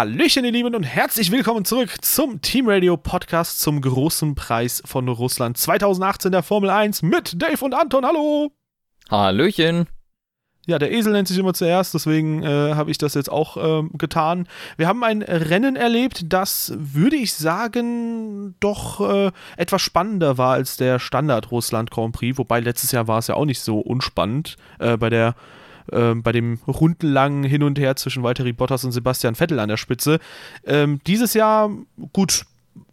Hallöchen, 0.00 0.46
ihr 0.46 0.52
Lieben, 0.52 0.74
und 0.74 0.84
herzlich 0.84 1.30
willkommen 1.30 1.66
zurück 1.66 1.90
zum 2.00 2.40
Team 2.40 2.70
Radio 2.70 2.96
Podcast 2.96 3.60
zum 3.60 3.82
großen 3.82 4.34
Preis 4.34 4.82
von 4.86 5.06
Russland 5.06 5.58
2018 5.58 6.32
der 6.32 6.42
Formel 6.42 6.70
1 6.70 7.02
mit 7.02 7.34
Dave 7.42 7.62
und 7.62 7.74
Anton. 7.74 8.06
Hallo! 8.06 8.50
Hallöchen! 9.10 9.88
Ja, 10.66 10.78
der 10.78 10.90
Esel 10.90 11.12
nennt 11.12 11.28
sich 11.28 11.36
immer 11.36 11.52
zuerst, 11.52 11.92
deswegen 11.92 12.42
äh, 12.42 12.72
habe 12.76 12.90
ich 12.90 12.96
das 12.96 13.12
jetzt 13.12 13.30
auch 13.30 13.58
äh, 13.58 13.86
getan. 13.92 14.48
Wir 14.78 14.88
haben 14.88 15.04
ein 15.04 15.20
Rennen 15.20 15.76
erlebt, 15.76 16.32
das, 16.32 16.72
würde 16.78 17.16
ich 17.16 17.34
sagen, 17.34 18.54
doch 18.58 19.02
äh, 19.06 19.30
etwas 19.58 19.82
spannender 19.82 20.38
war 20.38 20.54
als 20.54 20.78
der 20.78 20.98
Standard 20.98 21.50
Russland 21.50 21.90
Grand 21.90 22.14
Prix, 22.14 22.38
wobei 22.38 22.60
letztes 22.60 22.92
Jahr 22.92 23.06
war 23.06 23.18
es 23.18 23.26
ja 23.26 23.34
auch 23.34 23.44
nicht 23.44 23.60
so 23.60 23.80
unspannend 23.80 24.56
äh, 24.78 24.96
bei 24.96 25.10
der 25.10 25.34
ähm, 25.92 26.22
bei 26.22 26.32
dem 26.32 26.58
rundenlangen 26.66 27.44
Hin 27.44 27.62
und 27.62 27.78
Her 27.78 27.96
zwischen 27.96 28.22
Valtteri 28.22 28.52
Bottas 28.52 28.84
und 28.84 28.92
Sebastian 28.92 29.34
Vettel 29.34 29.58
an 29.58 29.68
der 29.68 29.76
Spitze. 29.76 30.18
Ähm, 30.64 31.00
dieses 31.06 31.34
Jahr, 31.34 31.70
gut, 32.12 32.44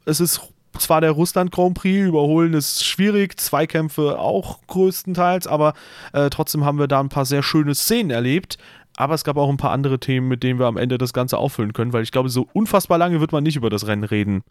es 0.06 0.20
ist 0.20 0.42
zwar 0.80 1.02
der 1.02 1.12
Russland 1.12 1.52
Grand 1.52 1.76
Prix, 1.76 2.08
überholen 2.08 2.54
ist 2.54 2.86
schwierig, 2.86 3.40
Zweikämpfe 3.40 4.20
auch 4.20 4.60
größtenteils, 4.68 5.48
aber 5.48 5.74
äh, 6.14 6.30
trotzdem 6.30 6.66
haben 6.66 6.80
wir 6.80 6.88
da 6.88 7.00
ein 7.00 7.10
paar 7.10 7.26
sehr 7.26 7.44
schöne 7.44 7.76
Szenen 7.76 8.12
erlebt. 8.12 8.58
Aber 9.00 9.14
es 9.14 9.24
gab 9.24 9.38
auch 9.38 9.50
ein 9.50 9.58
paar 9.58 9.72
andere 9.72 10.00
Themen, 10.00 10.28
mit 10.28 10.42
denen 10.42 10.60
wir 10.60 10.66
am 10.66 10.76
Ende 10.76 10.98
das 10.98 11.14
Ganze 11.14 11.38
auffüllen 11.38 11.72
können, 11.72 11.94
weil 11.94 12.02
ich 12.02 12.12
glaube, 12.12 12.30
so 12.30 12.48
unfassbar 12.54 12.98
lange 12.98 13.20
wird 13.22 13.32
man 13.32 13.44
nicht 13.44 13.56
über 13.56 13.70
das 13.70 13.86
Rennen 13.86 14.04
reden. 14.04 14.42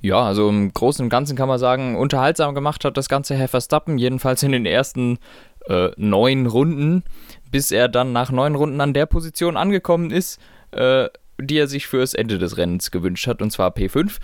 Ja, 0.00 0.22
also 0.22 0.48
im 0.48 0.72
Großen 0.72 1.04
und 1.04 1.10
Ganzen 1.10 1.36
kann 1.36 1.48
man 1.48 1.58
sagen, 1.58 1.96
unterhaltsam 1.96 2.54
gemacht 2.54 2.84
hat 2.84 2.96
das 2.96 3.10
Ganze 3.10 3.34
Herr 3.34 3.48
Verstappen, 3.48 3.98
jedenfalls 3.98 4.42
in 4.42 4.52
den 4.52 4.66
ersten 4.66 5.18
äh, 5.66 5.90
neun 5.96 6.46
Runden 6.46 7.04
bis 7.52 7.70
er 7.70 7.88
dann 7.88 8.12
nach 8.12 8.32
neun 8.32 8.56
Runden 8.56 8.80
an 8.80 8.94
der 8.94 9.06
Position 9.06 9.56
angekommen 9.56 10.10
ist, 10.10 10.40
äh, 10.72 11.08
die 11.40 11.58
er 11.58 11.68
sich 11.68 11.86
fürs 11.86 12.14
Ende 12.14 12.38
des 12.38 12.56
Rennens 12.56 12.90
gewünscht 12.90 13.28
hat, 13.28 13.40
und 13.40 13.52
zwar 13.52 13.70
P5. 13.70 14.18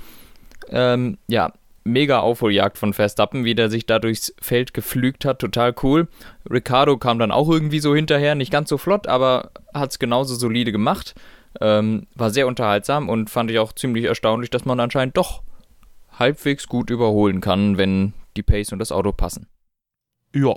Ähm, 0.70 1.18
ja, 1.28 1.52
mega 1.84 2.20
Aufholjagd 2.20 2.78
von 2.78 2.92
Verstappen, 2.92 3.44
wie 3.44 3.54
der 3.54 3.70
sich 3.70 3.86
da 3.86 3.98
durchs 3.98 4.34
Feld 4.40 4.74
geflügt 4.74 5.24
hat, 5.24 5.38
total 5.38 5.74
cool. 5.82 6.08
Ricardo 6.50 6.96
kam 6.96 7.18
dann 7.18 7.30
auch 7.30 7.48
irgendwie 7.48 7.80
so 7.80 7.94
hinterher, 7.94 8.34
nicht 8.34 8.50
ganz 8.50 8.68
so 8.68 8.78
flott, 8.78 9.06
aber 9.06 9.52
hat 9.72 9.90
es 9.90 9.98
genauso 9.98 10.34
solide 10.34 10.72
gemacht. 10.72 11.14
Ähm, 11.60 12.06
war 12.14 12.30
sehr 12.30 12.46
unterhaltsam 12.46 13.08
und 13.08 13.30
fand 13.30 13.50
ich 13.50 13.58
auch 13.58 13.72
ziemlich 13.72 14.04
erstaunlich, 14.04 14.50
dass 14.50 14.64
man 14.64 14.80
anscheinend 14.80 15.16
doch 15.16 15.42
halbwegs 16.18 16.66
gut 16.66 16.90
überholen 16.90 17.40
kann, 17.40 17.78
wenn 17.78 18.12
die 18.36 18.42
Pace 18.42 18.72
und 18.72 18.78
das 18.78 18.92
Auto 18.92 19.12
passen. 19.12 19.46
Ja. 20.34 20.56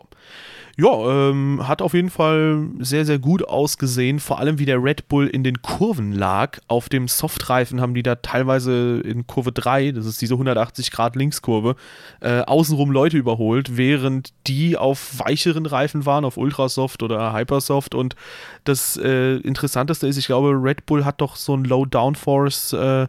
Ja, 0.82 1.30
ähm, 1.30 1.68
hat 1.68 1.84
auf 1.84 1.94
jeden 1.94 2.10
Fall 2.10 2.68
sehr, 2.80 3.06
sehr 3.06 3.20
gut 3.20 3.48
ausgesehen. 3.48 4.20
Vor 4.20 4.40
allem, 4.40 4.58
wie 4.58 4.66
der 4.66 4.84
Red 4.84 5.08
Bull 5.10 5.28
in 5.28 5.44
den 5.44 5.62
Kurven 5.62 6.12
lag. 6.12 6.58
Auf 6.68 6.90
dem 6.90 7.08
Softreifen 7.08 7.80
haben 7.80 7.94
die 7.94 8.02
da 8.02 8.16
teilweise 8.16 9.00
in 9.02 9.28
Kurve 9.28 9.52
3, 9.52 9.92
das 9.92 10.08
ist 10.08 10.20
diese 10.24 10.34
180 10.34 10.90
Grad 10.90 11.16
Linkskurve, 11.16 11.76
äh, 12.22 12.40
außenrum 12.40 12.90
Leute 12.90 13.18
überholt, 13.18 13.78
während 13.78 14.34
die 14.48 14.76
auf 14.76 15.20
weicheren 15.20 15.68
Reifen 15.68 16.08
waren, 16.08 16.26
auf 16.26 16.38
Ultrasoft 16.38 17.04
oder 17.04 17.32
Hypersoft. 17.32 17.94
Und 17.94 18.16
das 18.64 18.98
äh, 18.98 19.36
Interessanteste 19.36 20.08
ist, 20.08 20.18
ich 20.18 20.26
glaube, 20.26 20.50
Red 20.50 20.88
Bull 20.88 21.06
hat 21.06 21.22
doch 21.22 21.36
so 21.36 21.56
ein 21.56 21.64
Low 21.64 21.86
Downforce. 21.86 22.74
Äh, 22.74 23.08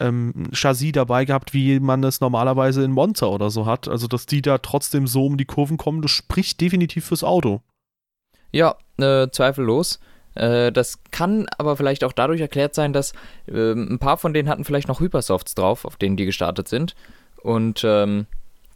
ähm, 0.00 0.50
Chassis 0.52 0.92
dabei 0.92 1.24
gehabt, 1.24 1.54
wie 1.54 1.80
man 1.80 2.02
es 2.04 2.20
normalerweise 2.20 2.84
in 2.84 2.92
Monza 2.92 3.26
oder 3.26 3.50
so 3.50 3.66
hat. 3.66 3.88
Also, 3.88 4.06
dass 4.06 4.26
die 4.26 4.42
da 4.42 4.58
trotzdem 4.58 5.06
so 5.06 5.26
um 5.26 5.36
die 5.36 5.44
Kurven 5.44 5.76
kommen, 5.76 6.02
das 6.02 6.10
spricht 6.10 6.60
definitiv 6.60 7.06
fürs 7.06 7.24
Auto. 7.24 7.60
Ja, 8.52 8.76
äh, 8.98 9.28
zweifellos. 9.30 10.00
Äh, 10.34 10.72
das 10.72 10.98
kann 11.10 11.46
aber 11.58 11.76
vielleicht 11.76 12.04
auch 12.04 12.12
dadurch 12.12 12.40
erklärt 12.40 12.74
sein, 12.74 12.92
dass 12.92 13.12
äh, 13.46 13.72
ein 13.72 13.98
paar 13.98 14.16
von 14.16 14.34
denen 14.34 14.48
hatten 14.48 14.64
vielleicht 14.64 14.88
noch 14.88 15.00
Hypersofts 15.00 15.54
drauf, 15.54 15.84
auf 15.84 15.96
denen 15.96 16.16
die 16.16 16.26
gestartet 16.26 16.68
sind. 16.68 16.94
Und 17.42 17.82
ähm, 17.84 18.26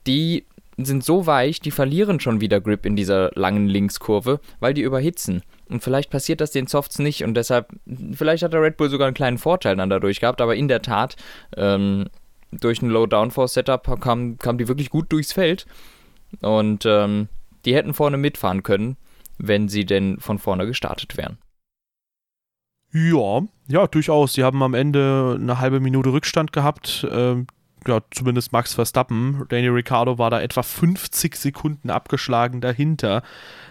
die 0.06 0.44
sind 0.86 1.04
so 1.04 1.26
weich, 1.26 1.60
die 1.60 1.70
verlieren 1.70 2.20
schon 2.20 2.40
wieder 2.40 2.60
Grip 2.60 2.86
in 2.86 2.96
dieser 2.96 3.30
langen 3.34 3.68
Linkskurve, 3.68 4.40
weil 4.60 4.74
die 4.74 4.82
überhitzen. 4.82 5.42
Und 5.68 5.82
vielleicht 5.82 6.10
passiert 6.10 6.40
das 6.40 6.52
den 6.52 6.66
Softs 6.66 6.98
nicht 6.98 7.24
und 7.24 7.34
deshalb, 7.34 7.68
vielleicht 8.12 8.42
hat 8.42 8.52
der 8.52 8.62
Red 8.62 8.76
Bull 8.76 8.88
sogar 8.88 9.06
einen 9.06 9.14
kleinen 9.14 9.38
Vorteil 9.38 9.76
dann 9.76 9.90
dadurch 9.90 10.20
gehabt, 10.20 10.40
aber 10.40 10.56
in 10.56 10.68
der 10.68 10.82
Tat, 10.82 11.16
ähm, 11.56 12.06
durch 12.50 12.80
ein 12.80 12.88
Low-Downforce-Setup 12.88 14.00
kam, 14.00 14.38
kam 14.38 14.56
die 14.56 14.68
wirklich 14.68 14.90
gut 14.90 15.12
durchs 15.12 15.32
Feld 15.32 15.66
und 16.40 16.86
ähm, 16.86 17.28
die 17.64 17.74
hätten 17.74 17.92
vorne 17.92 18.16
mitfahren 18.16 18.62
können, 18.62 18.96
wenn 19.36 19.68
sie 19.68 19.84
denn 19.84 20.18
von 20.20 20.38
vorne 20.38 20.66
gestartet 20.66 21.16
wären. 21.16 21.38
Ja, 22.92 23.42
ja, 23.68 23.86
durchaus. 23.86 24.32
Sie 24.32 24.44
haben 24.44 24.62
am 24.62 24.72
Ende 24.72 25.36
eine 25.38 25.58
halbe 25.58 25.78
Minute 25.80 26.10
Rückstand 26.10 26.54
gehabt. 26.54 27.06
Ähm, 27.10 27.46
ja, 27.88 28.00
zumindest 28.10 28.52
Max 28.52 28.74
Verstappen. 28.74 29.44
Daniel 29.48 29.72
Ricciardo 29.72 30.18
war 30.18 30.30
da 30.30 30.40
etwa 30.40 30.62
50 30.62 31.34
Sekunden 31.34 31.90
abgeschlagen 31.90 32.60
dahinter, 32.60 33.22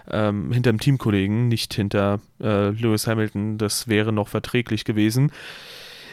ähm, 0.09 0.51
hinter 0.51 0.73
dem 0.73 0.79
Teamkollegen, 0.79 1.47
nicht 1.47 1.73
hinter 1.73 2.19
äh, 2.41 2.69
Lewis 2.69 3.05
Hamilton. 3.05 3.57
Das 3.57 3.87
wäre 3.87 4.11
noch 4.11 4.27
verträglich 4.27 4.85
gewesen. 4.85 5.31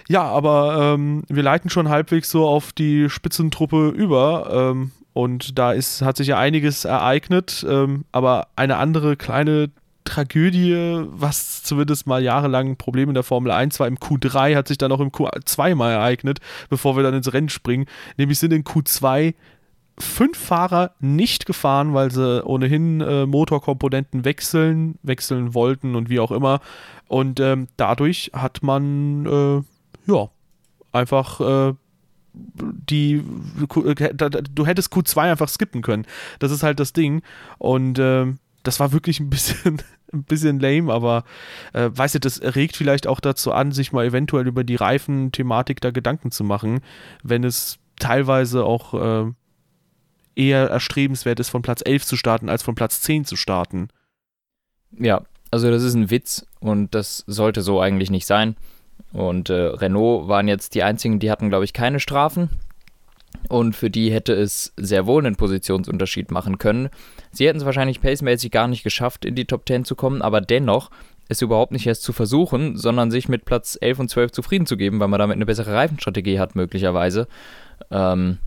Ja, 0.06 0.22
aber 0.24 0.94
ähm, 0.94 1.22
wir 1.28 1.42
leiten 1.42 1.70
schon 1.70 1.88
halbwegs 1.88 2.30
so 2.30 2.46
auf 2.46 2.72
die 2.72 3.08
Spitzentruppe 3.08 3.88
über. 3.88 4.50
Ähm, 4.72 4.92
und 5.14 5.58
da 5.58 5.72
ist, 5.72 6.02
hat 6.02 6.18
sich 6.18 6.26
ja 6.26 6.38
einiges 6.38 6.84
ereignet. 6.84 7.64
Ähm, 7.66 8.04
aber 8.12 8.48
eine 8.56 8.76
andere 8.76 9.16
kleine 9.16 9.70
Tragödie, 10.04 11.04
was 11.06 11.62
zumindest 11.62 12.06
mal 12.06 12.22
jahrelang 12.22 12.70
ein 12.70 12.76
Problem 12.76 13.08
in 13.08 13.14
der 13.14 13.22
Formel 13.22 13.50
1 13.50 13.80
war. 13.80 13.86
Im 13.86 13.96
Q3 13.96 14.54
hat 14.54 14.68
sich 14.68 14.78
dann 14.78 14.92
auch 14.92 15.00
im 15.00 15.10
Q2 15.10 15.74
mal 15.74 15.92
ereignet, 15.92 16.40
bevor 16.68 16.96
wir 16.96 17.02
dann 17.02 17.14
ins 17.14 17.32
Rennen 17.32 17.48
springen. 17.48 17.86
Nämlich 18.16 18.38
sind 18.38 18.52
in 18.52 18.64
Q2 18.64 19.34
fünf 19.98 20.36
Fahrer 20.36 20.92
nicht 21.00 21.46
gefahren, 21.46 21.94
weil 21.94 22.10
sie 22.10 22.44
ohnehin 22.44 23.00
äh, 23.00 23.26
Motorkomponenten 23.26 24.24
wechseln, 24.24 24.98
wechseln 25.02 25.54
wollten 25.54 25.94
und 25.94 26.08
wie 26.08 26.20
auch 26.20 26.32
immer. 26.32 26.60
Und 27.06 27.40
ähm, 27.40 27.68
dadurch 27.76 28.30
hat 28.34 28.62
man, 28.62 29.26
äh, 29.26 30.10
ja, 30.10 30.28
einfach 30.92 31.40
äh, 31.40 31.74
die, 32.34 33.22
du 34.54 34.66
hättest 34.66 34.92
Q2 34.92 35.18
einfach 35.18 35.48
skippen 35.48 35.82
können. 35.82 36.06
Das 36.40 36.50
ist 36.50 36.62
halt 36.62 36.80
das 36.80 36.92
Ding. 36.92 37.22
Und 37.58 37.98
ähm, 38.00 38.38
das 38.64 38.80
war 38.80 38.92
wirklich 38.92 39.20
ein 39.20 39.30
bisschen, 39.30 39.80
ein 40.14 40.24
bisschen 40.24 40.60
lame, 40.60 40.92
aber 40.92 41.24
äh, 41.72 41.90
weißt 41.92 42.16
du, 42.16 42.20
das 42.20 42.40
regt 42.42 42.76
vielleicht 42.76 43.06
auch 43.06 43.20
dazu 43.20 43.52
an, 43.52 43.72
sich 43.72 43.92
mal 43.92 44.06
eventuell 44.06 44.46
über 44.46 44.64
die 44.64 44.76
Reifen-Thematik 44.76 45.80
da 45.80 45.90
Gedanken 45.90 46.30
zu 46.30 46.44
machen, 46.44 46.80
wenn 47.22 47.44
es 47.44 47.78
teilweise 47.98 48.64
auch 48.64 48.94
äh, 48.94 49.32
eher 50.36 50.68
erstrebenswert 50.68 51.40
ist, 51.40 51.50
von 51.50 51.62
Platz 51.62 51.82
11 51.84 52.06
zu 52.06 52.16
starten, 52.16 52.48
als 52.48 52.62
von 52.62 52.74
Platz 52.74 53.00
10 53.02 53.24
zu 53.24 53.36
starten. 53.36 53.88
Ja, 54.98 55.22
also 55.50 55.70
das 55.70 55.82
ist 55.82 55.94
ein 55.94 56.10
Witz 56.10 56.46
und 56.60 56.94
das 56.94 57.24
sollte 57.26 57.62
so 57.62 57.80
eigentlich 57.80 58.10
nicht 58.10 58.26
sein. 58.26 58.56
Und 59.12 59.50
äh, 59.50 59.54
Renault 59.54 60.28
waren 60.28 60.48
jetzt 60.48 60.74
die 60.74 60.82
einzigen, 60.82 61.20
die 61.20 61.30
hatten, 61.30 61.48
glaube 61.48 61.64
ich, 61.64 61.72
keine 61.72 62.00
Strafen. 62.00 62.50
Und 63.48 63.76
für 63.76 63.90
die 63.90 64.12
hätte 64.12 64.32
es 64.32 64.72
sehr 64.76 65.06
wohl 65.06 65.24
einen 65.24 65.36
Positionsunterschied 65.36 66.30
machen 66.30 66.58
können. 66.58 66.88
Sie 67.34 67.46
hätten 67.46 67.58
es 67.58 67.64
wahrscheinlich 67.64 68.00
pacemäßig 68.00 68.50
gar 68.50 68.68
nicht 68.68 68.84
geschafft, 68.84 69.24
in 69.24 69.34
die 69.34 69.44
Top 69.44 69.66
10 69.66 69.84
zu 69.84 69.96
kommen, 69.96 70.22
aber 70.22 70.40
dennoch 70.40 70.90
es 71.28 71.42
überhaupt 71.42 71.72
nicht 71.72 71.86
erst 71.86 72.02
zu 72.02 72.12
versuchen, 72.12 72.76
sondern 72.76 73.10
sich 73.10 73.28
mit 73.28 73.44
Platz 73.44 73.78
11 73.80 73.98
und 73.98 74.10
12 74.10 74.32
zufrieden 74.32 74.66
zu 74.66 74.76
geben, 74.76 75.00
weil 75.00 75.08
man 75.08 75.18
damit 75.18 75.36
eine 75.36 75.46
bessere 75.46 75.72
Reifenstrategie 75.72 76.38
hat, 76.38 76.54
möglicherweise. 76.54 77.26
Ähm, 77.90 78.38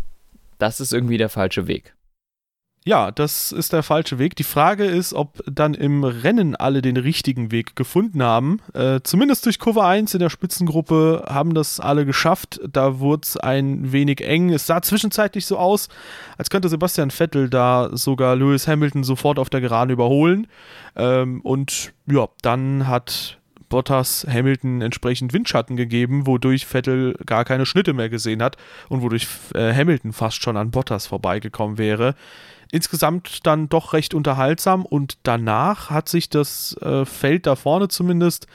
das 0.60 0.80
ist 0.80 0.94
irgendwie 0.94 1.18
der 1.18 1.30
falsche 1.30 1.68
Weg. 1.68 1.97
Ja, 2.88 3.12
das 3.12 3.52
ist 3.52 3.74
der 3.74 3.84
falsche 3.84 4.18
Weg. 4.18 4.38
Die 4.38 4.46
Frage 4.46 4.86
ist, 4.86 5.14
ob 5.14 5.44
dann 5.46 5.74
im 5.74 6.06
Rennen 6.06 6.56
alle 6.56 6.82
den 6.82 6.96
richtigen 6.96 7.52
Weg 7.52 7.76
gefunden 7.76 8.24
haben. 8.24 8.62
Äh, 8.74 9.02
zumindest 9.04 9.46
durch 9.46 9.60
Kurve 9.60 9.84
1 9.84 10.14
in 10.14 10.22
der 10.22 10.30
Spitzengruppe 10.30 11.26
haben 11.28 11.54
das 11.54 11.82
alle 11.82 12.06
geschafft. 12.06 12.62
Da 12.72 13.00
wurde 13.00 13.24
es 13.24 13.36
ein 13.36 13.92
wenig 13.92 14.22
eng. 14.22 14.54
Es 14.54 14.68
sah 14.68 14.82
zwischenzeitlich 14.82 15.46
so 15.46 15.58
aus, 15.58 15.90
als 16.38 16.50
könnte 16.50 16.70
Sebastian 16.70 17.12
Vettel 17.12 17.50
da 17.50 17.90
sogar 17.92 18.38
Lewis 18.38 18.70
Hamilton 18.70 19.04
sofort 19.04 19.38
auf 19.38 19.50
der 19.50 19.60
Geraden 19.60 19.92
überholen. 19.92 20.48
Ähm, 20.96 21.42
und 21.42 21.92
ja, 22.06 22.30
dann 22.42 22.88
hat 22.88 23.38
Bottas 23.68 24.26
Hamilton 24.32 24.82
entsprechend 24.82 25.34
Windschatten 25.34 25.76
gegeben, 25.76 26.26
wodurch 26.26 26.66
Vettel 26.66 27.16
gar 27.26 27.44
keine 27.44 27.66
Schnitte 27.66 27.92
mehr 27.92 28.08
gesehen 28.08 28.42
hat 28.42 28.56
und 28.88 29.02
wodurch 29.02 29.28
äh, 29.56 29.74
Hamilton 29.74 30.14
fast 30.14 30.42
schon 30.42 30.56
an 30.56 30.72
Bottas 30.72 31.06
vorbeigekommen 31.06 31.78
wäre 31.78 32.16
insgesamt 32.72 33.46
dann 33.46 33.70
doch 33.70 33.94
recht 33.94 34.14
unterhaltsam 34.14 34.86
und 34.86 35.18
danach 35.24 35.90
hat 35.90 36.10
sich 36.10 36.30
das 36.30 36.76
äh, 36.82 37.06
Feld 37.06 37.46
da 37.46 37.56
vorne 37.56 37.88
zumindest, 37.88 38.48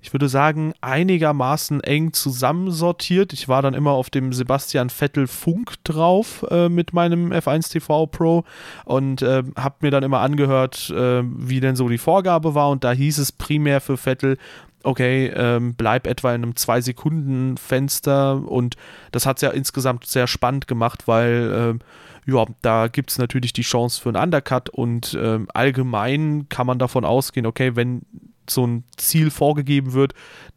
ich 0.00 0.12
würde 0.12 0.28
sagen, 0.28 0.74
einigermaßen 0.80 1.82
eng 1.82 2.12
zusammensortiert. 2.12 3.32
Ich 3.32 3.48
war 3.48 3.62
dann 3.62 3.74
immer 3.74 3.90
auf 3.90 4.10
dem 4.10 4.32
Sebastian 4.32 4.90
Vettel 4.90 5.26
Funk 5.26 5.74
drauf 5.82 6.46
äh, 6.50 6.68
mit 6.68 6.92
meinem 6.92 7.32
F1 7.32 7.72
TV 7.72 8.06
Pro 8.06 8.44
und 8.84 9.22
äh, 9.22 9.42
habe 9.56 9.76
mir 9.80 9.90
dann 9.90 10.04
immer 10.04 10.20
angehört, 10.20 10.90
äh, 10.90 11.22
wie 11.24 11.60
denn 11.60 11.74
so 11.74 11.88
die 11.88 11.98
Vorgabe 11.98 12.54
war 12.54 12.70
und 12.70 12.84
da 12.84 12.92
hieß 12.92 13.18
es 13.18 13.32
primär 13.32 13.80
für 13.80 13.96
Vettel, 13.96 14.38
okay, 14.84 15.32
ähm, 15.34 15.74
bleib 15.74 16.06
etwa 16.06 16.34
in 16.34 16.42
einem 16.42 16.52
2-Sekunden-Fenster 16.52 18.48
und 18.48 18.76
das 19.10 19.26
hat 19.26 19.38
es 19.38 19.42
ja 19.42 19.50
insgesamt 19.50 20.06
sehr 20.06 20.26
spannend 20.26 20.68
gemacht, 20.68 21.08
weil 21.08 21.52
ähm, 21.54 21.80
ja, 22.28 22.44
da 22.60 22.88
gibt 22.88 23.10
es 23.10 23.18
natürlich 23.18 23.54
die 23.54 23.62
Chance 23.62 24.00
für 24.00 24.10
einen 24.10 24.22
Undercut 24.22 24.68
und 24.68 25.16
ähm, 25.18 25.48
allgemein 25.54 26.48
kann 26.50 26.66
man 26.66 26.78
davon 26.78 27.06
ausgehen, 27.06 27.46
okay, 27.46 27.74
wenn 27.74 28.02
so 28.48 28.66
ein 28.66 28.84
Ziel 28.96 29.30
vorgegeben 29.30 29.94
wird, 29.94 30.12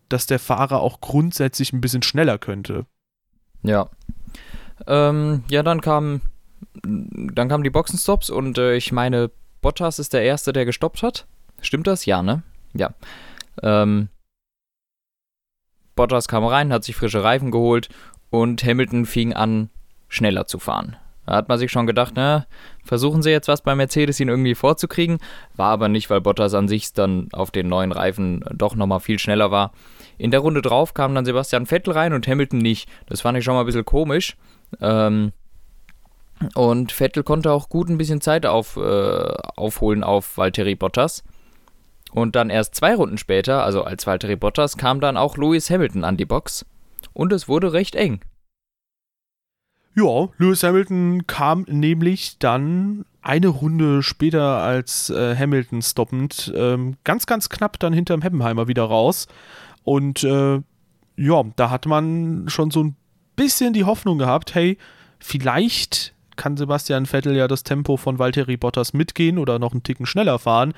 dass 0.10 0.26
der 0.26 0.40
Fahrer 0.40 0.82
auch 0.82 1.00
grundsätzlich 1.00 1.72
ein 1.72 1.80
bisschen 1.80 2.04
schneller 2.04 2.38
könnte. 2.38 2.86
Ja. 3.64 3.90
Ähm, 4.86 5.44
ja, 5.50 5.64
dann 5.64 5.80
kam 5.80 6.22
dann 6.84 7.50
kamen 7.50 7.64
die 7.64 7.70
Boxenstops 7.70 8.30
und 8.30 8.58
äh, 8.58 8.76
ich 8.76 8.92
meine, 8.92 9.32
Bottas 9.62 10.00
ist 10.00 10.14
der 10.14 10.24
Erste, 10.24 10.54
der 10.54 10.66
gestoppt 10.66 11.04
hat. 11.04 11.26
Stimmt 11.62 11.88
das? 11.88 12.06
Ja, 12.06 12.22
ne? 12.22 12.44
Ja. 12.74 12.94
Ähm, 13.64 14.10
Bottas 15.96 16.28
kam 16.28 16.46
rein, 16.46 16.74
hat 16.74 16.84
sich 16.84 16.96
frische 16.96 17.24
Reifen 17.24 17.52
geholt 17.52 17.90
und 18.30 18.64
Hamilton 18.64 19.06
fing 19.06 19.34
an, 19.34 19.70
schneller 20.10 20.48
zu 20.48 20.60
fahren. 20.60 20.98
Da 21.32 21.38
hat 21.38 21.48
man 21.48 21.58
sich 21.58 21.72
schon 21.72 21.88
gedacht, 21.88 22.12
na, 22.18 22.46
versuchen 22.84 23.22
sie 23.22 23.30
jetzt 23.30 23.48
was 23.48 23.62
bei 23.62 23.74
Mercedes 23.74 24.20
ihn 24.20 24.28
irgendwie 24.28 24.54
vorzukriegen. 24.54 25.20
War 25.56 25.70
aber 25.70 25.88
nicht, 25.88 26.10
weil 26.10 26.20
Bottas 26.20 26.54
an 26.54 26.68
sich 26.68 26.92
dann 26.92 27.30
auf 27.32 27.52
den 27.52 27.70
neuen 27.70 27.94
Reifen 27.94 28.44
doch 28.54 28.76
nochmal 28.76 29.00
viel 29.00 29.18
schneller 29.18 29.50
war. 29.50 29.72
In 30.18 30.32
der 30.32 30.42
Runde 30.42 30.62
drauf 30.62 30.94
kam 30.94 31.16
dann 31.16 31.24
Sebastian 31.24 31.68
Vettel 31.68 31.94
rein 31.94 32.12
und 32.12 32.28
Hamilton 32.28 32.60
nicht. 32.60 32.90
Das 33.06 33.22
fand 33.22 33.38
ich 33.38 33.46
schon 33.46 33.54
mal 33.54 33.62
ein 33.62 33.66
bisschen 33.66 33.86
komisch. 33.86 34.36
Ähm, 34.82 35.32
und 36.54 36.92
Vettel 36.92 37.24
konnte 37.24 37.54
auch 37.54 37.70
gut 37.70 37.88
ein 37.88 37.98
bisschen 37.98 38.20
Zeit 38.20 38.46
auf, 38.46 38.76
äh, 38.76 38.82
aufholen 39.56 40.04
auf 40.04 40.38
Valtteri 40.38 40.76
Bottas. 40.76 41.24
Und 42.12 42.36
dann 42.36 42.50
erst 42.50 42.76
zwei 42.76 42.94
Runden 42.94 43.18
später, 43.18 43.64
also 43.64 43.86
als 43.86 44.06
Valtteri 44.06 44.36
Bottas, 44.36 44.76
kam 44.76 45.00
dann 45.00 45.16
auch 45.16 45.38
Lewis 45.38 45.70
Hamilton 45.70 46.04
an 46.04 46.18
die 46.18 46.26
Box. 46.26 46.66
Und 47.14 47.32
es 47.32 47.48
wurde 47.48 47.72
recht 47.72 47.96
eng. 47.96 48.20
Ja, 49.94 50.30
Lewis 50.38 50.64
Hamilton 50.64 51.28
kam 51.28 51.66
nämlich 51.68 52.38
dann 52.40 53.06
eine 53.22 53.50
Runde 53.50 54.02
später 54.04 54.58
als 54.58 55.10
äh, 55.10 55.36
Hamilton 55.36 55.82
stoppend 55.82 56.52
ähm, 56.56 56.96
ganz, 57.04 57.26
ganz 57.26 57.50
knapp 57.50 57.80
dann 57.80 57.94
hinterm 57.94 58.22
Heppenheimer 58.22 58.68
wieder 58.68 58.84
raus. 58.84 59.28
Und 59.84 60.24
äh, 60.24 60.62
ja, 61.18 61.44
da 61.56 61.70
hat 61.70 61.86
man 61.86 62.46
schon 62.48 62.72
so 62.72 62.84
ein 62.84 62.96
bisschen 63.36 63.74
die 63.74 63.84
Hoffnung 63.84 64.18
gehabt, 64.18 64.56
hey, 64.56 64.78
vielleicht 65.20 66.14
kann 66.36 66.58
Sebastian 66.58 67.06
Vettel 67.06 67.36
ja 67.36 67.48
das 67.48 67.64
Tempo 67.64 67.98
von 67.98 68.18
Valtteri 68.18 68.58
Bottas 68.58 68.94
mitgehen 68.94 69.38
oder 69.38 69.60
noch 69.60 69.74
einen 69.74 69.84
Ticken 69.84 70.06
schneller 70.06 70.40
fahren. 70.40 70.74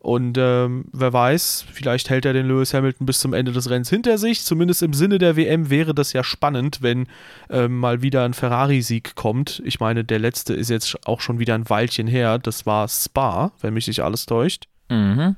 Und 0.00 0.38
ähm, 0.38 0.86
wer 0.92 1.12
weiß, 1.12 1.66
vielleicht 1.70 2.08
hält 2.08 2.24
er 2.24 2.32
den 2.32 2.48
Lewis 2.48 2.72
Hamilton 2.72 3.04
bis 3.04 3.20
zum 3.20 3.34
Ende 3.34 3.52
des 3.52 3.68
Rennens 3.68 3.90
hinter 3.90 4.16
sich. 4.16 4.42
Zumindest 4.42 4.82
im 4.82 4.94
Sinne 4.94 5.18
der 5.18 5.36
WM 5.36 5.68
wäre 5.68 5.94
das 5.94 6.14
ja 6.14 6.24
spannend, 6.24 6.80
wenn 6.80 7.06
ähm, 7.50 7.78
mal 7.78 8.00
wieder 8.00 8.24
ein 8.24 8.32
Ferrari-Sieg 8.32 9.14
kommt. 9.14 9.62
Ich 9.66 9.78
meine, 9.78 10.02
der 10.02 10.18
letzte 10.18 10.54
ist 10.54 10.70
jetzt 10.70 11.06
auch 11.06 11.20
schon 11.20 11.38
wieder 11.38 11.54
ein 11.54 11.68
Weilchen 11.68 12.06
her. 12.06 12.38
Das 12.38 12.64
war 12.64 12.88
Spa, 12.88 13.52
wenn 13.60 13.74
mich 13.74 13.88
nicht 13.88 14.00
alles 14.00 14.24
täuscht. 14.24 14.68
Mhm. 14.88 15.36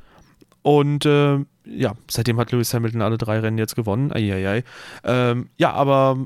Und 0.62 1.06
äh, 1.06 1.38
ja, 1.64 1.94
seitdem 2.08 2.38
hat 2.38 2.52
Lewis 2.52 2.72
Hamilton 2.72 3.02
alle 3.02 3.18
drei 3.18 3.40
Rennen 3.40 3.58
jetzt 3.58 3.74
gewonnen. 3.74 4.12
Eieiei. 4.12 4.62
Ähm, 5.02 5.48
ja, 5.56 5.72
aber 5.72 6.18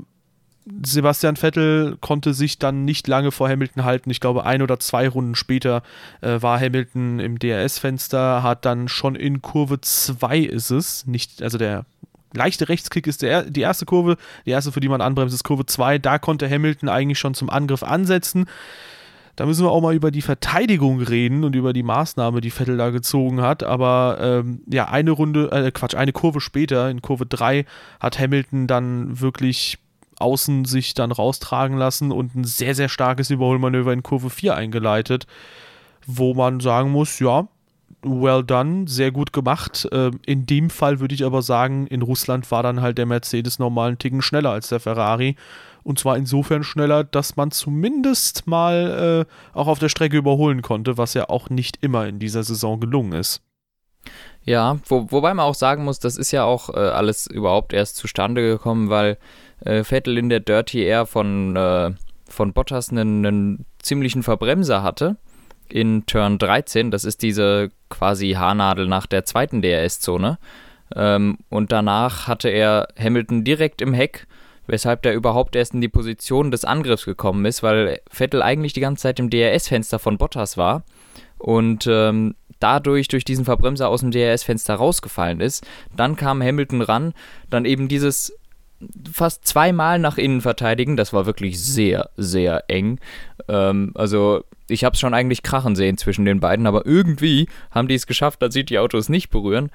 Sebastian 0.83 1.35
Vettel 1.35 1.97
konnte 2.01 2.33
sich 2.33 2.59
dann 2.59 2.83
nicht 2.83 3.07
lange 3.07 3.31
vor 3.31 3.49
Hamilton 3.49 3.85
halten. 3.85 4.09
Ich 4.09 4.19
glaube, 4.19 4.45
ein 4.45 4.61
oder 4.61 4.79
zwei 4.79 5.07
Runden 5.07 5.35
später 5.35 5.81
äh, 6.21 6.41
war 6.41 6.59
Hamilton 6.59 7.19
im 7.19 7.39
DRS-Fenster, 7.39 8.43
hat 8.43 8.65
dann 8.65 8.87
schon 8.87 9.15
in 9.15 9.41
Kurve 9.41 9.79
2 9.79 10.39
ist 10.39 10.69
es, 10.71 11.05
nicht, 11.05 11.41
also 11.41 11.57
der 11.57 11.85
leichte 12.33 12.69
Rechtskick 12.69 13.07
ist 13.07 13.21
der, 13.21 13.43
die 13.43 13.61
erste 13.61 13.85
Kurve, 13.85 14.17
die 14.45 14.51
erste, 14.51 14.71
für 14.71 14.79
die 14.79 14.89
man 14.89 15.01
anbremst, 15.01 15.33
ist 15.33 15.43
Kurve 15.43 15.65
2. 15.65 15.99
Da 15.99 16.19
konnte 16.19 16.49
Hamilton 16.49 16.89
eigentlich 16.89 17.19
schon 17.19 17.33
zum 17.33 17.49
Angriff 17.49 17.83
ansetzen. 17.83 18.45
Da 19.37 19.45
müssen 19.45 19.63
wir 19.63 19.71
auch 19.71 19.81
mal 19.81 19.93
über 19.93 20.09
die 20.09 20.23
Verteidigung 20.23 20.99
reden 20.99 21.43
und 21.43 21.55
über 21.55 21.71
die 21.71 21.83
Maßnahme, 21.83 22.41
die 22.41 22.49
Vettel 22.49 22.75
da 22.75 22.89
gezogen 22.89 23.41
hat. 23.41 23.63
Aber 23.63 24.17
ähm, 24.19 24.61
ja, 24.65 24.89
eine 24.89 25.11
Runde, 25.11 25.51
äh, 25.51 25.71
Quatsch, 25.71 25.95
eine 25.95 26.11
Kurve 26.11 26.41
später, 26.41 26.89
in 26.89 27.03
Kurve 27.03 27.27
3, 27.27 27.65
hat 27.99 28.19
Hamilton 28.19 28.65
dann 28.65 29.21
wirklich 29.21 29.77
außen 30.19 30.65
sich 30.65 30.93
dann 30.93 31.11
raustragen 31.11 31.77
lassen 31.77 32.11
und 32.11 32.35
ein 32.35 32.43
sehr, 32.43 32.75
sehr 32.75 32.89
starkes 32.89 33.29
Überholmanöver 33.29 33.93
in 33.93 34.03
Kurve 34.03 34.29
4 34.29 34.55
eingeleitet, 34.55 35.27
wo 36.05 36.33
man 36.33 36.59
sagen 36.59 36.91
muss, 36.91 37.19
ja, 37.19 37.47
well 38.01 38.43
done, 38.43 38.87
sehr 38.87 39.11
gut 39.11 39.33
gemacht. 39.33 39.87
Ähm, 39.91 40.19
in 40.25 40.45
dem 40.45 40.69
Fall 40.69 40.99
würde 40.99 41.15
ich 41.15 41.25
aber 41.25 41.41
sagen, 41.41 41.87
in 41.87 42.01
Russland 42.01 42.49
war 42.51 42.63
dann 42.63 42.81
halt 42.81 42.97
der 42.97 43.05
Mercedes 43.05 43.59
normal 43.59 43.89
einen 43.89 43.99
Ticken 43.99 44.21
schneller 44.21 44.51
als 44.51 44.69
der 44.69 44.79
Ferrari. 44.79 45.35
Und 45.83 45.99
zwar 45.99 46.17
insofern 46.17 46.63
schneller, 46.63 47.03
dass 47.03 47.37
man 47.37 47.51
zumindest 47.51 48.45
mal 48.45 49.25
äh, 49.25 49.57
auch 49.57 49.67
auf 49.67 49.79
der 49.79 49.89
Strecke 49.89 50.17
überholen 50.17 50.61
konnte, 50.61 50.97
was 50.97 51.13
ja 51.13 51.29
auch 51.29 51.49
nicht 51.49 51.79
immer 51.81 52.07
in 52.07 52.19
dieser 52.19 52.43
Saison 52.43 52.79
gelungen 52.79 53.13
ist. 53.13 53.41
Ja, 54.47 54.79
wo, 54.87 55.11
wobei 55.11 55.33
man 55.33 55.45
auch 55.45 55.55
sagen 55.55 55.83
muss, 55.83 55.99
das 55.99 56.15
ist 56.15 56.31
ja 56.31 56.45
auch 56.45 56.69
äh, 56.69 56.77
alles 56.77 57.27
überhaupt 57.27 57.73
erst 57.73 57.97
zustande 57.97 58.41
gekommen, 58.41 58.89
weil 58.89 59.17
äh, 59.65 59.83
Vettel 59.83 60.17
in 60.17 60.29
der 60.29 60.39
Dirty 60.39 60.83
Air 60.83 61.05
von, 61.05 61.57
äh, 61.57 61.91
von 62.29 62.53
Bottas 62.53 62.89
einen, 62.89 63.25
einen 63.25 63.65
ziemlichen 63.79 64.23
Verbremser 64.23 64.83
hatte 64.83 65.17
in 65.67 66.05
Turn 66.05 66.37
13. 66.37 66.91
Das 66.91 67.03
ist 67.03 67.23
diese 67.23 67.71
quasi 67.89 68.31
Haarnadel 68.31 68.87
nach 68.87 69.05
der 69.05 69.25
zweiten 69.25 69.61
DRS-Zone. 69.61 70.39
Ähm, 70.95 71.39
und 71.49 71.73
danach 71.73 72.27
hatte 72.27 72.47
er 72.47 72.87
Hamilton 72.97 73.43
direkt 73.43 73.81
im 73.81 73.93
Heck, 73.93 74.27
weshalb 74.65 75.01
der 75.01 75.13
überhaupt 75.13 75.57
erst 75.57 75.73
in 75.73 75.81
die 75.81 75.89
Position 75.89 76.51
des 76.51 76.63
Angriffs 76.63 77.03
gekommen 77.03 77.43
ist, 77.43 77.63
weil 77.63 77.99
Vettel 78.09 78.41
eigentlich 78.41 78.71
die 78.71 78.79
ganze 78.79 79.01
Zeit 79.01 79.19
im 79.19 79.29
DRS-Fenster 79.29 79.99
von 79.99 80.17
Bottas 80.17 80.55
war 80.55 80.83
und 81.37 81.85
ähm, 81.89 82.35
dadurch 82.59 83.07
durch 83.07 83.25
diesen 83.25 83.45
Verbremser 83.45 83.89
aus 83.89 84.01
dem 84.01 84.11
DRS-Fenster 84.11 84.75
rausgefallen 84.75 85.41
ist. 85.41 85.65
Dann 85.95 86.15
kam 86.15 86.41
Hamilton 86.41 86.81
ran, 86.81 87.13
dann 87.49 87.65
eben 87.65 87.87
dieses 87.87 88.33
fast 89.11 89.47
zweimal 89.47 89.99
nach 89.99 90.17
innen 90.17 90.41
verteidigen. 90.41 90.97
Das 90.97 91.13
war 91.13 91.25
wirklich 91.25 91.59
sehr, 91.59 92.09
sehr 92.15 92.65
eng. 92.67 92.99
Ähm, 93.47 93.91
also 93.95 94.43
ich 94.67 94.83
habe 94.83 94.93
es 94.93 94.99
schon 94.99 95.13
eigentlich 95.13 95.43
krachen 95.43 95.75
sehen 95.75 95.97
zwischen 95.97 96.25
den 96.25 96.39
beiden, 96.39 96.67
aber 96.67 96.85
irgendwie 96.85 97.47
haben 97.71 97.87
die 97.87 97.95
es 97.95 98.07
geschafft, 98.07 98.41
dass 98.41 98.53
sie 98.53 98.65
die 98.65 98.79
Autos 98.79 99.09
nicht 99.09 99.29
berühren. 99.29 99.71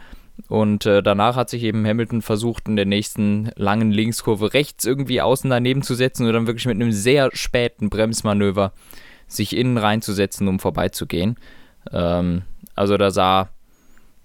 Und 0.48 0.86
äh, 0.86 1.02
danach 1.02 1.36
hat 1.36 1.50
sich 1.50 1.62
eben 1.62 1.86
Hamilton 1.86 2.22
versucht, 2.22 2.68
in 2.68 2.76
der 2.76 2.86
nächsten 2.86 3.50
langen 3.56 3.90
Linkskurve 3.90 4.54
rechts 4.54 4.84
irgendwie 4.84 5.20
außen 5.20 5.50
daneben 5.50 5.82
zu 5.82 5.94
setzen 5.94 6.26
und 6.26 6.32
dann 6.32 6.46
wirklich 6.46 6.66
mit 6.66 6.76
einem 6.76 6.92
sehr 6.92 7.30
späten 7.32 7.90
Bremsmanöver 7.90 8.72
sich 9.26 9.56
innen 9.56 9.78
reinzusetzen, 9.78 10.48
um 10.48 10.58
vorbeizugehen. 10.58 11.36
Ähm, 11.92 12.42
also 12.74 12.96
da 12.96 13.10
sah 13.10 13.48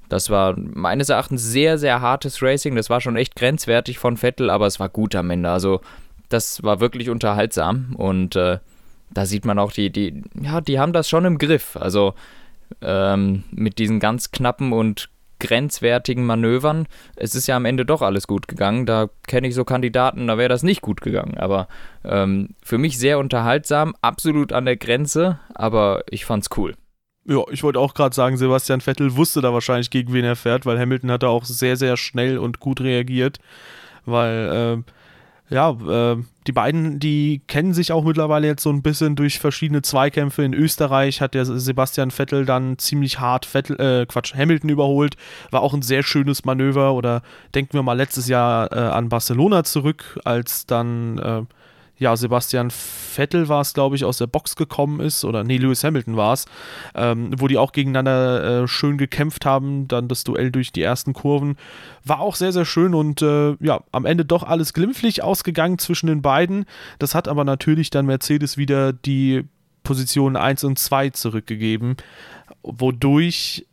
das 0.10 0.30
war 0.30 0.56
meines 0.58 1.10
Erachtens 1.10 1.44
sehr, 1.44 1.78
sehr 1.78 2.02
hartes 2.02 2.42
Racing. 2.42 2.76
Das 2.76 2.90
war 2.90 3.02
schon 3.02 3.18
echt 3.18 3.36
grenzwertig 3.36 4.00
von 4.00 4.18
Vettel, 4.18 4.50
aber 4.50 4.66
es 4.66 4.80
war 4.80 4.90
gut 4.90 5.16
am 5.16 5.30
Ende. 5.30 5.50
Also 5.50 5.82
das 6.30 6.64
war 6.64 6.80
wirklich 6.80 7.10
unterhaltsam 7.10 7.94
und 7.98 8.36
äh, 8.36 8.60
da 9.10 9.26
sieht 9.26 9.46
man 9.46 9.60
auch, 9.60 9.72
die, 9.72 9.90
die, 9.90 10.24
ja, 10.42 10.62
die 10.62 10.80
haben 10.80 10.94
das 10.94 11.10
schon 11.10 11.26
im 11.26 11.38
Griff. 11.38 11.78
Also 11.78 12.14
ähm, 12.82 13.44
mit 13.52 13.80
diesen 13.80 14.00
ganz 14.00 14.32
knappen 14.32 14.74
und 14.74 15.10
grenzwertigen 15.40 16.26
Manövern. 16.26 16.88
Es 17.16 17.36
ist 17.36 17.48
ja 17.48 17.56
am 17.56 17.66
Ende 17.66 17.86
doch 17.86 18.02
alles 18.02 18.28
gut 18.28 18.48
gegangen. 18.48 18.86
Da 18.86 19.10
kenne 19.28 19.48
ich 19.48 19.56
so 19.56 19.64
Kandidaten, 19.66 20.28
da 20.28 20.38
wäre 20.38 20.50
das 20.50 20.64
nicht 20.64 20.82
gut 20.82 21.02
gegangen. 21.02 21.38
Aber 21.38 21.68
ähm, 22.04 22.56
für 22.64 22.78
mich 22.78 22.98
sehr 22.98 23.20
unterhaltsam, 23.20 23.96
absolut 24.02 24.52
an 24.52 24.66
der 24.66 24.78
Grenze, 24.78 25.40
aber 25.54 26.04
ich 26.10 26.26
fand's 26.26 26.50
cool. 26.58 26.74
Ja, 27.30 27.44
ich 27.52 27.62
wollte 27.62 27.80
auch 27.80 27.94
gerade 27.94 28.16
sagen, 28.16 28.38
Sebastian 28.38 28.80
Vettel 28.80 29.18
wusste 29.18 29.42
da 29.42 29.54
wahrscheinlich, 29.54 29.90
gegen 29.90 30.14
wen 30.14 30.24
er 30.24 30.38
fährt, 30.38 30.66
weil 30.66 30.80
Hamilton 30.80 31.12
hat 31.12 31.24
da 31.24 31.28
auch 31.28 31.44
sehr, 31.44 31.76
sehr 31.76 31.98
schnell 31.98 32.38
und 32.38 32.62
gut 32.62 32.80
reagiert. 32.80 33.40
Weil, 34.06 34.84
äh, 35.50 35.54
ja, 35.54 35.72
äh, 35.72 36.24
die 36.48 36.52
beiden, 36.54 37.00
die 37.00 37.42
kennen 37.48 37.74
sich 37.74 37.92
auch 37.92 38.06
mittlerweile 38.06 38.48
jetzt 38.48 38.64
so 38.64 38.70
ein 38.70 38.82
bisschen 38.82 39.18
durch 39.18 39.40
verschiedene 39.40 39.82
Zweikämpfe. 39.82 40.44
In 40.44 40.54
Österreich 40.54 41.20
hat 41.20 41.34
der 41.34 41.44
Sebastian 41.46 42.12
Vettel 42.12 42.46
dann 42.46 42.78
ziemlich 42.78 43.20
hart 43.20 43.46
Vettel, 43.46 43.78
äh, 43.80 44.06
Quatsch, 44.06 44.34
Hamilton 44.34 44.70
überholt. 44.70 45.18
War 45.52 45.62
auch 45.62 45.74
ein 45.74 45.82
sehr 45.82 46.04
schönes 46.04 46.46
Manöver. 46.46 46.94
Oder 46.94 47.24
denken 47.54 47.74
wir 47.74 47.84
mal 47.84 47.98
letztes 47.98 48.30
Jahr 48.30 48.72
äh, 48.72 48.80
an 48.80 49.10
Barcelona 49.10 49.66
zurück, 49.66 50.18
als 50.24 50.66
dann 50.66 51.18
äh, 51.18 51.42
ja, 51.98 52.16
Sebastian 52.16 52.70
Vettel 52.70 53.50
war 53.50 53.62
es, 53.62 53.74
glaube 53.74 53.96
ich, 53.96 54.06
aus 54.06 54.18
der 54.18 54.28
Box 54.28 54.56
gekommen 54.56 55.00
ist, 55.00 55.26
oder 55.26 55.44
nee, 55.44 55.58
Lewis 55.58 55.84
Hamilton 55.84 56.16
war 56.16 56.34
es, 56.34 56.46
ähm, 56.94 57.32
wo 57.38 57.48
die 57.48 57.58
auch 57.58 57.72
gegeneinander 57.72 58.64
äh, 58.64 58.68
schön 58.68 58.98
gekämpft 58.98 59.46
haben, 59.46 59.88
dann 59.88 60.08
das 60.08 60.24
Duell 60.24 60.52
durch 60.52 60.72
die 60.72 60.84
ersten 60.84 61.14
Kurven. 61.14 61.58
War 62.04 62.20
auch 62.20 62.36
sehr, 62.36 62.52
sehr 62.52 62.66
schön 62.66 62.94
und 62.94 63.22
äh, 63.22 63.56
ja, 63.60 63.82
am 63.92 64.06
Ende 64.06 64.26
doch 64.26 64.44
alles 64.44 64.74
glimpflich 64.74 65.24
ausgegangen 65.24 65.80
zwischen 65.80 66.08
den 66.08 66.22
beiden. 66.22 66.66
Das 67.00 67.16
hat 67.16 67.28
aber 67.28 67.44
natürlich 67.44 67.90
dann 67.90 68.06
Mercedes 68.06 68.58
wieder 68.58 68.94
die 68.94 69.46
Positionen 69.84 70.36
1 70.36 70.64
und 70.66 70.78
2 70.78 71.12
zurückgegeben, 71.12 71.98
wodurch 72.62 73.66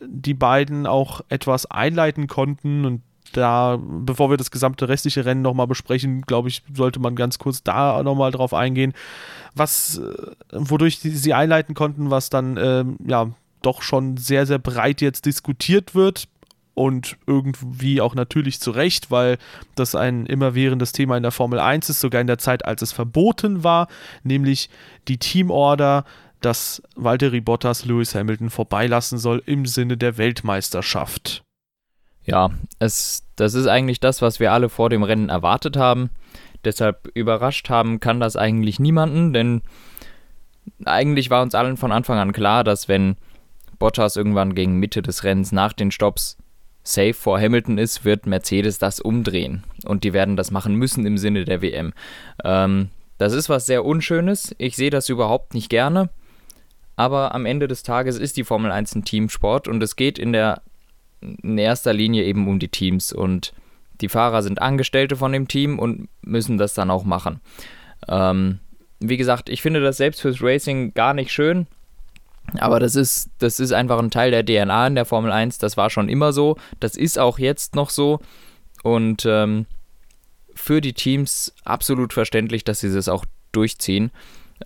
die 0.00 0.34
beiden 0.34 0.86
auch 0.86 1.20
etwas 1.28 1.66
einleiten 1.66 2.26
konnten 2.26 2.84
und 2.84 3.02
da, 3.32 3.78
bevor 3.80 4.30
wir 4.30 4.36
das 4.36 4.50
gesamte 4.50 4.88
restliche 4.88 5.24
Rennen 5.24 5.42
nochmal 5.42 5.66
besprechen, 5.66 6.22
glaube 6.22 6.48
ich, 6.48 6.62
sollte 6.74 7.00
man 7.00 7.16
ganz 7.16 7.38
kurz 7.38 7.62
da 7.62 8.02
nochmal 8.02 8.30
drauf 8.30 8.54
eingehen, 8.54 8.92
was, 9.54 9.98
äh, 9.98 10.34
wodurch 10.52 10.98
sie 10.98 11.34
einleiten 11.34 11.74
konnten, 11.74 12.10
was 12.10 12.30
dann, 12.30 12.56
äh, 12.56 12.84
ja, 13.06 13.30
doch 13.62 13.82
schon 13.82 14.16
sehr, 14.16 14.46
sehr 14.46 14.58
breit 14.58 15.00
jetzt 15.00 15.26
diskutiert 15.26 15.94
wird 15.94 16.28
und 16.74 17.18
irgendwie 17.26 18.00
auch 18.00 18.14
natürlich 18.14 18.60
zu 18.60 18.70
Recht, 18.70 19.10
weil 19.10 19.38
das 19.74 19.94
ein 19.94 20.26
immerwährendes 20.26 20.92
Thema 20.92 21.16
in 21.16 21.22
der 21.22 21.32
Formel 21.32 21.58
1 21.58 21.90
ist, 21.90 22.00
sogar 22.00 22.20
in 22.20 22.26
der 22.26 22.38
Zeit, 22.38 22.64
als 22.64 22.82
es 22.82 22.92
verboten 22.92 23.64
war, 23.64 23.88
nämlich 24.22 24.70
die 25.08 25.18
Teamorder, 25.18 26.04
dass 26.40 26.82
Valtteri 26.96 27.42
Bottas 27.42 27.84
Lewis 27.84 28.14
Hamilton 28.14 28.48
vorbeilassen 28.48 29.18
soll 29.18 29.42
im 29.44 29.66
Sinne 29.66 29.96
der 29.98 30.16
Weltmeisterschaft. 30.16 31.42
Ja, 32.30 32.50
es, 32.78 33.24
das 33.34 33.54
ist 33.54 33.66
eigentlich 33.66 33.98
das, 33.98 34.22
was 34.22 34.38
wir 34.38 34.52
alle 34.52 34.68
vor 34.68 34.88
dem 34.88 35.02
Rennen 35.02 35.30
erwartet 35.30 35.76
haben. 35.76 36.10
Deshalb 36.64 37.10
überrascht 37.14 37.70
haben 37.70 37.98
kann 37.98 38.20
das 38.20 38.36
eigentlich 38.36 38.78
niemanden, 38.78 39.32
denn 39.32 39.62
eigentlich 40.84 41.28
war 41.28 41.42
uns 41.42 41.56
allen 41.56 41.76
von 41.76 41.90
Anfang 41.90 42.18
an 42.18 42.32
klar, 42.32 42.62
dass 42.62 42.86
wenn 42.86 43.16
Bottas 43.80 44.14
irgendwann 44.14 44.54
gegen 44.54 44.76
Mitte 44.76 45.02
des 45.02 45.24
Rennens 45.24 45.50
nach 45.50 45.72
den 45.72 45.90
Stops 45.90 46.36
safe 46.84 47.14
vor 47.14 47.40
Hamilton 47.40 47.78
ist, 47.78 48.04
wird 48.04 48.26
Mercedes 48.26 48.78
das 48.78 49.00
umdrehen. 49.00 49.64
Und 49.84 50.04
die 50.04 50.12
werden 50.12 50.36
das 50.36 50.52
machen 50.52 50.76
müssen 50.76 51.04
im 51.06 51.18
Sinne 51.18 51.44
der 51.44 51.62
WM. 51.62 51.92
Ähm, 52.44 52.90
das 53.18 53.32
ist 53.32 53.48
was 53.48 53.66
sehr 53.66 53.84
Unschönes. 53.84 54.54
Ich 54.58 54.76
sehe 54.76 54.90
das 54.90 55.08
überhaupt 55.08 55.54
nicht 55.54 55.68
gerne. 55.68 56.10
Aber 56.94 57.34
am 57.34 57.44
Ende 57.44 57.66
des 57.66 57.82
Tages 57.82 58.18
ist 58.18 58.36
die 58.36 58.44
Formel 58.44 58.70
1 58.70 58.94
ein 58.94 59.04
Teamsport 59.04 59.66
und 59.66 59.82
es 59.82 59.96
geht 59.96 60.18
in 60.18 60.32
der 60.32 60.62
in 61.20 61.58
erster 61.58 61.92
Linie 61.92 62.24
eben 62.24 62.48
um 62.48 62.58
die 62.58 62.68
Teams 62.68 63.12
und 63.12 63.52
die 64.00 64.08
Fahrer 64.08 64.42
sind 64.42 64.62
Angestellte 64.62 65.16
von 65.16 65.32
dem 65.32 65.48
Team 65.48 65.78
und 65.78 66.08
müssen 66.22 66.58
das 66.58 66.74
dann 66.74 66.90
auch 66.90 67.04
machen. 67.04 67.40
Ähm, 68.08 68.58
wie 68.98 69.16
gesagt, 69.16 69.48
ich 69.48 69.62
finde 69.62 69.80
das 69.80 69.98
selbst 69.98 70.20
fürs 70.20 70.42
Racing 70.42 70.94
gar 70.94 71.14
nicht 71.14 71.32
schön, 71.32 71.66
aber 72.58 72.80
das 72.80 72.96
ist, 72.96 73.30
das 73.38 73.60
ist 73.60 73.72
einfach 73.72 73.98
ein 73.98 74.10
Teil 74.10 74.30
der 74.30 74.44
DNA 74.44 74.88
in 74.88 74.94
der 74.94 75.04
Formel 75.04 75.30
1. 75.30 75.58
Das 75.58 75.76
war 75.76 75.90
schon 75.90 76.08
immer 76.08 76.32
so. 76.32 76.56
Das 76.80 76.96
ist 76.96 77.18
auch 77.18 77.38
jetzt 77.38 77.74
noch 77.74 77.90
so. 77.90 78.20
Und 78.82 79.24
ähm, 79.26 79.66
für 80.54 80.80
die 80.80 80.94
Teams 80.94 81.54
absolut 81.64 82.12
verständlich, 82.12 82.64
dass 82.64 82.80
sie 82.80 82.92
das 82.92 83.08
auch 83.08 83.24
durchziehen. 83.52 84.10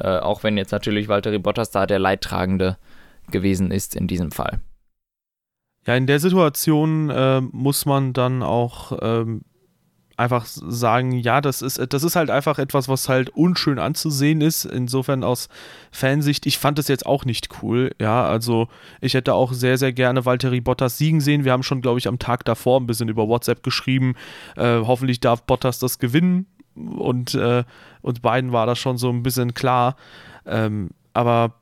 Äh, 0.01 0.19
auch 0.19 0.43
wenn 0.43 0.57
jetzt 0.57 0.73
natürlich 0.73 1.09
Valtteri 1.09 1.39
Bottas 1.39 1.71
da 1.71 1.87
der 1.87 1.99
Leidtragende 1.99 2.79
gewesen 3.31 3.71
ist 3.71 3.95
in 3.95 4.07
diesem 4.07 4.31
Fall. 4.31 4.61
Ja, 5.87 5.95
in 5.95 6.07
der 6.07 6.21
Situation 6.21 7.11
äh, 7.11 7.41
muss 7.41 7.85
man 7.85 8.13
dann 8.13 8.43
auch 8.43 8.99
ähm, 9.03 9.43
einfach 10.17 10.47
sagen, 10.47 11.13
ja, 11.13 11.41
das 11.41 11.63
ist, 11.63 11.81
das 11.93 12.05
ist 12.05 12.17
halt 12.17 12.31
einfach 12.31 12.59
etwas, 12.59 12.89
was 12.89 13.09
halt 13.09 13.31
unschön 13.31 13.79
anzusehen 13.79 14.41
ist. 14.41 14.65
Insofern 14.65 15.25
aus 15.25 15.49
Fansicht, 15.91 16.47
ich 16.47 16.59
fand 16.59 16.79
es 16.79 16.89
jetzt 16.89 17.07
auch 17.07 17.25
nicht 17.25 17.49
cool. 17.63 17.91
Ja, 18.01 18.25
also 18.25 18.69
ich 19.01 19.15
hätte 19.15 19.35
auch 19.35 19.53
sehr, 19.53 19.79
sehr 19.79 19.93
gerne 19.93 20.25
Valtteri 20.25 20.61
Bottas 20.61 20.99
siegen 20.99 21.21
sehen. 21.21 21.45
Wir 21.45 21.53
haben 21.53 21.63
schon, 21.63 21.83
glaube 21.83 21.99
ich, 21.99 22.09
am 22.09 22.19
Tag 22.19 22.45
davor 22.45 22.81
ein 22.81 22.87
bisschen 22.87 23.09
über 23.09 23.29
WhatsApp 23.29 23.63
geschrieben. 23.63 24.15
Äh, 24.57 24.81
hoffentlich 24.81 25.21
darf 25.21 25.43
Bottas 25.43 25.79
das 25.79 25.99
gewinnen. 25.99 26.47
Und 26.75 27.35
äh, 27.35 27.65
uns 28.03 28.21
beiden 28.21 28.53
war 28.53 28.67
das 28.67 28.79
schon 28.79 28.99
so 28.99 29.11
ein 29.11 29.23
bisschen 29.23 29.55
klar. 29.55 29.97
Ähm, 30.47 30.91
aber 31.13 31.55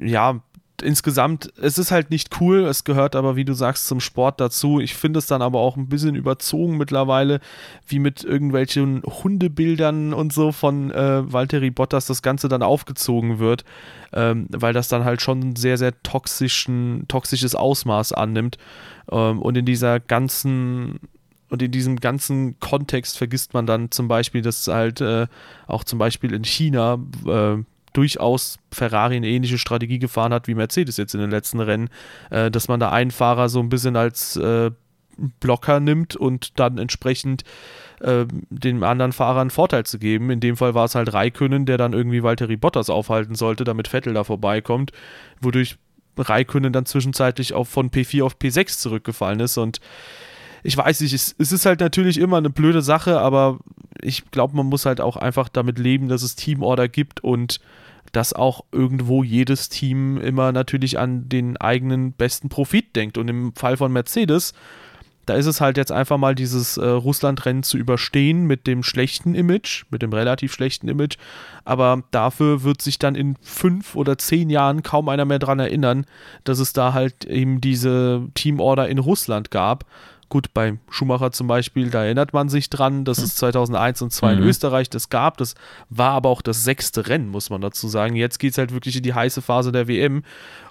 ja, 0.00 0.40
insgesamt, 0.82 1.52
es 1.60 1.78
ist 1.78 1.90
halt 1.90 2.10
nicht 2.10 2.40
cool, 2.40 2.64
es 2.64 2.84
gehört 2.84 3.16
aber, 3.16 3.36
wie 3.36 3.44
du 3.44 3.54
sagst, 3.54 3.86
zum 3.86 4.00
Sport 4.00 4.40
dazu. 4.40 4.80
Ich 4.80 4.94
finde 4.94 5.18
es 5.18 5.26
dann 5.26 5.42
aber 5.42 5.60
auch 5.60 5.76
ein 5.76 5.88
bisschen 5.88 6.14
überzogen 6.14 6.76
mittlerweile, 6.76 7.40
wie 7.86 7.98
mit 7.98 8.24
irgendwelchen 8.24 9.02
Hundebildern 9.02 10.12
und 10.12 10.32
so 10.32 10.52
von 10.52 10.90
äh, 10.90 11.32
Valtteri 11.32 11.70
Bottas 11.70 12.06
das 12.06 12.22
Ganze 12.22 12.48
dann 12.48 12.62
aufgezogen 12.62 13.38
wird, 13.38 13.64
ähm, 14.12 14.46
weil 14.50 14.72
das 14.72 14.88
dann 14.88 15.04
halt 15.04 15.22
schon 15.22 15.40
ein 15.40 15.56
sehr, 15.56 15.78
sehr 15.78 16.00
toxischen, 16.02 17.06
toxisches 17.08 17.54
Ausmaß 17.54 18.12
annimmt. 18.12 18.58
Ähm, 19.10 19.40
und 19.40 19.56
in 19.56 19.64
dieser 19.64 20.00
ganzen 20.00 21.00
und 21.52 21.60
in 21.60 21.70
diesem 21.70 22.00
ganzen 22.00 22.58
Kontext 22.60 23.18
vergisst 23.18 23.52
man 23.52 23.66
dann 23.66 23.90
zum 23.90 24.08
Beispiel, 24.08 24.40
dass 24.40 24.66
halt 24.68 25.02
äh, 25.02 25.26
auch 25.66 25.84
zum 25.84 25.98
Beispiel 25.98 26.32
in 26.32 26.44
China 26.44 26.98
äh, 27.26 27.62
durchaus 27.92 28.58
Ferrari 28.70 29.16
eine 29.16 29.28
ähnliche 29.28 29.58
Strategie 29.58 29.98
gefahren 29.98 30.32
hat 30.32 30.48
wie 30.48 30.54
Mercedes 30.54 30.96
jetzt 30.96 31.14
in 31.14 31.20
den 31.20 31.30
letzten 31.30 31.60
Rennen, 31.60 31.90
äh, 32.30 32.50
dass 32.50 32.68
man 32.68 32.80
da 32.80 32.90
einen 32.90 33.10
Fahrer 33.10 33.48
so 33.48 33.60
ein 33.60 33.68
bisschen 33.68 33.96
als 33.96 34.36
äh, 34.36 34.70
Blocker 35.40 35.80
nimmt 35.80 36.16
und 36.16 36.58
dann 36.58 36.78
entsprechend 36.78 37.44
äh, 38.00 38.24
dem 38.50 38.82
anderen 38.82 39.12
Fahrer 39.12 39.40
einen 39.40 39.50
Vorteil 39.50 39.84
zu 39.84 39.98
geben. 39.98 40.30
In 40.30 40.40
dem 40.40 40.56
Fall 40.56 40.74
war 40.74 40.86
es 40.86 40.94
halt 40.94 41.12
Raikönnen, 41.12 41.66
der 41.66 41.78
dann 41.78 41.92
irgendwie 41.92 42.22
Valtteri 42.22 42.56
Bottas 42.56 42.90
aufhalten 42.90 43.34
sollte, 43.34 43.64
damit 43.64 43.88
Vettel 43.88 44.14
da 44.14 44.24
vorbeikommt, 44.24 44.92
wodurch 45.40 45.76
Raikönnen 46.16 46.72
dann 46.72 46.86
zwischenzeitlich 46.86 47.54
auch 47.54 47.66
von 47.66 47.90
P4 47.90 48.24
auf 48.24 48.36
P6 48.36 48.78
zurückgefallen 48.78 49.40
ist 49.40 49.56
und 49.56 49.80
ich 50.62 50.76
weiß 50.76 51.00
nicht, 51.00 51.12
es, 51.12 51.34
es, 51.38 51.50
ist 51.52 51.66
halt 51.66 51.80
natürlich 51.80 52.18
immer 52.18 52.36
eine 52.36 52.50
blöde 52.50 52.82
Sache, 52.82 53.18
aber 53.18 53.58
ich 54.00 54.30
glaube, 54.30 54.56
man 54.56 54.66
muss 54.66 54.86
halt 54.86 55.00
auch 55.00 55.16
einfach 55.16 55.48
damit 55.48 55.78
leben, 55.78 56.08
dass 56.08 56.22
es 56.22 56.36
Teamorder 56.36 56.88
gibt 56.88 57.20
und 57.20 57.60
dass 58.12 58.32
auch 58.32 58.64
irgendwo 58.72 59.24
jedes 59.24 59.68
Team 59.68 60.18
immer 60.18 60.52
natürlich 60.52 60.98
an 60.98 61.28
den 61.28 61.56
eigenen 61.56 62.12
besten 62.12 62.48
Profit 62.48 62.94
denkt. 62.94 63.18
Und 63.18 63.28
im 63.28 63.54
Fall 63.54 63.76
von 63.76 63.92
Mercedes, 63.92 64.52
da 65.26 65.34
ist 65.34 65.46
es 65.46 65.60
halt 65.60 65.76
jetzt 65.76 65.92
einfach 65.92 66.18
mal 66.18 66.34
dieses 66.34 66.76
äh, 66.76 66.86
Russland-Rennen 66.86 67.62
zu 67.62 67.78
überstehen 67.78 68.46
mit 68.46 68.66
dem 68.66 68.82
schlechten 68.82 69.34
Image, 69.34 69.84
mit 69.90 70.02
dem 70.02 70.12
relativ 70.12 70.52
schlechten 70.52 70.88
Image. 70.88 71.16
Aber 71.64 72.02
dafür 72.10 72.64
wird 72.64 72.82
sich 72.82 72.98
dann 72.98 73.14
in 73.14 73.36
fünf 73.40 73.94
oder 73.94 74.18
zehn 74.18 74.50
Jahren 74.50 74.82
kaum 74.82 75.08
einer 75.08 75.24
mehr 75.24 75.38
daran 75.38 75.60
erinnern, 75.60 76.06
dass 76.44 76.58
es 76.58 76.72
da 76.72 76.92
halt 76.92 77.24
eben 77.24 77.60
diese 77.60 78.28
Teamorder 78.34 78.88
in 78.88 78.98
Russland 78.98 79.50
gab. 79.50 79.84
Gut, 80.32 80.54
bei 80.54 80.78
Schumacher 80.88 81.30
zum 81.30 81.46
Beispiel, 81.46 81.90
da 81.90 82.04
erinnert 82.04 82.32
man 82.32 82.48
sich 82.48 82.70
dran, 82.70 83.04
dass 83.04 83.18
es 83.18 83.34
2001 83.34 84.00
und 84.00 84.14
2002 84.14 84.34
mhm. 84.34 84.42
in 84.42 84.48
Österreich 84.48 84.88
das 84.88 85.10
gab. 85.10 85.36
Das 85.36 85.54
war 85.90 86.12
aber 86.12 86.30
auch 86.30 86.40
das 86.40 86.64
sechste 86.64 87.06
Rennen, 87.06 87.28
muss 87.28 87.50
man 87.50 87.60
dazu 87.60 87.86
sagen. 87.86 88.16
Jetzt 88.16 88.38
geht 88.38 88.52
es 88.52 88.56
halt 88.56 88.72
wirklich 88.72 88.96
in 88.96 89.02
die 89.02 89.12
heiße 89.12 89.42
Phase 89.42 89.72
der 89.72 89.88
WM. 89.88 90.22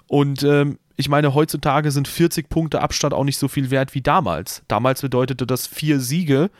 Und 0.08 0.42
ähm, 0.42 0.80
ich 0.96 1.08
meine, 1.08 1.32
heutzutage 1.32 1.92
sind 1.92 2.08
40 2.08 2.48
Punkte 2.48 2.82
Abstand 2.82 3.14
auch 3.14 3.22
nicht 3.22 3.38
so 3.38 3.46
viel 3.46 3.70
wert 3.70 3.94
wie 3.94 4.00
damals. 4.00 4.64
Damals 4.66 5.00
bedeutete 5.00 5.46
das 5.46 5.68
vier 5.68 6.00
Siege. 6.00 6.50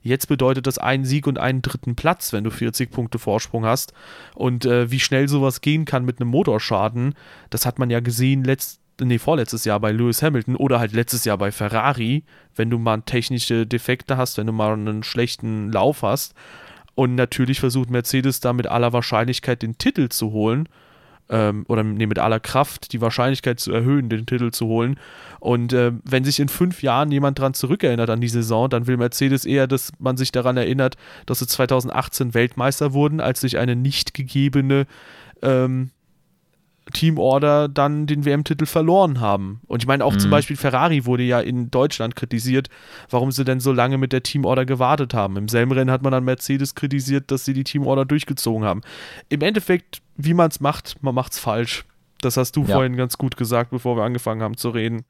Jetzt 0.00 0.28
bedeutet 0.28 0.68
das 0.68 0.78
einen 0.78 1.04
Sieg 1.04 1.26
und 1.26 1.40
einen 1.40 1.62
dritten 1.62 1.96
Platz, 1.96 2.32
wenn 2.32 2.44
du 2.44 2.50
40 2.50 2.92
Punkte 2.92 3.18
Vorsprung 3.18 3.64
hast. 3.64 3.92
Und 4.36 4.66
äh, 4.66 4.88
wie 4.88 5.00
schnell 5.00 5.28
sowas 5.28 5.62
gehen 5.62 5.84
kann 5.84 6.04
mit 6.04 6.20
einem 6.20 6.30
Motorschaden, 6.30 7.16
das 7.50 7.66
hat 7.66 7.80
man 7.80 7.90
ja 7.90 7.98
gesehen 7.98 8.44
letzt, 8.44 8.81
nee, 9.04 9.18
vorletztes 9.18 9.64
Jahr 9.64 9.80
bei 9.80 9.92
Lewis 9.92 10.22
Hamilton 10.22 10.56
oder 10.56 10.78
halt 10.78 10.92
letztes 10.92 11.24
Jahr 11.24 11.38
bei 11.38 11.52
Ferrari, 11.52 12.24
wenn 12.54 12.70
du 12.70 12.78
mal 12.78 13.02
technische 13.02 13.66
Defekte 13.66 14.16
hast, 14.16 14.38
wenn 14.38 14.46
du 14.46 14.52
mal 14.52 14.72
einen 14.72 15.02
schlechten 15.02 15.70
Lauf 15.70 16.02
hast. 16.02 16.34
Und 16.94 17.14
natürlich 17.14 17.60
versucht 17.60 17.90
Mercedes 17.90 18.40
da 18.40 18.52
mit 18.52 18.66
aller 18.66 18.92
Wahrscheinlichkeit 18.92 19.62
den 19.62 19.78
Titel 19.78 20.08
zu 20.08 20.32
holen. 20.32 20.68
Ähm, 21.28 21.64
oder 21.68 21.82
nee, 21.82 22.06
mit 22.06 22.18
aller 22.18 22.40
Kraft 22.40 22.92
die 22.92 23.00
Wahrscheinlichkeit 23.00 23.60
zu 23.60 23.72
erhöhen, 23.72 24.08
den 24.08 24.26
Titel 24.26 24.50
zu 24.50 24.66
holen. 24.66 24.98
Und 25.40 25.72
äh, 25.72 25.92
wenn 26.04 26.24
sich 26.24 26.40
in 26.40 26.48
fünf 26.48 26.82
Jahren 26.82 27.10
jemand 27.10 27.38
daran 27.38 27.54
zurückerinnert 27.54 28.10
an 28.10 28.20
die 28.20 28.28
Saison, 28.28 28.68
dann 28.68 28.86
will 28.86 28.96
Mercedes 28.96 29.44
eher, 29.44 29.66
dass 29.66 29.92
man 29.98 30.16
sich 30.16 30.32
daran 30.32 30.56
erinnert, 30.56 30.96
dass 31.24 31.38
sie 31.38 31.46
2018 31.46 32.34
Weltmeister 32.34 32.92
wurden, 32.92 33.20
als 33.20 33.40
sich 33.40 33.56
eine 33.56 33.76
nicht 33.76 34.12
gegebene 34.12 34.86
ähm, 35.40 35.90
Teamorder 36.92 37.68
dann 37.68 38.06
den 38.06 38.24
WM-Titel 38.24 38.66
verloren 38.66 39.20
haben. 39.20 39.60
Und 39.66 39.82
ich 39.82 39.86
meine, 39.86 40.04
auch 40.04 40.14
mhm. 40.14 40.18
zum 40.18 40.30
Beispiel 40.30 40.56
Ferrari 40.56 41.04
wurde 41.06 41.22
ja 41.22 41.40
in 41.40 41.70
Deutschland 41.70 42.16
kritisiert, 42.16 42.68
warum 43.10 43.32
sie 43.32 43.44
denn 43.44 43.60
so 43.60 43.72
lange 43.72 43.98
mit 43.98 44.12
der 44.12 44.22
Teamorder 44.22 44.64
gewartet 44.64 45.14
haben. 45.14 45.36
Im 45.36 45.48
selben 45.48 45.72
Rennen 45.72 45.90
hat 45.90 46.02
man 46.02 46.12
dann 46.12 46.24
Mercedes 46.24 46.74
kritisiert, 46.74 47.30
dass 47.30 47.44
sie 47.44 47.54
die 47.54 47.64
Teamorder 47.64 48.04
durchgezogen 48.04 48.64
haben. 48.64 48.82
Im 49.28 49.40
Endeffekt, 49.40 50.02
wie 50.16 50.34
man 50.34 50.50
es 50.50 50.60
macht, 50.60 51.02
man 51.02 51.14
macht 51.14 51.32
es 51.32 51.38
falsch. 51.38 51.84
Das 52.20 52.36
hast 52.36 52.56
du 52.56 52.62
ja. 52.62 52.74
vorhin 52.74 52.96
ganz 52.96 53.18
gut 53.18 53.36
gesagt, 53.36 53.70
bevor 53.70 53.96
wir 53.96 54.04
angefangen 54.04 54.42
haben 54.42 54.56
zu 54.56 54.70
reden. 54.70 55.04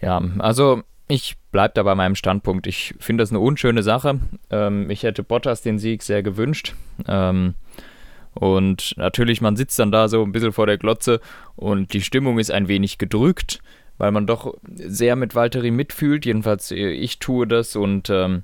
Ja, 0.00 0.20
also 0.38 0.82
ich 1.06 1.36
bleibe 1.52 1.74
da 1.74 1.82
bei 1.82 1.94
meinem 1.94 2.14
Standpunkt. 2.14 2.66
Ich 2.66 2.94
finde 2.98 3.22
das 3.22 3.30
eine 3.30 3.40
unschöne 3.40 3.82
Sache. 3.82 4.20
Ähm, 4.50 4.90
ich 4.90 5.02
hätte 5.02 5.22
Bottas 5.22 5.62
den 5.62 5.78
Sieg 5.78 6.02
sehr 6.02 6.22
gewünscht. 6.22 6.74
Ähm, 7.06 7.54
und 8.34 8.94
natürlich, 8.96 9.40
man 9.40 9.56
sitzt 9.56 9.78
dann 9.78 9.92
da 9.92 10.08
so 10.08 10.22
ein 10.22 10.32
bisschen 10.32 10.52
vor 10.52 10.66
der 10.66 10.78
Glotze 10.78 11.20
und 11.56 11.92
die 11.92 12.02
Stimmung 12.02 12.38
ist 12.38 12.50
ein 12.50 12.68
wenig 12.68 12.98
gedrückt, 12.98 13.60
weil 13.98 14.10
man 14.10 14.26
doch 14.26 14.54
sehr 14.76 15.16
mit 15.16 15.34
Valtteri 15.34 15.70
mitfühlt. 15.70 16.26
Jedenfalls, 16.26 16.70
äh, 16.70 16.90
ich 16.90 17.18
tue 17.18 17.46
das 17.46 17.76
und 17.76 18.10
ähm, 18.10 18.42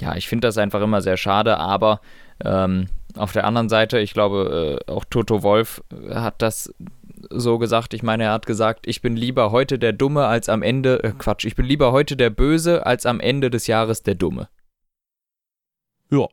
ja, 0.00 0.16
ich 0.16 0.28
finde 0.28 0.48
das 0.48 0.58
einfach 0.58 0.82
immer 0.82 1.02
sehr 1.02 1.16
schade, 1.16 1.58
aber 1.58 2.00
ähm, 2.44 2.88
auf 3.16 3.32
der 3.32 3.44
anderen 3.44 3.68
Seite, 3.68 3.98
ich 3.98 4.14
glaube, 4.14 4.80
äh, 4.86 4.90
auch 4.90 5.04
Toto 5.04 5.42
Wolf 5.42 5.82
hat 6.10 6.42
das 6.42 6.74
so 7.30 7.58
gesagt. 7.58 7.94
Ich 7.94 8.02
meine, 8.02 8.24
er 8.24 8.32
hat 8.32 8.46
gesagt, 8.46 8.86
ich 8.86 9.02
bin 9.02 9.16
lieber 9.16 9.52
heute 9.52 9.78
der 9.78 9.92
Dumme 9.92 10.26
als 10.26 10.48
am 10.48 10.62
Ende, 10.62 11.02
äh, 11.04 11.12
Quatsch, 11.16 11.44
ich 11.44 11.54
bin 11.54 11.66
lieber 11.66 11.92
heute 11.92 12.16
der 12.16 12.30
Böse 12.30 12.84
als 12.86 13.06
am 13.06 13.20
Ende 13.20 13.50
des 13.50 13.66
Jahres 13.66 14.02
der 14.02 14.14
Dumme. 14.14 14.48
Ja. 16.10 16.26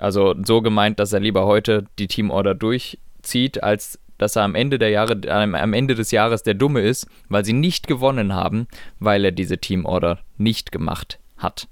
Also 0.00 0.34
so 0.44 0.62
gemeint, 0.62 0.98
dass 0.98 1.12
er 1.12 1.20
lieber 1.20 1.46
heute 1.46 1.84
die 1.98 2.08
Teamorder 2.08 2.54
durchzieht, 2.54 3.62
als 3.62 3.98
dass 4.18 4.36
er 4.36 4.42
am 4.42 4.54
Ende, 4.54 4.78
der 4.78 4.90
Jahre, 4.90 5.18
am 5.30 5.72
Ende 5.72 5.94
des 5.94 6.10
Jahres 6.10 6.42
der 6.42 6.54
Dumme 6.54 6.80
ist, 6.80 7.06
weil 7.28 7.44
sie 7.44 7.54
nicht 7.54 7.86
gewonnen 7.86 8.34
haben, 8.34 8.66
weil 8.98 9.24
er 9.24 9.32
diese 9.32 9.58
Teamorder 9.58 10.18
nicht 10.36 10.72
gemacht 10.72 11.18
hat. 11.38 11.68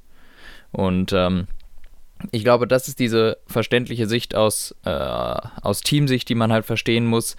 Und 0.72 1.12
ähm, 1.12 1.46
ich 2.30 2.44
glaube, 2.44 2.66
das 2.66 2.88
ist 2.88 2.98
diese 2.98 3.38
verständliche 3.46 4.06
Sicht 4.06 4.34
aus, 4.34 4.74
äh, 4.84 4.90
aus 4.90 5.82
Teamsicht, 5.82 6.28
die 6.28 6.34
man 6.34 6.52
halt 6.52 6.64
verstehen 6.64 7.06
muss. 7.06 7.36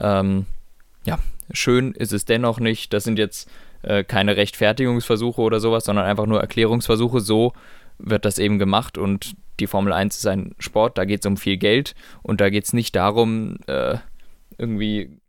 Ähm, 0.00 0.46
ja, 1.04 1.18
schön 1.52 1.92
ist 1.92 2.12
es 2.12 2.24
dennoch 2.24 2.60
nicht. 2.60 2.92
Das 2.92 3.04
sind 3.04 3.18
jetzt 3.18 3.48
äh, 3.82 4.04
keine 4.04 4.36
Rechtfertigungsversuche 4.36 5.40
oder 5.40 5.60
sowas, 5.60 5.84
sondern 5.84 6.04
einfach 6.06 6.26
nur 6.26 6.40
Erklärungsversuche. 6.40 7.20
So 7.20 7.52
wird 8.02 8.24
das 8.24 8.38
eben 8.38 8.58
gemacht 8.58 8.98
und 8.98 9.34
die 9.60 9.66
Formel 9.66 9.92
1 9.92 10.16
ist 10.16 10.26
ein 10.26 10.54
Sport, 10.58 10.98
da 10.98 11.04
geht 11.04 11.20
es 11.20 11.26
um 11.26 11.36
viel 11.36 11.56
Geld 11.56 11.94
und 12.22 12.40
da 12.40 12.50
geht 12.50 12.64
es 12.64 12.72
nicht 12.72 12.96
darum, 12.96 13.58
äh, 13.66 13.98
irgendwie 14.58 15.20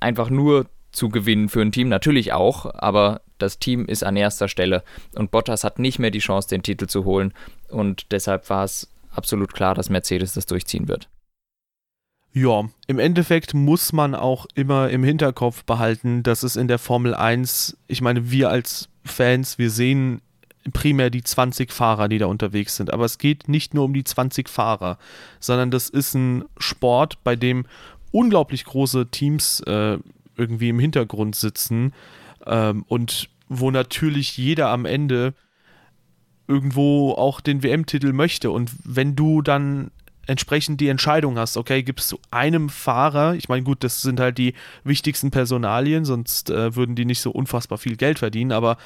einfach 0.00 0.30
nur 0.30 0.66
zu 0.92 1.08
gewinnen 1.08 1.48
für 1.48 1.60
ein 1.60 1.72
Team. 1.72 1.88
Natürlich 1.88 2.32
auch, 2.32 2.74
aber 2.74 3.20
das 3.38 3.58
Team 3.58 3.86
ist 3.86 4.02
an 4.02 4.16
erster 4.16 4.48
Stelle 4.48 4.82
und 5.14 5.30
Bottas 5.30 5.64
hat 5.64 5.78
nicht 5.78 5.98
mehr 5.98 6.10
die 6.10 6.18
Chance, 6.18 6.48
den 6.48 6.62
Titel 6.62 6.86
zu 6.86 7.04
holen 7.04 7.32
und 7.68 8.12
deshalb 8.12 8.48
war 8.50 8.64
es 8.64 8.90
absolut 9.10 9.52
klar, 9.52 9.74
dass 9.74 9.90
Mercedes 9.90 10.34
das 10.34 10.46
durchziehen 10.46 10.88
wird. 10.88 11.08
Ja, 12.32 12.68
im 12.86 12.98
Endeffekt 13.00 13.54
muss 13.54 13.92
man 13.92 14.14
auch 14.14 14.46
immer 14.54 14.88
im 14.90 15.02
Hinterkopf 15.02 15.64
behalten, 15.64 16.22
dass 16.22 16.44
es 16.44 16.54
in 16.54 16.68
der 16.68 16.78
Formel 16.78 17.12
1, 17.14 17.76
ich 17.88 18.02
meine, 18.02 18.30
wir 18.30 18.50
als 18.50 18.88
Fans, 19.04 19.58
wir 19.58 19.70
sehen 19.70 20.22
primär 20.72 21.10
die 21.10 21.22
20 21.22 21.72
Fahrer, 21.72 22.08
die 22.08 22.18
da 22.18 22.26
unterwegs 22.26 22.76
sind. 22.76 22.92
Aber 22.92 23.04
es 23.04 23.18
geht 23.18 23.48
nicht 23.48 23.74
nur 23.74 23.84
um 23.84 23.94
die 23.94 24.04
20 24.04 24.48
Fahrer, 24.48 24.98
sondern 25.38 25.70
das 25.70 25.88
ist 25.88 26.14
ein 26.14 26.44
Sport, 26.58 27.22
bei 27.24 27.36
dem 27.36 27.66
unglaublich 28.12 28.64
große 28.64 29.06
Teams 29.10 29.60
äh, 29.60 29.98
irgendwie 30.36 30.68
im 30.68 30.78
Hintergrund 30.78 31.36
sitzen 31.36 31.92
ähm, 32.46 32.84
und 32.88 33.28
wo 33.48 33.70
natürlich 33.70 34.36
jeder 34.36 34.68
am 34.68 34.84
Ende 34.84 35.34
irgendwo 36.46 37.12
auch 37.12 37.40
den 37.40 37.62
WM-Titel 37.62 38.12
möchte. 38.12 38.50
Und 38.50 38.70
wenn 38.84 39.14
du 39.16 39.42
dann 39.42 39.90
entsprechend 40.26 40.80
die 40.80 40.88
Entscheidung 40.88 41.38
hast, 41.38 41.56
okay, 41.56 41.82
gibst 41.82 42.12
du 42.12 42.18
einem 42.30 42.68
Fahrer, 42.68 43.34
ich 43.34 43.48
meine, 43.48 43.62
gut, 43.62 43.82
das 43.82 44.02
sind 44.02 44.20
halt 44.20 44.38
die 44.38 44.54
wichtigsten 44.84 45.30
Personalien, 45.30 46.04
sonst 46.04 46.50
äh, 46.50 46.76
würden 46.76 46.94
die 46.94 47.04
nicht 47.04 47.20
so 47.20 47.30
unfassbar 47.30 47.78
viel 47.78 47.96
Geld 47.96 48.18
verdienen, 48.18 48.52
aber 48.52 48.76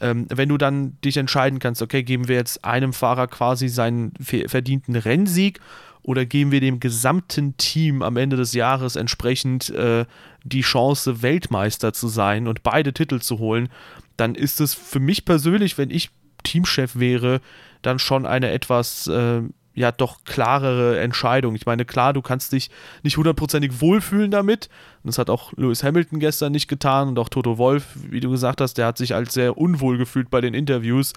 ähm, 0.00 0.26
wenn 0.28 0.48
du 0.48 0.58
dann 0.58 0.98
dich 1.04 1.16
entscheiden 1.16 1.58
kannst, 1.58 1.80
okay, 1.82 2.02
geben 2.02 2.28
wir 2.28 2.36
jetzt 2.36 2.64
einem 2.64 2.92
Fahrer 2.92 3.28
quasi 3.28 3.68
seinen 3.68 4.12
verdienten 4.20 4.96
Rennsieg 4.96 5.60
oder 6.02 6.26
geben 6.26 6.50
wir 6.50 6.60
dem 6.60 6.80
gesamten 6.80 7.56
Team 7.56 8.02
am 8.02 8.16
Ende 8.16 8.36
des 8.36 8.52
Jahres 8.52 8.96
entsprechend 8.96 9.70
äh, 9.70 10.06
die 10.44 10.62
Chance, 10.62 11.22
Weltmeister 11.22 11.92
zu 11.92 12.08
sein 12.08 12.48
und 12.48 12.62
beide 12.62 12.92
Titel 12.92 13.20
zu 13.20 13.38
holen, 13.38 13.68
dann 14.16 14.34
ist 14.34 14.60
es 14.60 14.74
für 14.74 15.00
mich 15.00 15.24
persönlich, 15.24 15.78
wenn 15.78 15.90
ich 15.90 16.10
Teamchef 16.42 16.98
wäre, 16.98 17.40
dann 17.82 17.98
schon 17.98 18.26
eine 18.26 18.50
etwas 18.50 19.06
äh, 19.06 19.42
ja 19.74 19.92
doch 19.92 20.24
klarere 20.24 21.00
Entscheidung. 21.00 21.54
Ich 21.54 21.66
meine, 21.66 21.84
klar, 21.84 22.12
du 22.12 22.22
kannst 22.22 22.52
dich 22.52 22.70
nicht 23.02 23.16
hundertprozentig 23.16 23.80
wohlfühlen 23.80 24.30
damit. 24.30 24.68
Und 25.02 25.08
das 25.08 25.18
hat 25.18 25.30
auch 25.30 25.52
Lewis 25.56 25.82
Hamilton 25.82 26.18
gestern 26.18 26.52
nicht 26.52 26.68
getan 26.68 27.08
und 27.08 27.18
auch 27.18 27.28
Toto 27.28 27.58
Wolf, 27.58 27.86
wie 28.08 28.20
du 28.20 28.30
gesagt 28.30 28.60
hast, 28.60 28.74
der 28.74 28.86
hat 28.86 28.98
sich 28.98 29.14
als 29.14 29.32
sehr 29.32 29.56
unwohl 29.56 29.96
gefühlt 29.98 30.30
bei 30.30 30.40
den 30.40 30.54
Interviews. 30.54 31.12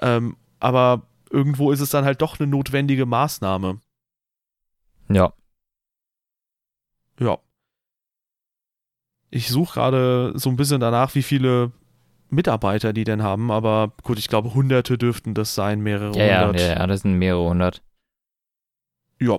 Ähm, 0.00 0.36
aber 0.58 1.02
irgendwo 1.30 1.72
ist 1.72 1.80
es 1.80 1.90
dann 1.90 2.04
halt 2.04 2.22
doch 2.22 2.40
eine 2.40 2.48
notwendige 2.48 3.06
Maßnahme. 3.06 3.78
Ja. 5.08 5.32
Ja. 7.18 7.38
Ich 9.30 9.48
suche 9.48 9.74
gerade 9.74 10.32
so 10.36 10.50
ein 10.50 10.56
bisschen 10.56 10.80
danach, 10.80 11.14
wie 11.14 11.22
viele 11.22 11.70
Mitarbeiter 12.30 12.92
die 12.92 13.04
denn 13.04 13.22
haben, 13.22 13.50
aber 13.50 13.92
gut, 14.02 14.18
ich 14.18 14.28
glaube, 14.28 14.54
Hunderte 14.54 14.96
dürften 14.96 15.34
das 15.34 15.54
sein, 15.54 15.80
mehrere 15.80 16.16
ja, 16.16 16.46
hundert. 16.46 16.60
Ja, 16.60 16.78
ja, 16.78 16.86
das 16.86 17.02
sind 17.02 17.14
mehrere 17.14 17.48
hundert. 17.48 17.82
Ja. 19.20 19.38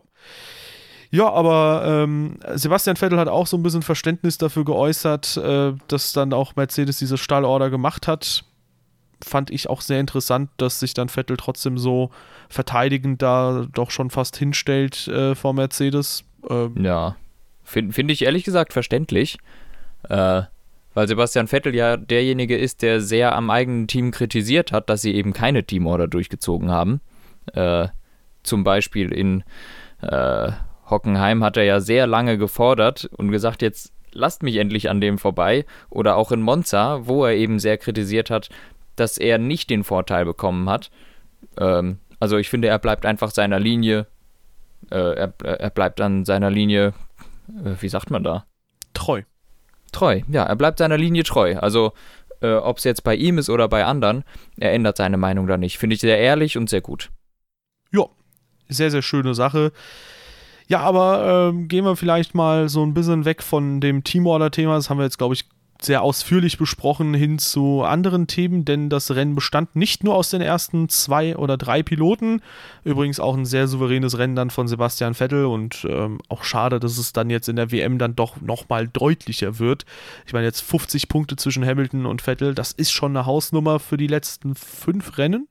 Ja, 1.14 1.30
aber 1.30 1.84
ähm, 1.86 2.40
Sebastian 2.54 2.96
Vettel 2.96 3.20
hat 3.20 3.28
auch 3.28 3.46
so 3.46 3.58
ein 3.58 3.64
bisschen 3.64 3.82
Verständnis 3.82 4.38
dafür 4.38 4.64
geäußert, 4.64 5.36
äh, 5.36 5.74
dass 5.88 6.14
dann 6.14 6.32
auch 6.32 6.56
Mercedes 6.56 7.00
diese 7.00 7.18
Stallorder 7.18 7.70
gemacht 7.70 8.08
hat. 8.08 8.46
Fand 9.22 9.52
ich 9.52 9.70
auch 9.70 9.82
sehr 9.82 10.00
interessant, 10.00 10.50
dass 10.56 10.80
sich 10.80 10.94
dann 10.94 11.10
Vettel 11.10 11.36
trotzdem 11.36 11.78
so 11.78 12.12
verteidigend 12.48 13.22
da 13.22 13.68
doch 13.74 13.92
schon 13.92 14.10
fast 14.10 14.38
hinstellt 14.38 15.10
äh, 15.10 15.36
vor 15.36 15.54
Mercedes. 15.54 16.24
Ähm, 16.50 16.82
ja, 16.82 17.18
finde 17.64 17.94
find 17.94 18.10
ich 18.10 18.24
ehrlich 18.24 18.46
gesagt 18.46 18.72
verständlich, 18.72 19.38
äh, 20.08 20.44
weil 20.94 21.08
Sebastian 21.10 21.48
Vettel 21.48 21.76
ja 21.76 21.98
derjenige 21.98 22.58
ist, 22.58 22.82
der 22.82 23.02
sehr 23.02 23.36
am 23.36 23.50
eigenen 23.50 23.88
Team 23.88 24.12
kritisiert 24.12 24.72
hat, 24.72 24.90
dass 24.90 25.02
sie 25.02 25.14
eben 25.14 25.34
keine 25.34 25.66
Teamorder 25.66 26.08
durchgezogen 26.08 26.72
haben. 26.72 27.02
Äh, 27.54 27.90
zum 28.44 28.64
Beispiel 28.64 29.12
in 29.12 29.44
äh, 30.02 30.52
Hockenheim 30.90 31.44
hat 31.44 31.58
er 31.58 31.64
ja 31.64 31.80
sehr 31.80 32.08
lange 32.08 32.38
gefordert 32.38 33.10
und 33.18 33.32
gesagt, 33.32 33.62
jetzt 33.62 33.94
lasst 34.14 34.44
mich 34.44 34.58
endlich 34.58 34.90
an 34.90 35.02
dem 35.02 35.18
vorbei. 35.18 35.66
Oder 35.90 36.18
auch 36.18 36.32
in 36.32 36.42
Monza, 36.42 37.08
wo 37.08 37.26
er 37.26 37.34
eben 37.34 37.60
sehr 37.60 37.78
kritisiert 37.78 38.30
hat, 38.30 38.50
dass 38.96 39.18
er 39.18 39.38
nicht 39.38 39.70
den 39.70 39.84
Vorteil 39.84 40.26
bekommen 40.26 40.70
hat. 40.70 40.92
Ähm, 41.58 42.00
also 42.20 42.38
ich 42.38 42.50
finde, 42.50 42.68
er 42.68 42.80
bleibt 42.80 43.06
einfach 43.06 43.32
seiner 43.32 43.60
Linie, 43.60 44.06
äh, 44.92 45.16
er, 45.16 45.34
er, 45.44 45.70
bleibt 45.70 46.02
an 46.02 46.26
seiner 46.26 46.52
Linie, 46.52 46.94
äh, 47.50 47.72
wie 47.80 47.90
sagt 47.90 48.12
man 48.12 48.24
da? 48.24 48.46
Treu. 48.94 49.24
Treu, 49.92 50.22
ja, 50.30 50.44
er 50.44 50.56
bleibt 50.56 50.78
seiner 50.78 50.98
Linie 50.98 51.24
treu. 51.24 51.58
Also 51.58 51.94
äh, 52.42 52.54
ob 52.54 52.78
es 52.78 52.84
jetzt 52.84 53.04
bei 53.04 53.16
ihm 53.16 53.38
ist 53.38 53.50
oder 53.50 53.68
bei 53.68 53.86
anderen, 53.86 54.24
er 54.58 54.74
ändert 54.74 54.98
seine 54.98 55.18
Meinung 55.18 55.48
da 55.48 55.58
nicht. 55.58 55.78
Finde 55.78 55.96
ich 55.96 56.02
sehr 56.02 56.20
ehrlich 56.20 56.58
und 56.58 56.70
sehr 56.70 56.82
gut. 56.82 57.10
Ja, 57.92 58.06
sehr, 58.72 58.92
sehr 58.92 59.02
schöne 59.02 59.34
Sache. 59.34 59.72
Ja, 60.68 60.80
aber 60.80 61.50
ähm, 61.50 61.68
gehen 61.68 61.84
wir 61.84 61.96
vielleicht 61.96 62.34
mal 62.34 62.70
so 62.70 62.84
ein 62.86 62.94
bisschen 62.94 63.26
weg 63.26 63.44
von 63.44 63.82
dem 63.82 64.04
Teamorder-Thema. 64.04 64.76
Das 64.76 64.90
haben 64.90 65.00
wir 65.00 65.04
jetzt, 65.04 65.18
glaube 65.18 65.34
ich, 65.34 65.46
sehr 65.82 66.04
ausführlich 66.04 66.58
besprochen 66.58 67.14
hin 67.14 67.40
zu 67.40 67.82
anderen 67.82 68.28
Themen, 68.28 68.66
denn 68.66 68.90
das 68.90 69.12
Rennen 69.12 69.36
bestand 69.36 69.76
nicht 69.76 70.04
nur 70.04 70.16
aus 70.16 70.30
den 70.30 70.42
ersten 70.42 70.90
zwei 70.90 71.36
oder 71.36 71.58
drei 71.58 71.82
Piloten. 71.82 72.42
Übrigens 72.84 73.20
auch 73.20 73.36
ein 73.36 73.46
sehr 73.46 73.68
souveränes 73.68 74.18
Rennen 74.18 74.36
dann 74.36 74.52
von 74.52 74.68
Sebastian 74.68 75.16
Vettel 75.16 75.46
und 75.46 75.86
ähm, 75.90 76.20
auch 76.30 76.44
schade, 76.44 76.80
dass 76.80 76.98
es 76.98 77.14
dann 77.14 77.30
jetzt 77.30 77.50
in 77.50 77.56
der 77.56 77.72
WM 77.72 77.98
dann 77.98 78.16
doch 78.16 78.40
nochmal 78.42 78.88
deutlicher 78.88 79.60
wird. 79.60 79.86
Ich 80.26 80.34
meine, 80.34 80.46
jetzt 80.46 80.62
50 80.62 81.10
Punkte 81.10 81.36
zwischen 81.36 81.66
Hamilton 81.66 82.06
und 82.06 82.22
Vettel, 82.22 82.54
das 82.54 82.72
ist 82.72 82.92
schon 82.92 83.18
eine 83.18 83.26
Hausnummer 83.26 83.80
für 83.80 83.98
die 83.98 84.08
letzten 84.08 84.56
fünf 84.56 85.18
Rennen. 85.18 85.48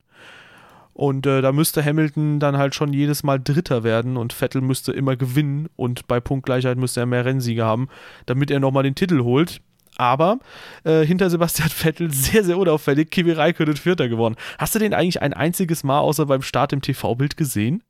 Und 1.01 1.27
äh, 1.27 1.41
da 1.41 1.51
müsste 1.51 1.83
Hamilton 1.83 2.41
dann 2.41 2.59
halt 2.59 2.75
schon 2.75 2.93
jedes 2.93 3.23
Mal 3.23 3.41
Dritter 3.41 3.85
werden 3.85 4.19
und 4.19 4.35
Vettel 4.35 4.61
müsste 4.61 4.93
immer 4.93 5.17
gewinnen 5.17 5.71
und 5.77 6.07
bei 6.07 6.21
Punktgleichheit 6.21 6.77
müsste 6.77 7.01
er 7.01 7.07
mehr 7.07 7.25
Rennsiege 7.25 7.65
haben, 7.65 7.89
damit 8.27 8.51
er 8.51 8.61
nochmal 8.61 8.83
den 8.83 8.95
Titel 8.95 9.23
holt. 9.23 9.63
Aber 9.97 10.41
äh, 10.85 11.01
hinter 11.07 11.31
Sebastian 11.31 11.71
Vettel 11.75 12.13
sehr, 12.13 12.45
sehr 12.45 12.59
unauffällig, 12.59 13.11
Kimi 13.11 13.33
Räikkönen 13.33 13.79
Vierter 13.79 14.11
geworden. 14.11 14.37
Hast 14.59 14.75
du 14.75 14.79
den 14.79 14.93
eigentlich 14.93 15.23
ein 15.23 15.33
einziges 15.33 15.85
Mal 15.85 16.01
außer 16.01 16.27
beim 16.27 16.43
Start 16.43 16.75
im 16.75 16.83
TV-Bild 16.83 17.39
gesehen? 17.39 17.83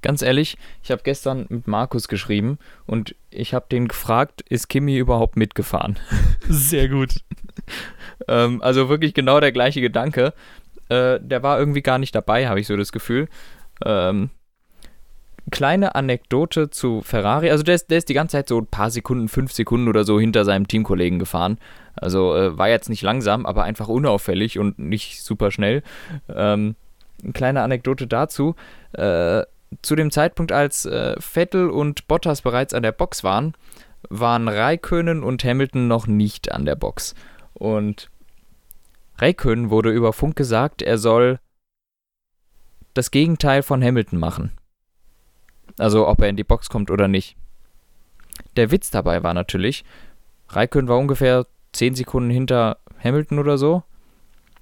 Ganz 0.00 0.22
ehrlich, 0.22 0.56
ich 0.84 0.92
habe 0.92 1.02
gestern 1.02 1.46
mit 1.48 1.66
Markus 1.66 2.06
geschrieben 2.06 2.58
und 2.86 3.16
ich 3.30 3.52
habe 3.52 3.66
den 3.68 3.88
gefragt, 3.88 4.44
ist 4.48 4.68
Kimi 4.68 4.96
überhaupt 4.96 5.36
mitgefahren? 5.36 5.98
Sehr 6.48 6.88
gut. 6.88 7.14
ähm, 8.28 8.62
also 8.62 8.88
wirklich 8.88 9.12
genau 9.12 9.40
der 9.40 9.50
gleiche 9.50 9.80
Gedanke. 9.80 10.34
Äh, 10.94 11.20
der 11.20 11.42
war 11.42 11.58
irgendwie 11.58 11.82
gar 11.82 11.98
nicht 11.98 12.14
dabei, 12.14 12.48
habe 12.48 12.60
ich 12.60 12.66
so 12.66 12.76
das 12.76 12.92
Gefühl. 12.92 13.28
Ähm, 13.84 14.30
kleine 15.50 15.94
Anekdote 15.94 16.70
zu 16.70 17.02
Ferrari. 17.02 17.50
Also 17.50 17.62
der 17.62 17.74
ist, 17.74 17.90
der 17.90 17.98
ist 17.98 18.08
die 18.08 18.14
ganze 18.14 18.36
Zeit 18.36 18.48
so 18.48 18.58
ein 18.58 18.66
paar 18.66 18.90
Sekunden, 18.90 19.28
fünf 19.28 19.52
Sekunden 19.52 19.88
oder 19.88 20.04
so 20.04 20.18
hinter 20.18 20.44
seinem 20.44 20.68
Teamkollegen 20.68 21.18
gefahren. 21.18 21.58
Also 21.96 22.34
äh, 22.34 22.56
war 22.56 22.68
jetzt 22.68 22.88
nicht 22.88 23.02
langsam, 23.02 23.46
aber 23.46 23.64
einfach 23.64 23.88
unauffällig 23.88 24.58
und 24.58 24.78
nicht 24.78 25.22
super 25.22 25.50
schnell. 25.50 25.82
Ähm, 26.28 26.76
eine 27.22 27.32
kleine 27.32 27.62
Anekdote 27.62 28.06
dazu. 28.06 28.54
Äh, 28.92 29.42
zu 29.82 29.96
dem 29.96 30.10
Zeitpunkt, 30.10 30.52
als 30.52 30.86
äh, 30.86 31.14
Vettel 31.18 31.68
und 31.68 32.06
Bottas 32.06 32.42
bereits 32.42 32.74
an 32.74 32.82
der 32.82 32.92
Box 32.92 33.24
waren, 33.24 33.54
waren 34.08 34.48
Raikönen 34.48 35.22
und 35.22 35.44
Hamilton 35.44 35.88
noch 35.88 36.06
nicht 36.06 36.52
an 36.52 36.64
der 36.64 36.76
Box. 36.76 37.14
Und 37.54 38.10
Räikkönen 39.18 39.70
wurde 39.70 39.90
über 39.90 40.12
Funk 40.12 40.36
gesagt, 40.36 40.82
er 40.82 40.98
soll 40.98 41.38
das 42.94 43.10
Gegenteil 43.10 43.62
von 43.62 43.82
Hamilton 43.82 44.18
machen. 44.18 44.52
Also 45.78 46.06
ob 46.06 46.20
er 46.20 46.28
in 46.28 46.36
die 46.36 46.44
Box 46.44 46.68
kommt 46.68 46.90
oder 46.90 47.08
nicht. 47.08 47.36
der 48.56 48.70
Witz 48.70 48.90
dabei 48.90 49.22
war 49.22 49.34
natürlich, 49.34 49.84
Raikön 50.48 50.88
war 50.88 50.98
ungefähr 50.98 51.46
10 51.72 51.94
Sekunden 51.94 52.30
hinter 52.30 52.78
Hamilton 53.02 53.38
oder 53.38 53.58
so. 53.58 53.82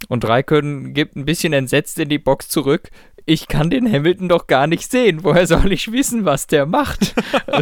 Und 0.09 0.25
Raikön 0.27 0.95
gibt 0.95 1.17
ein 1.17 1.25
bisschen 1.25 1.53
entsetzt 1.53 1.99
in 1.99 2.09
die 2.09 2.19
Box 2.19 2.49
zurück. 2.49 2.91
Ich 3.25 3.47
kann 3.47 3.71
den 3.71 3.91
Hamilton 3.91 4.29
doch 4.29 4.47
gar 4.47 4.67
nicht 4.67 4.91
sehen. 4.91 5.23
Woher 5.23 5.47
soll 5.47 5.73
ich 5.73 5.93
wissen, 5.93 6.25
was 6.25 6.47
der 6.47 6.67
macht? 6.67 7.15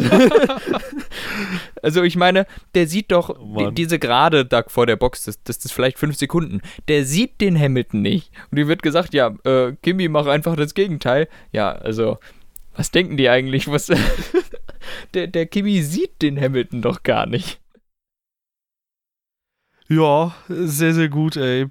also 1.82 2.02
ich 2.02 2.16
meine, 2.16 2.46
der 2.74 2.86
sieht 2.86 3.12
doch 3.12 3.30
Oh 3.30 3.68
die, 3.68 3.74
diese 3.74 3.98
Gerade 3.98 4.46
da 4.46 4.64
vor 4.66 4.86
der 4.86 4.96
Box, 4.96 5.24
das, 5.24 5.42
das 5.42 5.58
ist 5.58 5.72
vielleicht 5.72 5.98
fünf 5.98 6.16
Sekunden. 6.16 6.62
Der 6.88 7.04
sieht 7.04 7.40
den 7.40 7.58
Hamilton 7.58 8.02
nicht. 8.02 8.32
Und 8.50 8.58
ihm 8.58 8.68
wird 8.68 8.82
gesagt, 8.82 9.12
ja, 9.12 9.34
äh, 9.44 9.72
Kimi, 9.82 10.08
mach 10.08 10.26
einfach 10.26 10.56
das 10.56 10.74
Gegenteil. 10.74 11.28
Ja, 11.52 11.72
also, 11.72 12.18
was 12.74 12.90
denken 12.90 13.16
die 13.16 13.28
eigentlich? 13.28 13.68
Was 13.68 13.90
der, 15.14 15.26
der 15.26 15.46
Kimi 15.46 15.82
sieht 15.82 16.22
den 16.22 16.40
Hamilton 16.40 16.80
doch 16.80 17.02
gar 17.02 17.26
nicht. 17.26 17.60
Ja, 19.88 20.34
sehr, 20.48 20.94
sehr 20.94 21.08
gut, 21.08 21.36
ey. 21.36 21.66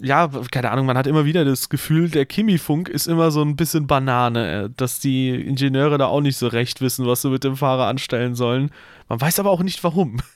Ja, 0.00 0.28
keine 0.52 0.70
Ahnung, 0.70 0.86
man 0.86 0.96
hat 0.96 1.06
immer 1.08 1.24
wieder 1.24 1.44
das 1.44 1.68
Gefühl, 1.68 2.08
der 2.08 2.24
Kimi-Funk 2.24 2.88
ist 2.88 3.08
immer 3.08 3.30
so 3.30 3.42
ein 3.42 3.56
bisschen 3.56 3.86
Banane, 3.86 4.64
äh, 4.64 4.70
dass 4.76 5.00
die 5.00 5.30
Ingenieure 5.30 5.98
da 5.98 6.06
auch 6.06 6.20
nicht 6.20 6.36
so 6.36 6.46
recht 6.46 6.80
wissen, 6.80 7.06
was 7.06 7.22
sie 7.22 7.30
mit 7.30 7.42
dem 7.44 7.56
Fahrer 7.56 7.86
anstellen 7.86 8.34
sollen. 8.34 8.70
Man 9.08 9.20
weiß 9.20 9.40
aber 9.40 9.50
auch 9.50 9.62
nicht 9.62 9.82
warum. 9.84 10.18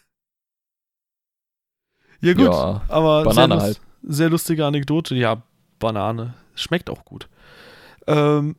Ja, 2.20 2.34
gut, 2.34 2.44
Ja, 2.44 2.82
aber 2.88 3.24
Banane 3.24 3.54
sehr, 3.54 3.62
halt. 3.62 3.80
sehr 4.04 4.30
lustige 4.30 4.64
Anekdote. 4.64 5.16
Ja, 5.16 5.42
Banane. 5.80 6.34
Schmeckt 6.54 6.88
auch 6.88 7.04
gut. 7.04 7.28
Ähm, 8.06 8.54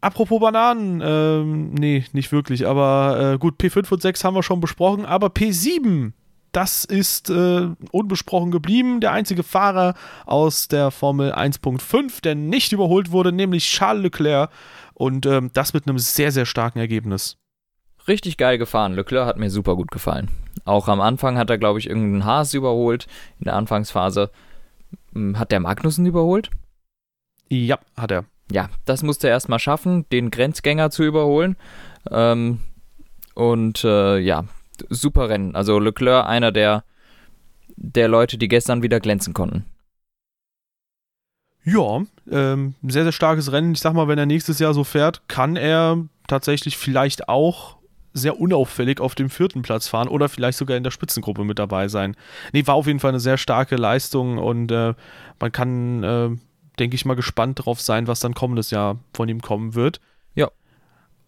apropos 0.00 0.40
Bananen, 0.40 1.00
ähm, 1.04 1.74
nee, 1.74 2.04
nicht 2.12 2.32
wirklich, 2.32 2.66
aber 2.66 3.34
äh, 3.34 3.38
gut, 3.38 3.60
P5 3.60 3.92
und 3.92 4.02
6 4.02 4.24
haben 4.24 4.34
wir 4.34 4.42
schon 4.42 4.60
besprochen, 4.60 5.04
aber 5.06 5.28
P7, 5.28 6.12
das 6.56 6.84
ist 6.84 7.30
äh, 7.30 7.68
unbesprochen 7.90 8.50
geblieben. 8.50 9.00
Der 9.00 9.12
einzige 9.12 9.42
Fahrer 9.42 9.94
aus 10.26 10.68
der 10.68 10.90
Formel 10.90 11.32
1.5, 11.32 12.22
der 12.22 12.34
nicht 12.34 12.72
überholt 12.72 13.10
wurde, 13.10 13.32
nämlich 13.32 13.64
Charles 13.64 14.02
Leclerc 14.02 14.50
und 14.94 15.26
ähm, 15.26 15.50
das 15.52 15.74
mit 15.74 15.86
einem 15.86 15.98
sehr, 15.98 16.32
sehr 16.32 16.46
starken 16.46 16.78
Ergebnis. 16.78 17.36
Richtig 18.06 18.36
geil 18.36 18.58
gefahren. 18.58 18.94
Leclerc 18.94 19.26
hat 19.26 19.38
mir 19.38 19.50
super 19.50 19.76
gut 19.76 19.90
gefallen. 19.90 20.30
Auch 20.64 20.88
am 20.88 21.00
Anfang 21.00 21.38
hat 21.38 21.50
er, 21.50 21.58
glaube 21.58 21.78
ich, 21.78 21.88
irgendeinen 21.88 22.24
Haas 22.24 22.54
überholt. 22.54 23.06
In 23.38 23.44
der 23.44 23.54
Anfangsphase 23.54 24.30
Hm, 25.14 25.38
hat 25.38 25.52
der 25.52 25.60
Magnussen 25.60 26.06
überholt. 26.06 26.50
Ja, 27.48 27.78
hat 27.96 28.10
er. 28.10 28.24
Ja, 28.50 28.68
das 28.84 29.02
musste 29.02 29.28
er 29.28 29.34
erstmal 29.34 29.58
schaffen, 29.58 30.06
den 30.10 30.30
Grenzgänger 30.30 30.90
zu 30.90 31.02
überholen. 31.02 31.56
Ähm, 32.10 32.60
und 33.34 33.84
äh, 33.84 34.18
ja, 34.18 34.44
super 34.88 35.28
Rennen. 35.28 35.54
Also 35.54 35.78
Leclerc, 35.78 36.26
einer 36.26 36.52
der, 36.52 36.84
der 37.76 38.08
Leute, 38.08 38.38
die 38.38 38.48
gestern 38.48 38.82
wieder 38.82 39.00
glänzen 39.00 39.34
konnten. 39.34 39.64
Ja, 41.64 42.02
ähm, 42.30 42.74
sehr, 42.82 43.04
sehr 43.04 43.12
starkes 43.12 43.50
Rennen. 43.50 43.72
Ich 43.72 43.80
sag 43.80 43.94
mal, 43.94 44.08
wenn 44.08 44.18
er 44.18 44.26
nächstes 44.26 44.58
Jahr 44.58 44.74
so 44.74 44.84
fährt, 44.84 45.22
kann 45.28 45.56
er 45.56 46.04
tatsächlich 46.26 46.76
vielleicht 46.76 47.28
auch 47.28 47.76
sehr 48.12 48.38
unauffällig 48.38 49.00
auf 49.00 49.14
dem 49.14 49.28
vierten 49.28 49.62
Platz 49.62 49.88
fahren 49.88 50.08
oder 50.08 50.28
vielleicht 50.28 50.58
sogar 50.58 50.76
in 50.76 50.84
der 50.84 50.92
Spitzengruppe 50.92 51.44
mit 51.44 51.58
dabei 51.58 51.88
sein. 51.88 52.16
Nee, 52.52 52.66
war 52.66 52.76
auf 52.76 52.86
jeden 52.86 53.00
Fall 53.00 53.10
eine 53.10 53.20
sehr 53.20 53.38
starke 53.38 53.76
Leistung 53.76 54.38
und 54.38 54.70
äh, 54.70 54.94
man 55.40 55.52
kann, 55.52 56.02
äh, 56.04 56.30
denke 56.78 56.94
ich 56.94 57.04
mal, 57.04 57.14
gespannt 57.14 57.64
drauf 57.64 57.80
sein, 57.80 58.06
was 58.06 58.20
dann 58.20 58.34
kommendes 58.34 58.70
Jahr 58.70 58.98
von 59.12 59.28
ihm 59.28 59.42
kommen 59.42 59.74
wird. 59.74 60.00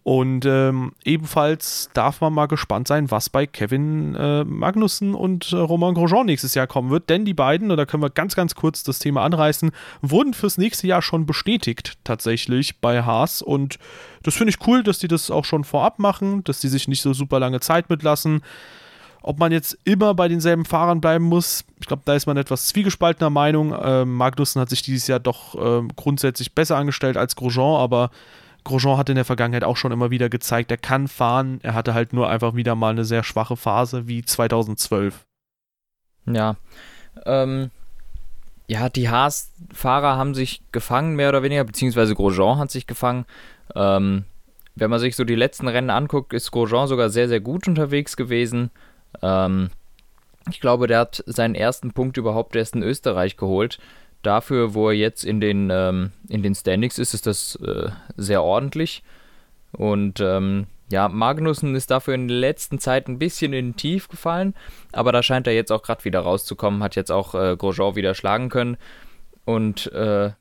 Und 0.07 0.45
ähm, 0.45 0.93
ebenfalls 1.03 1.89
darf 1.93 2.21
man 2.21 2.31
mal 2.31 2.45
gespannt 2.45 2.87
sein, 2.87 3.11
was 3.11 3.29
bei 3.29 3.45
Kevin 3.45 4.15
äh, 4.15 4.45
Magnussen 4.45 5.13
und 5.13 5.51
äh, 5.51 5.57
Romain 5.57 5.95
Grosjean 5.95 6.27
nächstes 6.27 6.55
Jahr 6.55 6.65
kommen 6.65 6.91
wird, 6.91 7.09
denn 7.09 7.25
die 7.25 7.33
beiden, 7.33 7.71
und 7.71 7.75
da 7.75 7.85
können 7.85 8.03
wir 8.03 8.09
ganz, 8.09 8.33
ganz 8.33 8.55
kurz 8.55 8.83
das 8.83 8.99
Thema 8.99 9.23
anreißen, 9.23 9.71
wurden 10.01 10.33
fürs 10.33 10.57
nächste 10.57 10.87
Jahr 10.87 11.01
schon 11.01 11.25
bestätigt, 11.25 11.97
tatsächlich 12.05 12.79
bei 12.79 13.03
Haas. 13.03 13.41
Und 13.41 13.79
das 14.23 14.35
finde 14.35 14.51
ich 14.51 14.65
cool, 14.65 14.81
dass 14.81 14.99
die 14.99 15.09
das 15.09 15.29
auch 15.29 15.43
schon 15.43 15.65
vorab 15.65 15.99
machen, 15.99 16.41
dass 16.45 16.61
die 16.61 16.69
sich 16.69 16.87
nicht 16.87 17.01
so 17.01 17.11
super 17.11 17.41
lange 17.41 17.59
Zeit 17.59 17.89
mitlassen. 17.89 18.43
Ob 19.23 19.39
man 19.39 19.51
jetzt 19.51 19.77
immer 19.83 20.13
bei 20.13 20.29
denselben 20.29 20.63
Fahrern 20.63 21.01
bleiben 21.01 21.25
muss, 21.25 21.65
ich 21.81 21.87
glaube, 21.87 22.03
da 22.05 22.13
ist 22.13 22.27
man 22.27 22.37
etwas 22.37 22.69
zwiegespaltener 22.69 23.29
Meinung. 23.29 23.75
Ähm, 23.77 24.15
Magnussen 24.15 24.61
hat 24.61 24.69
sich 24.69 24.83
dieses 24.83 25.07
Jahr 25.07 25.19
doch 25.19 25.53
ähm, 25.61 25.89
grundsätzlich 25.97 26.55
besser 26.55 26.77
angestellt 26.77 27.17
als 27.17 27.35
Grosjean, 27.35 27.81
aber 27.81 28.09
Grosjean 28.67 28.97
hat 28.97 29.09
in 29.09 29.15
der 29.15 29.25
Vergangenheit 29.25 29.63
auch 29.63 29.77
schon 29.77 29.91
immer 29.91 30.11
wieder 30.11 30.29
gezeigt, 30.29 30.71
er 30.71 30.77
kann 30.77 31.07
fahren. 31.07 31.59
Er 31.63 31.73
hatte 31.73 31.93
halt 31.93 32.13
nur 32.13 32.29
einfach 32.29 32.53
wieder 32.53 32.75
mal 32.75 32.91
eine 32.91 33.05
sehr 33.05 33.23
schwache 33.23 33.55
Phase 33.55 34.07
wie 34.07 34.23
2012. 34.23 35.25
Ja. 36.25 36.57
Ähm, 37.25 37.71
ja, 38.67 38.89
die 38.89 39.09
Haas-Fahrer 39.09 40.17
haben 40.17 40.35
sich 40.35 40.61
gefangen, 40.73 41.15
mehr 41.15 41.29
oder 41.29 41.43
weniger, 41.43 41.63
beziehungsweise 41.63 42.13
Grosjean 42.13 42.59
hat 42.59 42.69
sich 42.69 42.85
gefangen. 42.85 43.25
Ähm, 43.73 44.25
wenn 44.75 44.89
man 44.89 44.99
sich 44.99 45.15
so 45.15 45.23
die 45.23 45.35
letzten 45.35 45.69
Rennen 45.69 45.89
anguckt, 45.89 46.33
ist 46.33 46.51
Grosjean 46.51 46.87
sogar 46.87 47.09
sehr, 47.09 47.29
sehr 47.29 47.39
gut 47.39 47.67
unterwegs 47.67 48.17
gewesen. 48.17 48.69
Ähm, 49.21 49.69
ich 50.49 50.59
glaube, 50.59 50.87
der 50.87 50.99
hat 50.99 51.23
seinen 51.25 51.55
ersten 51.55 51.93
Punkt 51.93 52.17
überhaupt 52.17 52.55
erst 52.55 52.75
in 52.75 52.83
Österreich 52.83 53.37
geholt. 53.37 53.79
Dafür, 54.27 54.73
wo 54.73 54.89
er 54.89 54.95
jetzt 54.95 55.23
in 55.23 55.39
den, 55.39 55.69
ähm, 55.71 56.11
in 56.27 56.43
den 56.43 56.53
Standings 56.53 56.99
ist, 56.99 57.13
ist 57.13 57.27
das 57.27 57.55
äh, 57.65 57.91
sehr 58.17 58.43
ordentlich. 58.43 59.01
Und 59.71 60.19
ähm, 60.19 60.67
ja, 60.91 61.07
Magnussen 61.07 61.73
ist 61.75 61.91
dafür 61.91 62.15
in 62.15 62.27
der 62.27 62.35
letzten 62.35 62.77
Zeit 62.77 63.07
ein 63.07 63.19
bisschen 63.19 63.53
in 63.53 63.67
den 63.67 63.75
Tief 63.77 64.09
gefallen, 64.09 64.53
aber 64.91 65.13
da 65.13 65.23
scheint 65.23 65.47
er 65.47 65.53
jetzt 65.53 65.71
auch 65.71 65.81
gerade 65.81 66.03
wieder 66.03 66.19
rauszukommen, 66.19 66.83
hat 66.83 66.97
jetzt 66.97 67.09
auch 67.09 67.35
äh, 67.35 67.55
Grosjean 67.55 67.95
wieder 67.95 68.15
schlagen 68.15 68.49
können 68.49 68.75
und 69.45 69.93
äh, 69.93 70.31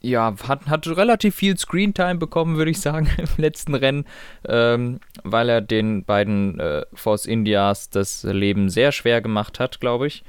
ja, 0.00 0.34
hat, 0.48 0.66
hat 0.66 0.86
relativ 0.86 1.34
viel 1.34 1.58
Screentime 1.58 2.14
bekommen, 2.14 2.56
würde 2.56 2.70
ich 2.70 2.80
sagen, 2.80 3.06
im 3.18 3.28
letzten 3.36 3.74
Rennen, 3.74 4.06
ähm, 4.48 4.98
weil 5.24 5.50
er 5.50 5.60
den 5.60 6.04
beiden 6.06 6.58
äh, 6.58 6.86
Force 6.94 7.26
Indias 7.26 7.90
das 7.90 8.22
Leben 8.22 8.70
sehr 8.70 8.92
schwer 8.92 9.20
gemacht 9.20 9.60
hat, 9.60 9.78
glaube 9.78 10.06
ich. 10.06 10.24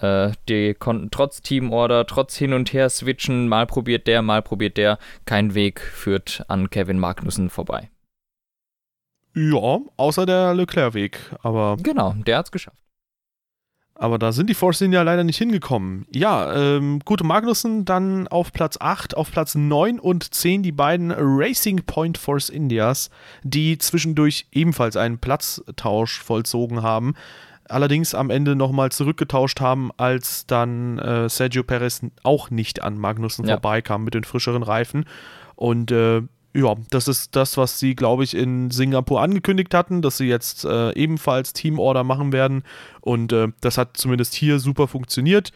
Äh, 0.00 0.32
die 0.48 0.74
konnten 0.74 1.10
trotz 1.10 1.40
Teamorder, 1.42 2.06
trotz 2.06 2.36
hin 2.36 2.52
und 2.52 2.72
her 2.72 2.90
switchen, 2.90 3.48
mal 3.48 3.66
probiert 3.66 4.06
der, 4.06 4.22
mal 4.22 4.42
probiert 4.42 4.76
der, 4.76 4.98
kein 5.24 5.54
Weg 5.54 5.80
führt 5.80 6.44
an 6.48 6.70
Kevin 6.70 6.98
Magnussen 6.98 7.50
vorbei. 7.50 7.90
Ja, 9.34 9.80
außer 9.96 10.24
der 10.24 10.54
Leclerc-Weg. 10.54 11.18
Aber 11.42 11.76
Genau, 11.82 12.14
der 12.26 12.38
hat's 12.38 12.50
geschafft. 12.50 12.78
Aber 13.98 14.18
da 14.18 14.32
sind 14.32 14.50
die 14.50 14.54
Force 14.54 14.82
India 14.82 15.00
leider 15.02 15.24
nicht 15.24 15.38
hingekommen. 15.38 16.06
Ja, 16.14 16.54
ähm, 16.54 17.00
gute 17.04 17.24
Magnussen 17.24 17.86
dann 17.86 18.28
auf 18.28 18.52
Platz 18.52 18.76
8, 18.78 19.16
auf 19.16 19.30
Platz 19.30 19.54
9 19.54 19.98
und 19.98 20.34
10 20.34 20.62
die 20.62 20.72
beiden 20.72 21.12
Racing 21.16 21.82
Point 21.86 22.18
Force 22.18 22.50
Indias, 22.50 23.08
die 23.42 23.78
zwischendurch 23.78 24.48
ebenfalls 24.52 24.96
einen 24.96 25.18
Platztausch 25.18 26.20
vollzogen 26.20 26.82
haben. 26.82 27.14
Allerdings 27.68 28.14
am 28.14 28.30
Ende 28.30 28.54
nochmal 28.56 28.92
zurückgetauscht 28.92 29.60
haben, 29.60 29.90
als 29.96 30.46
dann 30.46 30.98
äh, 30.98 31.28
Sergio 31.28 31.62
Perez 31.64 32.00
auch 32.22 32.50
nicht 32.50 32.82
an 32.82 32.98
Magnussen 32.98 33.44
Ja. 33.46 33.54
vorbeikam 33.54 34.04
mit 34.04 34.14
den 34.14 34.24
frischeren 34.24 34.62
Reifen. 34.62 35.04
Und 35.56 35.90
äh, 35.90 36.22
ja, 36.54 36.74
das 36.90 37.06
ist 37.08 37.36
das, 37.36 37.56
was 37.56 37.78
sie, 37.78 37.94
glaube 37.94 38.24
ich, 38.24 38.34
in 38.34 38.70
Singapur 38.70 39.20
angekündigt 39.20 39.74
hatten, 39.74 40.00
dass 40.00 40.16
sie 40.16 40.26
jetzt 40.26 40.64
äh, 40.64 40.92
ebenfalls 40.94 41.52
Teamorder 41.52 42.02
machen 42.04 42.32
werden. 42.32 42.62
Und 43.00 43.32
äh, 43.32 43.48
das 43.60 43.76
hat 43.78 43.96
zumindest 43.96 44.34
hier 44.34 44.58
super 44.58 44.88
funktioniert. 44.88 45.52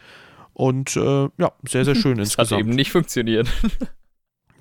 Und 0.53 0.95
äh, 0.97 1.29
ja, 1.37 1.51
sehr, 1.67 1.85
sehr 1.85 1.95
schön 1.95 2.17
Das 2.17 2.33
hat 2.33 2.39
insgesamt. 2.41 2.59
eben 2.61 2.69
nicht 2.71 2.91
funktioniert. 2.91 3.47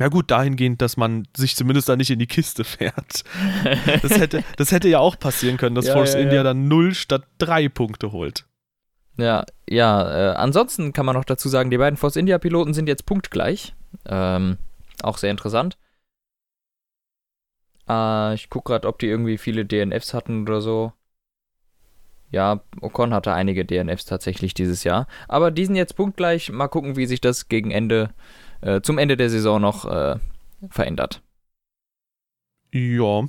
Ja 0.00 0.08
gut, 0.08 0.30
dahingehend, 0.30 0.80
dass 0.80 0.96
man 0.96 1.28
sich 1.36 1.54
zumindest 1.54 1.88
da 1.90 1.94
nicht 1.94 2.10
in 2.10 2.18
die 2.18 2.26
Kiste 2.26 2.64
fährt. 2.64 3.22
Das 4.02 4.18
hätte, 4.18 4.42
das 4.56 4.72
hätte 4.72 4.88
ja 4.88 4.98
auch 4.98 5.18
passieren 5.18 5.58
können, 5.58 5.74
dass 5.74 5.86
Ja, 5.86 5.92
Force 5.92 6.14
ja, 6.14 6.20
ja. 6.20 6.24
India 6.24 6.42
dann 6.42 6.68
0 6.68 6.94
statt 6.94 7.24
3 7.38 7.68
Punkte 7.68 8.10
holt. 8.10 8.46
Ja, 9.18 9.44
ja, 9.68 10.32
äh, 10.32 10.34
ansonsten 10.36 10.94
kann 10.94 11.04
man 11.04 11.14
noch 11.14 11.26
dazu 11.26 11.50
sagen, 11.50 11.70
die 11.70 11.76
beiden 11.76 11.98
Force 11.98 12.16
India 12.16 12.38
Piloten 12.38 12.72
sind 12.72 12.88
jetzt 12.88 13.04
punktgleich. 13.04 13.74
Ähm, 14.06 14.56
auch 15.02 15.18
sehr 15.18 15.30
interessant. 15.30 15.76
Äh, 17.86 18.34
ich 18.34 18.48
gucke 18.48 18.72
gerade, 18.72 18.88
ob 18.88 18.98
die 18.98 19.06
irgendwie 19.06 19.36
viele 19.36 19.66
DNFs 19.66 20.14
hatten 20.14 20.42
oder 20.42 20.62
so. 20.62 20.92
Ja, 22.30 22.60
Ocon 22.80 23.12
hatte 23.12 23.34
einige 23.34 23.66
DNFs 23.66 24.04
tatsächlich 24.06 24.54
dieses 24.54 24.84
Jahr. 24.84 25.06
Aber 25.28 25.50
die 25.50 25.66
sind 25.66 25.74
jetzt 25.74 25.96
punktgleich. 25.96 26.50
Mal 26.50 26.68
gucken, 26.68 26.96
wie 26.96 27.06
sich 27.06 27.20
das 27.20 27.48
gegen 27.48 27.72
Ende, 27.72 28.04
äh, 28.04 28.10
zum 28.82 28.98
Ende 28.98 29.16
der 29.16 29.30
Saison 29.30 29.60
noch 29.60 29.84
äh, 29.84 30.16
verändert. 30.68 31.22
Ja. 32.72 33.24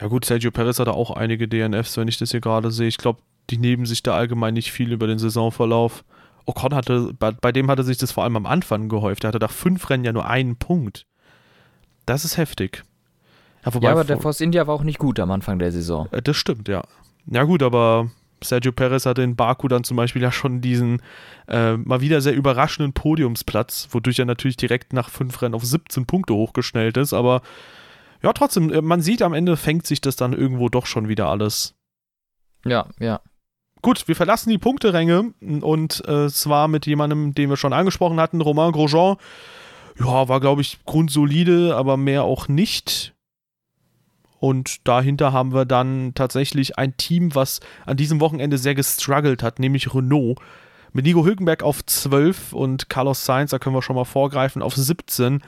Ja 0.00 0.08
gut, 0.08 0.24
Sergio 0.24 0.50
Perez 0.50 0.78
hatte 0.78 0.92
auch 0.92 1.10
einige 1.10 1.48
DNFs, 1.48 1.96
wenn 1.96 2.08
ich 2.08 2.18
das 2.18 2.30
hier 2.30 2.40
gerade 2.40 2.70
sehe. 2.70 2.88
Ich 2.88 2.98
glaube, 2.98 3.20
die 3.50 3.58
nehmen 3.58 3.86
sich 3.86 4.02
da 4.02 4.14
allgemein 4.14 4.54
nicht 4.54 4.72
viel 4.72 4.92
über 4.92 5.06
den 5.06 5.18
Saisonverlauf. 5.18 6.04
Ocon 6.44 6.74
hatte, 6.74 7.12
bei, 7.18 7.32
bei 7.32 7.50
dem 7.50 7.70
hatte 7.70 7.82
sich 7.82 7.98
das 7.98 8.12
vor 8.12 8.24
allem 8.24 8.36
am 8.36 8.46
Anfang 8.46 8.88
gehäuft. 8.88 9.24
Er 9.24 9.28
hatte 9.28 9.38
nach 9.38 9.50
fünf 9.50 9.88
Rennen 9.90 10.04
ja 10.04 10.12
nur 10.12 10.26
einen 10.26 10.56
Punkt. 10.56 11.06
Das 12.04 12.24
ist 12.24 12.36
heftig. 12.36 12.84
Ja, 13.64 13.72
ja 13.80 13.90
aber 13.90 14.04
der 14.04 14.18
Force 14.18 14.40
India 14.40 14.66
war 14.66 14.74
auch 14.74 14.84
nicht 14.84 14.98
gut 14.98 15.18
am 15.18 15.30
Anfang 15.30 15.58
der 15.58 15.72
Saison. 15.72 16.08
Äh, 16.12 16.22
das 16.22 16.36
stimmt, 16.36 16.68
ja. 16.68 16.84
Ja 17.26 17.42
gut, 17.42 17.62
aber 17.62 18.10
Sergio 18.42 18.72
Perez 18.72 19.06
hatte 19.06 19.22
in 19.22 19.36
Baku 19.36 19.68
dann 19.68 19.84
zum 19.84 19.96
Beispiel 19.96 20.22
ja 20.22 20.32
schon 20.32 20.60
diesen 20.60 21.02
äh, 21.48 21.76
mal 21.76 22.00
wieder 22.00 22.20
sehr 22.20 22.34
überraschenden 22.34 22.92
Podiumsplatz, 22.92 23.88
wodurch 23.90 24.18
er 24.18 24.24
natürlich 24.24 24.56
direkt 24.56 24.92
nach 24.92 25.10
fünf 25.10 25.40
Rennen 25.42 25.54
auf 25.54 25.64
17 25.64 26.06
Punkte 26.06 26.34
hochgeschnellt 26.34 26.96
ist. 26.96 27.12
Aber 27.12 27.42
ja, 28.22 28.32
trotzdem, 28.32 28.72
äh, 28.72 28.82
man 28.82 29.00
sieht 29.00 29.22
am 29.22 29.34
Ende 29.34 29.56
fängt 29.56 29.86
sich 29.86 30.00
das 30.00 30.16
dann 30.16 30.32
irgendwo 30.32 30.68
doch 30.68 30.86
schon 30.86 31.08
wieder 31.08 31.28
alles. 31.28 31.74
Ja, 32.64 32.86
ja. 32.98 33.20
Gut, 33.82 34.08
wir 34.08 34.16
verlassen 34.16 34.50
die 34.50 34.58
Punkteränge 34.58 35.32
und 35.40 36.02
äh, 36.08 36.28
zwar 36.28 36.66
mit 36.66 36.86
jemandem, 36.86 37.34
den 37.34 37.50
wir 37.50 37.56
schon 37.56 37.72
angesprochen 37.72 38.18
hatten, 38.18 38.40
Romain 38.40 38.72
Grosjean. 38.72 39.16
Ja, 39.98 40.28
war, 40.28 40.40
glaube 40.40 40.60
ich, 40.60 40.78
grundsolide, 40.84 41.76
aber 41.76 41.96
mehr 41.96 42.24
auch 42.24 42.48
nicht. 42.48 43.14
Und 44.38 44.86
dahinter 44.86 45.32
haben 45.32 45.54
wir 45.54 45.64
dann 45.64 46.12
tatsächlich 46.14 46.78
ein 46.78 46.96
Team, 46.96 47.34
was 47.34 47.60
an 47.86 47.96
diesem 47.96 48.20
Wochenende 48.20 48.58
sehr 48.58 48.74
gestruggelt 48.74 49.42
hat, 49.42 49.58
nämlich 49.58 49.94
Renault. 49.94 50.38
Mit 50.92 51.04
Nico 51.04 51.24
Hülkenberg 51.24 51.62
auf 51.62 51.84
12 51.84 52.52
und 52.52 52.88
Carlos 52.88 53.24
Sainz, 53.24 53.50
da 53.50 53.58
können 53.58 53.74
wir 53.74 53.82
schon 53.82 53.96
mal 53.96 54.04
vorgreifen, 54.04 54.62
auf 54.62 54.74
17 54.74 55.42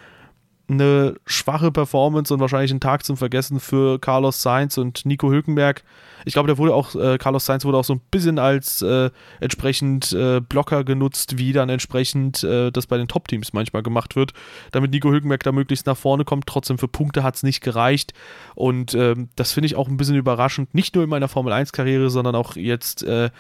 eine 0.68 1.14
schwache 1.24 1.72
Performance 1.72 2.32
und 2.32 2.40
wahrscheinlich 2.40 2.70
ein 2.70 2.80
Tag 2.80 3.04
zum 3.04 3.16
Vergessen 3.16 3.58
für 3.58 3.98
Carlos 3.98 4.42
Sainz 4.42 4.76
und 4.76 5.06
Nico 5.06 5.30
Hülkenberg. 5.30 5.82
Ich 6.24 6.34
glaube, 6.34 6.46
der 6.46 6.58
wurde 6.58 6.74
auch, 6.74 6.94
äh, 6.94 7.16
Carlos 7.16 7.46
Sainz 7.46 7.64
wurde 7.64 7.78
auch 7.78 7.84
so 7.84 7.94
ein 7.94 8.00
bisschen 8.10 8.38
als 8.38 8.82
äh, 8.82 9.10
entsprechend 9.40 10.12
äh, 10.12 10.40
Blocker 10.40 10.84
genutzt, 10.84 11.38
wie 11.38 11.52
dann 11.52 11.70
entsprechend 11.70 12.44
äh, 12.44 12.70
das 12.70 12.86
bei 12.86 12.98
den 12.98 13.08
Top-Teams 13.08 13.54
manchmal 13.54 13.82
gemacht 13.82 14.14
wird, 14.14 14.34
damit 14.72 14.90
Nico 14.90 15.10
Hülkenberg 15.10 15.42
da 15.42 15.52
möglichst 15.52 15.86
nach 15.86 15.96
vorne 15.96 16.24
kommt. 16.24 16.46
Trotzdem 16.46 16.76
für 16.76 16.88
Punkte 16.88 17.22
hat 17.22 17.36
es 17.36 17.42
nicht 17.42 17.62
gereicht 17.62 18.12
und 18.54 18.94
ähm, 18.94 19.30
das 19.36 19.52
finde 19.52 19.66
ich 19.66 19.76
auch 19.76 19.88
ein 19.88 19.96
bisschen 19.96 20.16
überraschend, 20.16 20.74
nicht 20.74 20.94
nur 20.94 21.04
in 21.04 21.10
meiner 21.10 21.28
Formel 21.28 21.52
1-Karriere, 21.52 22.10
sondern 22.10 22.34
auch 22.34 22.56
jetzt 22.56 23.02
äh, 23.04 23.30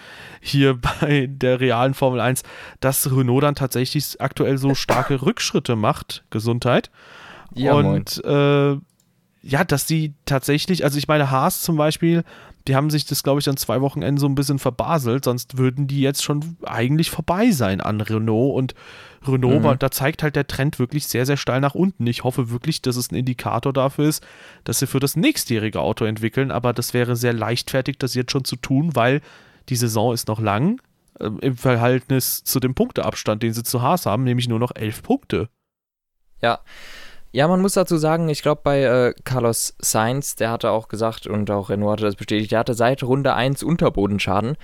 hier 0.40 0.78
bei 1.00 1.28
der 1.30 1.60
realen 1.60 1.92
Formel 1.92 2.20
1, 2.20 2.42
dass 2.80 3.14
Renault 3.14 3.42
dann 3.42 3.54
tatsächlich 3.54 4.20
aktuell 4.20 4.56
so 4.56 4.74
starke 4.74 5.20
Rückschritte 5.20 5.76
macht. 5.76 6.24
Gesundheit. 6.30 6.90
Ja, 7.54 7.74
und 7.74 8.22
äh, 8.24 8.76
ja, 9.42 9.64
dass 9.64 9.86
die 9.86 10.14
tatsächlich, 10.24 10.84
also 10.84 10.98
ich 10.98 11.08
meine, 11.08 11.30
Haas 11.30 11.62
zum 11.62 11.76
Beispiel, 11.76 12.24
die 12.66 12.76
haben 12.76 12.90
sich 12.90 13.06
das, 13.06 13.22
glaube 13.22 13.40
ich, 13.40 13.48
an 13.48 13.56
zwei 13.56 13.80
Wochenenden 13.80 14.18
so 14.18 14.26
ein 14.26 14.34
bisschen 14.34 14.58
verbaselt, 14.58 15.24
sonst 15.24 15.56
würden 15.56 15.86
die 15.86 16.00
jetzt 16.00 16.22
schon 16.22 16.56
eigentlich 16.64 17.10
vorbei 17.10 17.50
sein 17.50 17.80
an 17.80 18.00
Renault 18.00 18.54
und 18.54 18.74
Renault, 19.26 19.62
mhm. 19.62 19.78
da 19.78 19.90
zeigt 19.90 20.22
halt 20.22 20.36
der 20.36 20.46
Trend 20.46 20.78
wirklich 20.78 21.06
sehr, 21.06 21.26
sehr 21.26 21.36
steil 21.36 21.60
nach 21.60 21.74
unten. 21.74 22.06
Ich 22.06 22.24
hoffe 22.24 22.50
wirklich, 22.50 22.82
dass 22.82 22.96
es 22.96 23.10
ein 23.10 23.16
Indikator 23.16 23.72
dafür 23.72 24.08
ist, 24.08 24.24
dass 24.64 24.78
sie 24.78 24.86
für 24.86 25.00
das 25.00 25.16
nächstjährige 25.16 25.80
Auto 25.80 26.04
entwickeln, 26.04 26.50
aber 26.50 26.72
das 26.72 26.94
wäre 26.94 27.16
sehr 27.16 27.32
leichtfertig, 27.32 27.98
das 27.98 28.14
jetzt 28.14 28.32
schon 28.32 28.44
zu 28.44 28.56
tun, 28.56 28.94
weil 28.94 29.22
die 29.70 29.76
Saison 29.76 30.12
ist 30.12 30.28
noch 30.28 30.40
lang 30.40 30.80
äh, 31.18 31.30
im 31.40 31.56
Verhältnis 31.56 32.44
zu 32.44 32.60
dem 32.60 32.74
Punkteabstand, 32.74 33.42
den 33.42 33.54
sie 33.54 33.62
zu 33.62 33.82
Haas 33.82 34.06
haben, 34.06 34.24
nämlich 34.24 34.48
nur 34.48 34.58
noch 34.58 34.72
elf 34.74 35.02
Punkte. 35.02 35.48
Ja, 36.40 36.60
ja, 37.38 37.46
man 37.46 37.60
muss 37.60 37.74
dazu 37.74 37.98
sagen, 37.98 38.28
ich 38.28 38.42
glaube 38.42 38.62
bei 38.64 38.82
äh, 38.82 39.14
Carlos 39.22 39.76
Sainz, 39.78 40.34
der 40.34 40.50
hatte 40.50 40.72
auch 40.72 40.88
gesagt 40.88 41.28
und 41.28 41.48
auch 41.52 41.70
Renault 41.70 41.92
hatte 41.92 42.06
das 42.06 42.16
bestätigt, 42.16 42.50
der 42.50 42.58
hatte 42.58 42.74
seit 42.74 43.04
Runde 43.04 43.32
1 43.32 43.62
Unterbodenschaden. 43.62 44.56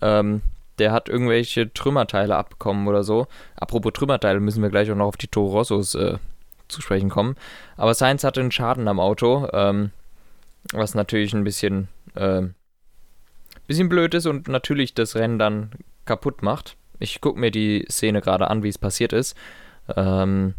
Ähm, 0.00 0.40
der 0.78 0.92
hat 0.92 1.10
irgendwelche 1.10 1.74
Trümmerteile 1.74 2.34
abbekommen 2.34 2.88
oder 2.88 3.04
so. 3.04 3.26
Apropos 3.54 3.92
Trümmerteile, 3.92 4.40
müssen 4.40 4.62
wir 4.62 4.70
gleich 4.70 4.90
auch 4.90 4.96
noch 4.96 5.08
auf 5.08 5.18
die 5.18 5.28
Toro 5.28 5.58
Rossos 5.58 5.94
äh, 5.94 6.16
zu 6.68 6.80
sprechen 6.80 7.10
kommen. 7.10 7.36
Aber 7.76 7.92
Sainz 7.92 8.24
hatte 8.24 8.40
einen 8.40 8.50
Schaden 8.50 8.88
am 8.88 8.98
Auto, 8.98 9.50
ähm, 9.52 9.90
was 10.72 10.94
natürlich 10.94 11.34
ein 11.34 11.44
bisschen, 11.44 11.88
äh, 12.14 12.44
bisschen 13.66 13.90
blöd 13.90 14.14
ist 14.14 14.24
und 14.24 14.48
natürlich 14.48 14.94
das 14.94 15.16
Rennen 15.16 15.38
dann 15.38 15.70
kaputt 16.06 16.42
macht. 16.42 16.78
Ich 16.98 17.20
gucke 17.20 17.38
mir 17.38 17.50
die 17.50 17.84
Szene 17.90 18.22
gerade 18.22 18.48
an, 18.48 18.62
wie 18.62 18.70
es 18.70 18.78
passiert 18.78 19.12
ist. 19.12 19.36
Ähm, 19.94 20.54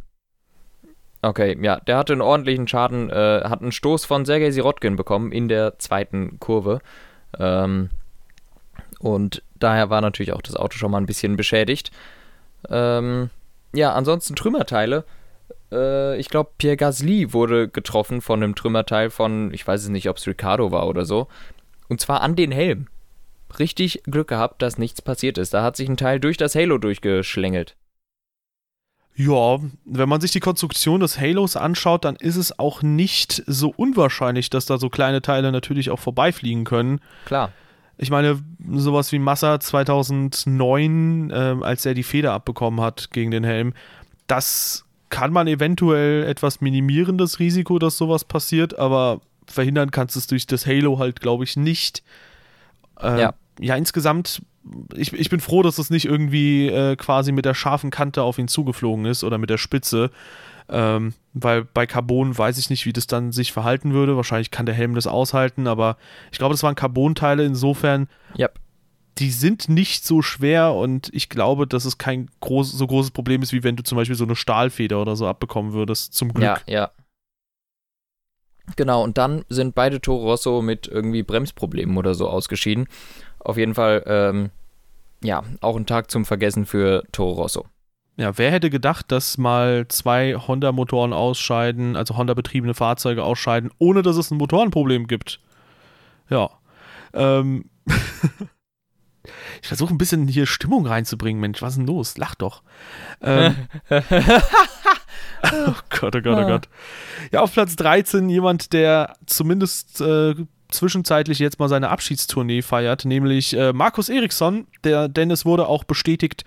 Okay, 1.22 1.58
ja, 1.62 1.80
der 1.80 1.98
hatte 1.98 2.14
einen 2.14 2.22
ordentlichen 2.22 2.68
Schaden, 2.68 3.10
äh, 3.10 3.42
hat 3.44 3.62
einen 3.62 3.72
Stoß 3.72 4.06
von 4.06 4.26
Sergei 4.26 4.52
Sirotkin 4.52 4.96
bekommen 4.96 5.32
in 5.32 5.48
der 5.48 5.80
zweiten 5.80 6.40
Kurve. 6.40 6.80
Ähm, 7.40 7.90
und 9.00 9.42
daher 9.56 9.90
war 9.90 10.02
natürlich 10.02 10.34
auch 10.34 10.42
das 10.42 10.56
Auto 10.56 10.78
schon 10.78 10.92
mal 10.92 11.00
ein 11.00 11.06
bisschen 11.06 11.36
beschädigt. 11.36 11.92
Ähm, 12.70 13.30
ja, 13.74 13.94
ansonsten 13.94 14.36
Trümmerteile. 14.36 15.06
Äh, 15.72 16.18
ich 16.20 16.30
glaube, 16.30 16.52
Pierre 16.58 16.78
Gasly 16.78 17.34
wurde 17.34 17.68
getroffen 17.68 18.22
von 18.22 18.42
einem 18.42 18.56
Trümmerteil 18.56 19.10
von, 19.10 19.54
ich 19.54 19.68
weiß 19.68 19.84
es 19.84 19.90
nicht, 19.90 20.10
ob 20.10 20.18
es 20.18 20.28
Ricardo 20.28 20.72
war 20.72 20.88
oder 20.88 21.06
so. 21.06 21.28
Und 21.90 22.00
zwar 22.00 22.22
an 22.22 22.36
den 22.36 22.52
Helm. 22.52 22.88
Richtig 23.60 24.04
Glück 24.04 24.28
gehabt, 24.28 24.62
dass 24.62 24.78
nichts 24.78 25.02
passiert 25.02 25.38
ist. 25.38 25.54
Da 25.54 25.64
hat 25.64 25.78
sich 25.78 25.88
ein 25.90 25.98
Teil 25.98 26.20
durch 26.20 26.38
das 26.38 26.54
Halo 26.54 26.78
durchgeschlängelt. 26.78 27.76
Ja, 29.20 29.58
wenn 29.84 30.08
man 30.08 30.22
sich 30.22 30.32
die 30.32 30.40
Konstruktion 30.40 31.00
des 31.00 31.20
Halos 31.20 31.56
anschaut, 31.56 32.06
dann 32.06 32.16
ist 32.18 32.36
es 32.36 32.60
auch 32.60 32.84
nicht 32.84 33.42
so 33.48 33.74
unwahrscheinlich, 33.76 34.52
dass 34.52 34.68
da 34.68 34.78
so 34.78 34.90
kleine 34.90 35.24
Teile 35.24 35.52
natürlich 35.52 35.90
auch 35.90 35.98
vorbeifliegen 35.98 36.66
können. 36.66 37.02
Klar. 37.26 37.52
Ich 37.98 38.12
meine, 38.12 38.40
sowas 38.74 39.12
wie 39.12 39.18
Massa 39.18 39.60
2009, 39.60 41.32
äh, 41.32 41.56
als 41.64 41.84
er 41.88 41.96
die 41.96 42.04
Feder 42.04 42.34
abbekommen 42.34 42.80
hat 42.80 43.10
gegen 43.12 43.32
den 43.32 43.44
Helm, 43.44 43.74
das 44.28 44.86
kann 45.10 45.34
man 45.34 45.48
eventuell 45.48 46.24
etwas 46.26 46.62
minimieren, 46.62 47.18
das 47.18 47.40
Risiko, 47.40 47.80
dass 47.80 47.98
sowas 47.98 48.24
passiert, 48.24 48.78
aber 48.78 49.22
verhindern 49.48 49.90
kannst 49.90 50.16
du 50.16 50.20
es 50.20 50.28
durch 50.28 50.46
das 50.46 50.68
Halo 50.68 51.00
halt, 51.00 51.22
glaube 51.22 51.44
ich, 51.44 51.58
nicht. 51.58 52.04
Äh, 53.02 53.22
ja. 53.22 53.34
Ja, 53.60 53.76
insgesamt 53.76 54.42
ich, 54.96 55.14
ich 55.14 55.30
bin 55.30 55.40
froh, 55.40 55.62
dass 55.64 55.78
es 55.78 55.90
nicht 55.90 56.06
irgendwie 56.06 56.68
äh, 56.68 56.96
quasi 56.96 57.32
mit 57.32 57.46
der 57.46 57.54
scharfen 57.54 57.90
Kante 57.90 58.24
auf 58.24 58.38
ihn 58.38 58.48
zugeflogen 58.48 59.06
ist 59.06 59.24
oder 59.24 59.38
mit 59.38 59.50
der 59.50 59.58
Spitze. 59.58 60.12
Ähm, 60.70 61.14
weil 61.34 61.64
bei 61.64 61.86
Carbon 61.86 62.38
weiß 62.38 62.58
ich 62.58 62.70
nicht, 62.70 62.86
wie 62.86 62.94
das 62.94 63.08
dann 63.08 63.32
sich 63.32 63.54
verhalten 63.54 63.94
würde. 63.94 64.18
Wahrscheinlich 64.18 64.52
kann 64.52 64.66
der 64.66 64.76
Helm 64.76 64.96
das 64.96 65.08
aushalten, 65.08 65.68
aber 65.68 65.98
ich 66.32 66.38
glaube, 66.40 66.54
das 66.54 66.64
waren 66.64 66.76
Carbonteile 66.76 67.46
insofern. 67.46 68.10
Yep. 68.38 68.60
Die 69.18 69.32
sind 69.32 69.70
nicht 69.70 70.06
so 70.06 70.22
schwer 70.22 70.74
und 70.74 71.10
ich 71.14 71.30
glaube, 71.30 71.66
dass 71.66 71.86
es 71.86 71.98
kein 71.98 72.30
groß, 72.42 72.72
so 72.72 72.86
großes 72.86 73.12
Problem 73.12 73.42
ist, 73.42 73.54
wie 73.54 73.64
wenn 73.64 73.76
du 73.76 73.84
zum 73.84 73.96
Beispiel 73.96 74.16
so 74.16 74.26
eine 74.26 74.36
Stahlfeder 74.36 75.02
oder 75.02 75.16
so 75.16 75.26
abbekommen 75.26 75.74
würdest, 75.74 76.14
zum 76.14 76.34
Glück. 76.34 76.62
Ja, 76.68 76.74
ja. 76.74 76.92
Genau, 78.76 79.02
und 79.04 79.18
dann 79.18 79.46
sind 79.48 79.74
beide 79.74 80.02
Toro 80.02 80.26
Rosso 80.26 80.62
mit 80.62 80.88
irgendwie 80.88 81.24
Bremsproblemen 81.24 81.98
oder 81.98 82.14
so 82.14 82.28
ausgeschieden. 82.28 82.88
Auf 83.48 83.56
jeden 83.56 83.76
Fall, 83.76 84.04
ähm, 84.08 84.50
ja, 85.24 85.42
auch 85.62 85.78
ein 85.78 85.86
Tag 85.86 86.12
zum 86.12 86.26
Vergessen 86.26 86.66
für 86.66 87.04
Toro 87.14 87.44
Rosso. 87.44 87.66
Ja, 88.18 88.38
wer 88.38 88.52
hätte 88.52 88.70
gedacht, 88.70 89.10
dass 89.10 89.38
mal 89.38 89.88
zwei 89.88 90.36
Honda-Motoren 90.36 91.14
ausscheiden, 91.14 91.96
also 91.96 92.18
Honda-betriebene 92.18 92.74
Fahrzeuge 92.74 93.24
ausscheiden, 93.24 93.72
ohne 93.78 94.02
dass 94.02 94.18
es 94.18 94.32
ein 94.32 94.38
Motorenproblem 94.38 95.08
gibt? 95.08 95.40
Ja. 96.30 96.50
Ähm. 97.14 97.70
ich 99.62 99.68
versuche 99.70 99.94
ein 99.94 99.98
bisschen 99.98 100.28
hier 100.28 100.46
Stimmung 100.46 100.86
reinzubringen, 100.86 101.40
Mensch, 101.40 101.62
was 101.62 101.76
ist 101.76 101.78
denn 101.78 101.88
los? 101.88 102.18
Lach 102.18 102.36
doch. 102.36 102.64
Ähm. 103.22 103.56
oh 103.90 105.74
Gott, 105.90 106.18
oh 106.18 106.22
Gott, 106.22 106.38
oh 106.38 106.48
Gott. 106.48 106.68
Ja, 107.32 107.40
auf 107.40 107.54
Platz 107.54 107.78
13 107.78 108.28
jemand, 108.28 108.74
der 108.74 109.16
zumindest 109.26 110.02
äh, 110.02 110.36
zwischenzeitlich 110.70 111.40
jetzt 111.40 111.60
mal 111.60 111.70
seine 111.70 111.90
Abschiedstournee 111.90 112.62
feiert, 112.62 113.06
nämlich 113.06 113.56
äh, 113.56 113.74
Markus 113.74 114.10
Eriksson, 114.10 114.68
der, 114.84 115.08
denn 115.08 115.32
es 115.32 115.46
wurde 115.46 115.68
auch 115.68 115.84
bestätigt, 115.84 116.44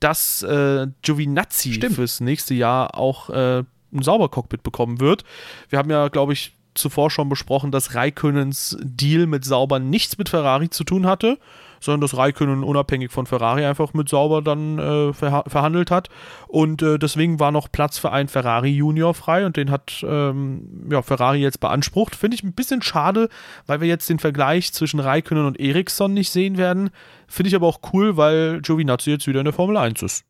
dass 0.00 0.42
äh, 0.42 0.86
Giovinazzi 1.02 1.74
Stimmt. 1.74 1.96
fürs 1.96 2.20
nächste 2.20 2.54
Jahr 2.54 2.96
auch 2.96 3.30
äh, 3.30 3.58
ein 3.92 4.02
Saubercockpit 4.02 4.62
bekommen 4.62 5.00
wird. 5.00 5.24
Wir 5.68 5.78
haben 5.78 5.90
ja, 5.90 6.08
glaube 6.08 6.32
ich, 6.32 6.54
zuvor 6.74 7.10
schon 7.10 7.28
besprochen, 7.28 7.70
dass 7.70 7.94
Raikönens 7.94 8.76
Deal 8.82 9.26
mit 9.26 9.44
Sauber 9.44 9.78
nichts 9.78 10.16
mit 10.16 10.28
Ferrari 10.28 10.70
zu 10.70 10.84
tun 10.84 11.06
hatte 11.06 11.38
sondern 11.82 12.00
dass 12.00 12.16
Raikkonen 12.16 12.64
unabhängig 12.64 13.10
von 13.10 13.26
Ferrari 13.26 13.64
einfach 13.64 13.92
mit 13.94 14.08
Sauber 14.08 14.42
dann 14.42 14.78
äh, 14.78 15.12
verha 15.12 15.44
verhandelt 15.46 15.90
hat. 15.90 16.08
Und 16.48 16.82
äh, 16.82 16.98
deswegen 16.98 17.40
war 17.40 17.50
noch 17.50 17.70
Platz 17.70 17.98
für 17.98 18.12
einen 18.12 18.28
Ferrari 18.28 18.70
Junior 18.70 19.14
frei 19.14 19.44
und 19.46 19.56
den 19.56 19.70
hat 19.70 20.04
ähm, 20.06 20.88
ja, 20.90 21.02
Ferrari 21.02 21.38
jetzt 21.38 21.60
beansprucht. 21.60 22.14
Finde 22.14 22.36
ich 22.36 22.42
ein 22.42 22.54
bisschen 22.54 22.82
schade, 22.82 23.28
weil 23.66 23.80
wir 23.80 23.88
jetzt 23.88 24.08
den 24.08 24.18
Vergleich 24.18 24.72
zwischen 24.72 25.00
Raikkonen 25.00 25.46
und 25.46 25.58
Ericsson 25.60 26.14
nicht 26.14 26.30
sehen 26.30 26.56
werden. 26.56 26.90
Finde 27.26 27.48
ich 27.48 27.54
aber 27.54 27.66
auch 27.66 27.80
cool, 27.92 28.16
weil 28.16 28.60
Giovinazzi 28.60 29.10
jetzt 29.10 29.26
wieder 29.26 29.40
in 29.40 29.44
der 29.44 29.54
Formel 29.54 29.76
1 29.76 30.02
ist. 30.02 30.24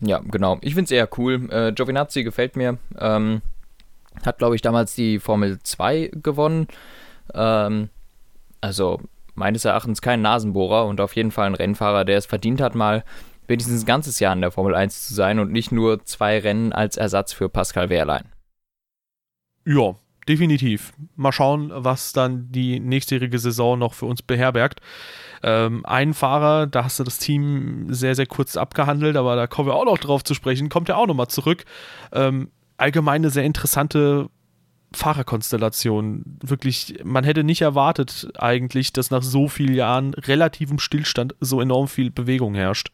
Ja, 0.00 0.20
genau. 0.20 0.58
Ich 0.62 0.74
finde 0.74 0.84
es 0.84 0.90
eher 0.90 1.08
cool. 1.18 1.48
Äh, 1.50 1.72
Giovinazzi 1.72 2.22
gefällt 2.22 2.56
mir. 2.56 2.78
Ähm, 2.98 3.42
hat, 4.24 4.38
glaube 4.38 4.54
ich, 4.54 4.62
damals 4.62 4.94
die 4.94 5.18
Formel 5.18 5.58
2 5.62 6.12
gewonnen. 6.22 6.68
Ähm, 7.34 7.88
also 8.60 9.00
meines 9.38 9.64
Erachtens 9.64 10.02
kein 10.02 10.20
Nasenbohrer 10.20 10.86
und 10.86 11.00
auf 11.00 11.16
jeden 11.16 11.30
Fall 11.30 11.46
ein 11.46 11.54
Rennfahrer, 11.54 12.04
der 12.04 12.18
es 12.18 12.26
verdient 12.26 12.60
hat, 12.60 12.74
mal 12.74 13.04
wenigstens 13.46 13.82
ein 13.82 13.86
ganzes 13.86 14.20
Jahr 14.20 14.34
in 14.34 14.40
der 14.40 14.50
Formel 14.50 14.74
1 14.74 15.08
zu 15.08 15.14
sein 15.14 15.38
und 15.38 15.50
nicht 15.50 15.72
nur 15.72 16.04
zwei 16.04 16.38
Rennen 16.38 16.72
als 16.72 16.96
Ersatz 16.96 17.32
für 17.32 17.48
Pascal 17.48 17.88
Wehrlein. 17.88 18.24
Ja, 19.64 19.96
definitiv. 20.28 20.92
Mal 21.16 21.32
schauen, 21.32 21.70
was 21.72 22.12
dann 22.12 22.52
die 22.52 22.78
nächstjährige 22.78 23.38
Saison 23.38 23.78
noch 23.78 23.94
für 23.94 24.06
uns 24.06 24.22
beherbergt. 24.22 24.80
Ähm, 25.42 25.84
ein 25.86 26.14
Fahrer, 26.14 26.66
da 26.66 26.84
hast 26.84 26.98
du 27.00 27.04
das 27.04 27.18
Team 27.18 27.86
sehr, 27.88 28.14
sehr 28.14 28.26
kurz 28.26 28.56
abgehandelt, 28.56 29.16
aber 29.16 29.36
da 29.36 29.46
kommen 29.46 29.68
wir 29.68 29.74
auch 29.74 29.84
noch 29.84 29.98
drauf 29.98 30.24
zu 30.24 30.34
sprechen, 30.34 30.68
kommt 30.68 30.88
ja 30.88 30.96
auch 30.96 31.06
nochmal 31.06 31.28
zurück. 31.28 31.64
Ähm, 32.12 32.50
allgemein 32.76 33.22
eine 33.22 33.30
sehr 33.30 33.44
interessante 33.44 34.28
Fahrerkonstellation. 34.92 36.38
Wirklich, 36.42 37.00
man 37.04 37.24
hätte 37.24 37.44
nicht 37.44 37.60
erwartet 37.60 38.28
eigentlich, 38.38 38.92
dass 38.92 39.10
nach 39.10 39.22
so 39.22 39.48
vielen 39.48 39.74
Jahren 39.74 40.14
relativem 40.14 40.78
Stillstand 40.78 41.34
so 41.40 41.60
enorm 41.60 41.88
viel 41.88 42.10
Bewegung 42.10 42.54
herrscht. 42.54 42.90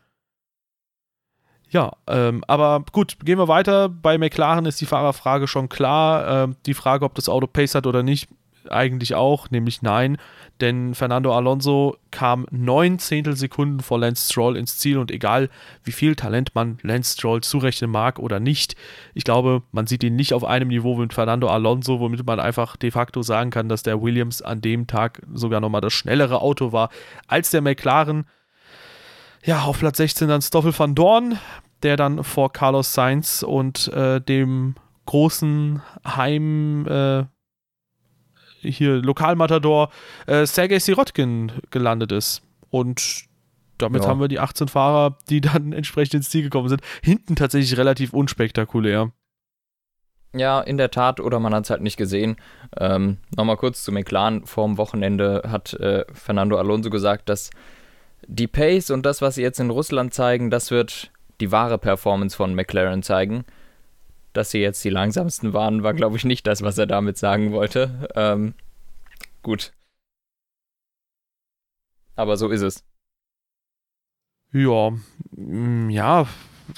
Ja, 1.71 1.97
ähm, 2.07 2.45
aber 2.47 2.85
gut, 2.93 3.17
gehen 3.25 3.39
wir 3.39 3.49
weiter. 3.49 3.89
Bei 3.89 4.17
McLaren 4.17 4.67
ist 4.67 4.81
die 4.81 4.87
Fahrerfrage 4.87 5.49
schon 5.49 5.69
klar. 5.69 6.45
Ähm, 6.45 6.57
die 6.67 6.75
Frage, 6.75 7.05
ob 7.05 7.15
das 7.15 7.29
Auto 7.29 7.47
Pace 7.49 7.75
hat 7.75 7.87
oder 7.87 8.03
nicht, 8.03 8.29
eigentlich 8.71 9.15
auch, 9.15 9.51
nämlich 9.51 9.83
nein, 9.83 10.17
denn 10.61 10.95
Fernando 10.95 11.35
Alonso 11.35 11.97
kam 12.11 12.47
neun 12.51 12.99
Zehntelsekunden 12.99 13.81
vor 13.81 13.99
Lance 13.99 14.31
Stroll 14.31 14.57
ins 14.57 14.79
Ziel 14.79 14.99
und 14.99 15.11
egal 15.11 15.51
wie 15.83 15.93
viel 15.93 16.15
Talent 16.17 16.55
man 16.55 16.79
Lance 16.83 17.15
Stroll 17.15 17.43
zurechnen 17.43 17.91
mag 17.91 18.19
oder 18.19 18.41
nicht, 18.41 18.77
ich 19.15 19.25
glaube, 19.25 19.63
man 19.73 19.87
sieht 19.87 20.05
ihn 20.05 20.17
nicht 20.17 20.33
auf 20.33 20.45
einem 20.45 20.69
Niveau 20.69 20.97
mit 20.97 21.13
Fernando 21.13 21.49
Alonso, 21.49 22.01
womit 22.01 22.25
man 22.27 22.41
einfach 22.41 22.77
de 22.77 22.91
facto 22.91 23.23
sagen 23.23 23.51
kann, 23.51 23.69
dass 23.69 23.83
der 23.83 24.01
Williams 24.03 24.43
an 24.43 24.61
dem 24.61 24.87
Tag 24.87 25.23
sogar 25.33 25.61
nochmal 25.61 25.81
das 25.81 25.93
schnellere 25.93 26.41
Auto 26.41 26.73
war 26.73 26.91
als 27.27 27.51
der 27.51 27.61
McLaren. 27.61 28.27
Ja, 29.45 29.63
auf 29.63 29.79
Platz 29.79 29.99
16 29.99 30.29
dann 30.29 30.41
Stoffel 30.41 30.77
van 30.77 30.95
Dorn, 30.95 31.39
der 31.83 31.97
dann 31.97 32.25
vor 32.25 32.53
Carlos 32.53 32.95
Sainz 32.95 33.43
und 33.43 33.89
äh, 33.89 34.21
dem 34.21 34.75
großen 35.07 35.83
Heim 36.07 36.87
äh, 36.87 37.25
hier 38.65 38.97
Lokalmatador 38.97 39.91
äh, 40.27 40.47
Sergei 40.47 40.79
Sirotkin 40.79 41.53
gelandet 41.71 42.13
ist. 42.13 42.43
Und 42.71 43.27
damit 43.79 44.03
ja. 44.03 44.09
haben 44.09 44.21
wir 44.21 44.29
die 44.29 44.41
18 44.41 44.69
Fahrer, 44.69 45.19
die 45.29 45.41
dann 45.41 45.73
entsprechend 45.75 46.15
ins 46.15 46.31
Ziel 46.31 46.43
gekommen 46.43 46.69
sind. 46.69 46.83
Hinten 47.03 47.37
tatsächlich 47.37 47.77
relativ 47.79 48.13
unspektakulär. 48.13 49.13
Ja, 50.37 50.61
in 50.61 50.79
der 50.79 50.91
Tat, 50.91 51.21
oder 51.21 51.39
man 51.39 51.55
hat 51.55 51.65
es 51.65 51.71
halt 51.71 51.83
nicht 51.83 51.97
gesehen. 51.97 52.37
Ähm, 52.79 53.19
Nochmal 53.37 53.57
kurz 53.57 53.85
zu 53.85 53.93
McLaren. 53.93 54.45
Vorm 54.47 54.79
Wochenende 54.79 55.43
hat 55.49 55.75
äh, 55.75 56.05
Fernando 56.13 56.59
Alonso 56.59 56.91
gesagt, 56.91 57.29
dass 57.29 57.51
die 58.27 58.49
Pace 58.49 58.91
und 58.91 59.07
das, 59.07 59.23
was 59.23 59.37
sie 59.37 59.43
jetzt 59.43 59.61
in 59.61 59.71
Russland 59.71 60.13
zeigen, 60.13 60.51
das 60.51 60.71
wird 60.71 61.13
die 61.41 61.53
wahre 61.53 61.79
Performance 61.79 62.37
von 62.37 62.55
McLaren 62.55 63.03
zeigen 63.03 63.45
dass 64.35 64.51
sie 64.51 64.59
jetzt 64.59 64.85
die 64.85 64.91
langsamsten 64.91 65.53
waren, 65.53 65.83
war, 65.83 65.95
glaube 65.95 66.17
ich, 66.17 66.25
nicht 66.25 66.47
das, 66.47 66.63
was 66.63 66.79
er 66.79 66.87
damit 66.87 67.17
sagen 67.19 67.53
wollte. 67.53 68.09
Ähm, 68.15 68.55
gut. 69.43 69.73
Aber 72.17 72.37
so 72.37 72.49
ist 72.51 72.63
es. 72.63 72.85
Ja, 74.53 74.93
mm, 75.33 75.91
ja, 75.91 76.27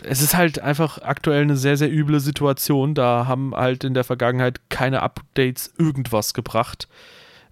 es 0.03 0.23
ist 0.23 0.37
halt 0.37 0.59
einfach 0.61 0.99
aktuell 1.03 1.43
eine 1.43 1.57
sehr, 1.57 1.77
sehr 1.77 1.93
üble 1.93 2.21
Situation. 2.21 2.95
Da 2.95 3.27
haben 3.27 3.55
halt 3.55 3.85
in 3.85 3.95
der 3.95 4.05
Vergangenheit 4.05 4.61
keine 4.71 5.03
Updates 5.03 5.73
irgendwas 5.79 6.35
gebracht. 6.35 6.89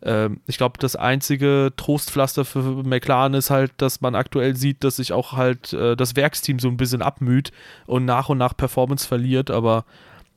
Ähm, 0.04 0.40
ich 0.46 0.58
glaube, 0.58 0.78
das 0.78 0.96
einzige 0.96 1.72
Trostpflaster 1.76 2.44
für 2.44 2.60
McLaren 2.84 3.34
ist 3.34 3.50
halt, 3.50 3.72
dass 3.78 4.00
man 4.00 4.14
aktuell 4.14 4.54
sieht, 4.54 4.84
dass 4.84 4.96
sich 4.96 5.12
auch 5.12 5.32
halt 5.32 5.72
äh, 5.72 5.96
das 5.96 6.14
Werksteam 6.14 6.58
so 6.58 6.68
ein 6.68 6.76
bisschen 6.76 7.02
abmüht 7.02 7.52
und 7.86 8.04
nach 8.04 8.28
und 8.28 8.38
nach 8.38 8.56
Performance 8.56 9.08
verliert, 9.08 9.50
aber 9.50 9.84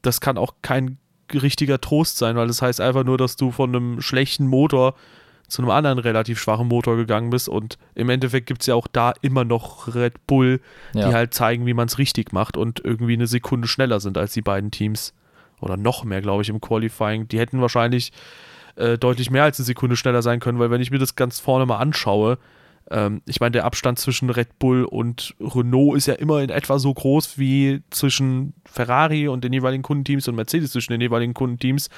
das 0.02 0.22
kann 0.22 0.38
auch 0.38 0.54
kein 0.62 0.98
richtiger 1.34 1.82
Trost 1.82 2.18
sein, 2.18 2.38
weil 2.38 2.48
das 2.48 2.62
heißt 2.62 2.80
einfach 2.80 3.04
nur, 3.04 3.18
dass 3.18 3.36
du 3.36 3.52
von 3.52 3.76
einem 3.76 4.02
schlechten 4.02 4.48
Motor 4.48 4.96
zu 5.50 5.62
einem 5.62 5.72
anderen 5.72 6.00
relativ 6.00 6.40
schwachen 6.40 6.68
Motor 6.68 6.96
gegangen 6.96 7.30
bist 7.30 7.50
und 7.50 7.78
im 7.96 8.10
Endeffekt 8.10 8.48
gibt 8.48 8.62
es 8.62 8.68
ja 8.68 8.76
auch 8.76 8.88
da 8.88 9.14
immer 9.22 9.44
noch 9.44 9.94
Red 9.94 10.28
Bull, 10.28 10.62
ja. 10.94 11.08
die 11.08 11.14
halt 11.14 11.34
zeigen, 11.34 11.66
wie 11.66 11.74
man 11.74 11.88
es 11.88 11.98
richtig 11.98 12.32
macht 12.32 12.56
und 12.56 12.84
irgendwie 12.84 13.14
eine 13.14 13.28
Sekunde 13.28 13.68
schneller 13.68 14.00
sind 14.00 14.18
als 14.18 14.34
die 14.34 14.42
beiden 14.42 14.72
Teams. 14.72 15.14
Oder 15.60 15.76
noch 15.76 16.04
mehr, 16.04 16.22
glaube 16.22 16.44
ich, 16.44 16.50
im 16.50 16.62
Qualifying. 16.62 17.28
Die 17.30 17.40
hätten 17.40 17.62
wahrscheinlich 17.62 18.12
äh, 18.78 18.98
deutlich 18.98 19.30
mehr 19.30 19.44
als 19.44 19.60
eine 19.60 19.66
Sekunde 19.66 19.96
schneller 19.96 20.22
sein 20.22 20.40
können, 20.40 20.60
weil 20.60 20.72
wenn 20.72 20.82
ich 20.82 20.92
mir 20.92 21.00
das 21.00 21.16
ganz 21.16 21.40
vorne 21.40 21.66
mal 21.66 21.78
anschaue, 21.78 22.38
ähm, 22.90 23.22
ich 23.26 23.40
meine, 23.40 23.52
der 23.52 23.66
Abstand 23.66 24.00
zwischen 24.00 24.30
Red 24.30 24.60
Bull 24.60 24.86
und 24.86 25.36
Renault 25.40 25.98
ist 25.98 26.08
ja 26.08 26.14
immer 26.14 26.42
in 26.42 26.50
etwa 26.50 26.80
so 26.80 26.94
groß 26.94 27.38
wie 27.38 27.84
zwischen 27.90 28.54
Ferrari 28.66 29.28
und 29.28 29.44
den 29.44 29.54
jeweiligen 29.54 29.84
Kundenteams 29.84 30.28
und 30.28 30.36
Mercedes 30.36 30.72
zwischen 30.72 30.94
den 30.94 31.02
jeweiligen 31.02 31.34
Kundenteams. 31.34 31.90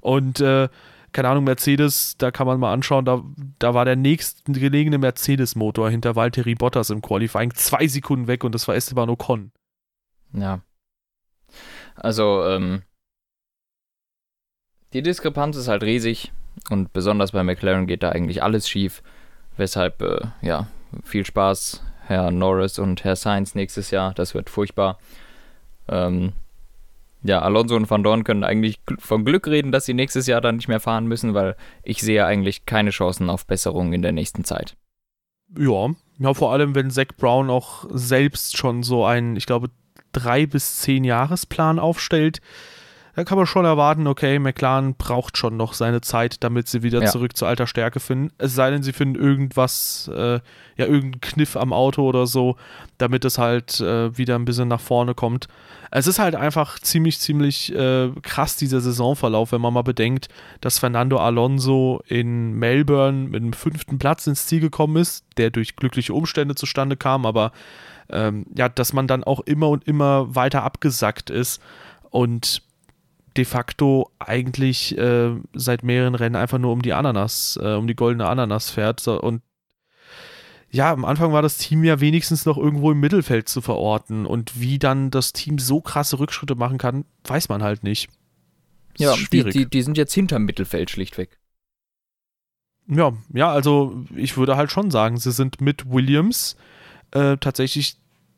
Und 0.00 0.40
äh, 0.40 0.68
keine 1.12 1.28
Ahnung, 1.28 1.44
Mercedes, 1.44 2.16
da 2.18 2.30
kann 2.30 2.46
man 2.46 2.58
mal 2.58 2.72
anschauen, 2.72 3.04
da, 3.04 3.22
da 3.58 3.72
war 3.72 3.84
der 3.84 3.96
nächstgelegene 3.96 4.98
Mercedes-Motor 4.98 5.88
hinter 5.88 6.16
Valtteri 6.16 6.56
Bottas 6.56 6.90
im 6.90 7.00
Qualifying 7.00 7.54
zwei 7.54 7.86
Sekunden 7.86 8.26
weg 8.26 8.44
und 8.44 8.54
das 8.54 8.66
war 8.68 8.74
Esteban 8.74 9.08
Ocon. 9.08 9.52
Ja. 10.32 10.60
Also, 11.94 12.44
ähm, 12.44 12.82
die 14.94 15.02
Diskrepanz 15.02 15.56
ist 15.56 15.68
halt 15.68 15.82
riesig 15.82 16.32
und 16.70 16.92
besonders 16.92 17.32
bei 17.32 17.42
McLaren 17.42 17.86
geht 17.86 18.02
da 18.02 18.10
eigentlich 18.10 18.42
alles 18.42 18.68
schief. 18.68 19.02
Weshalb, 19.56 20.00
äh, 20.02 20.20
ja, 20.40 20.68
viel 21.02 21.26
Spaß, 21.26 21.82
Herr 22.06 22.30
Norris 22.30 22.78
und 22.78 23.04
Herr 23.04 23.16
Sainz 23.16 23.54
nächstes 23.54 23.90
Jahr. 23.90 24.14
Das 24.14 24.34
wird 24.34 24.50
furchtbar. 24.50 24.98
Ähm, 25.88 26.32
ja, 27.22 27.40
Alonso 27.40 27.74
und 27.74 27.90
Van 27.90 28.02
Dorn 28.02 28.24
können 28.24 28.44
eigentlich 28.44 28.78
von 28.98 29.24
Glück 29.24 29.46
reden, 29.46 29.72
dass 29.72 29.86
sie 29.86 29.94
nächstes 29.94 30.26
Jahr 30.26 30.40
dann 30.40 30.56
nicht 30.56 30.68
mehr 30.68 30.80
fahren 30.80 31.06
müssen, 31.06 31.34
weil 31.34 31.56
ich 31.82 32.00
sehe 32.00 32.24
eigentlich 32.24 32.66
keine 32.66 32.90
Chancen 32.90 33.30
auf 33.30 33.46
Besserung 33.46 33.92
in 33.92 34.02
der 34.02 34.12
nächsten 34.12 34.44
Zeit. 34.44 34.76
Ja, 35.58 35.90
ja, 36.18 36.34
vor 36.34 36.52
allem, 36.52 36.74
wenn 36.74 36.90
Zach 36.90 37.08
Brown 37.16 37.50
auch 37.50 37.86
selbst 37.90 38.56
schon 38.56 38.82
so 38.82 39.04
einen, 39.04 39.36
ich 39.36 39.46
glaube, 39.46 39.70
drei 40.12 40.46
bis 40.46 40.80
zehn 40.80 41.04
Jahresplan 41.04 41.78
aufstellt, 41.78 42.40
da 43.14 43.24
kann 43.24 43.38
man 43.38 43.46
schon 43.46 43.64
erwarten, 43.64 44.06
okay, 44.06 44.38
McLaren 44.38 44.94
braucht 44.94 45.38
schon 45.38 45.56
noch 45.56 45.72
seine 45.72 46.00
Zeit, 46.00 46.42
damit 46.42 46.66
sie 46.68 46.82
wieder 46.82 47.02
ja. 47.02 47.10
zurück 47.10 47.36
zur 47.36 47.46
alter 47.46 47.66
Stärke 47.66 48.00
finden. 48.00 48.32
Es 48.38 48.54
sei 48.54 48.70
denn, 48.70 48.82
sie 48.82 48.92
finden 48.92 49.14
irgendwas, 49.14 50.10
äh, 50.12 50.40
ja, 50.76 50.86
irgendeinen 50.86 51.20
Kniff 51.20 51.56
am 51.56 51.72
Auto 51.72 52.02
oder 52.02 52.26
so, 52.26 52.56
damit 52.98 53.24
es 53.24 53.38
halt 53.38 53.80
äh, 53.80 54.16
wieder 54.18 54.34
ein 54.34 54.44
bisschen 54.44 54.68
nach 54.68 54.80
vorne 54.80 55.14
kommt. 55.14 55.46
Es 55.92 56.08
ist 56.08 56.18
halt 56.18 56.34
einfach 56.34 56.80
ziemlich, 56.80 57.20
ziemlich 57.20 57.72
äh, 57.72 58.10
krass, 58.22 58.56
dieser 58.56 58.80
Saisonverlauf, 58.80 59.52
wenn 59.52 59.60
man 59.60 59.72
mal 59.72 59.82
bedenkt, 59.82 60.28
dass 60.60 60.80
Fernando 60.80 61.18
Alonso 61.18 62.02
in 62.08 62.54
Melbourne 62.54 63.28
mit 63.28 63.44
dem 63.44 63.52
fünften 63.52 63.98
Platz 64.00 64.26
ins 64.26 64.46
Ziel 64.46 64.58
gekommen 64.60 64.96
ist, 64.96 65.24
der 65.36 65.50
durch 65.50 65.76
glückliche 65.76 66.12
Umstände 66.12 66.56
zustande 66.56 66.96
kam, 66.96 67.26
aber 67.26 67.52
ähm, 68.10 68.44
ja, 68.56 68.68
dass 68.68 68.92
man 68.92 69.06
dann 69.06 69.22
auch 69.22 69.40
immer 69.40 69.68
und 69.68 69.84
immer 69.86 70.34
weiter 70.34 70.64
abgesackt 70.64 71.30
ist. 71.30 71.62
Und 72.10 72.62
de 73.36 73.44
facto 73.44 74.10
eigentlich 74.18 74.96
äh, 74.96 75.34
seit 75.54 75.82
mehreren 75.82 76.14
Rennen 76.14 76.36
einfach 76.36 76.58
nur 76.58 76.72
um 76.72 76.82
die 76.82 76.92
Ananas, 76.92 77.58
äh, 77.60 77.74
um 77.74 77.86
die 77.86 77.96
goldene 77.96 78.28
Ananas 78.28 78.70
fährt. 78.70 79.00
So, 79.00 79.20
und 79.20 79.42
ja, 80.70 80.92
am 80.92 81.04
Anfang 81.04 81.32
war 81.32 81.42
das 81.42 81.58
Team 81.58 81.84
ja 81.84 82.00
wenigstens 82.00 82.46
noch 82.46 82.58
irgendwo 82.58 82.90
im 82.90 83.00
Mittelfeld 83.00 83.48
zu 83.48 83.60
verorten. 83.60 84.26
Und 84.26 84.60
wie 84.60 84.78
dann 84.78 85.10
das 85.10 85.32
Team 85.32 85.58
so 85.58 85.80
krasse 85.80 86.18
Rückschritte 86.18 86.54
machen 86.54 86.78
kann, 86.78 87.04
weiß 87.24 87.48
man 87.48 87.62
halt 87.62 87.84
nicht. 87.84 88.08
ja, 88.98 89.14
die, 89.32 89.44
die, 89.44 89.66
die 89.66 89.82
sind 89.82 89.96
jetzt 89.96 90.14
hinterm 90.14 90.44
Mittelfeld 90.44 90.90
schlichtweg. 90.90 91.38
Ja, 92.86 93.12
ja, 93.32 93.50
also 93.50 94.04
ich 94.14 94.36
würde 94.36 94.56
halt 94.56 94.70
schon 94.70 94.90
sagen, 94.90 95.16
sie 95.16 95.32
sind 95.32 95.60
mit 95.60 95.90
Williams 95.90 96.56
äh, 97.12 97.36
tatsächlich 97.38 97.96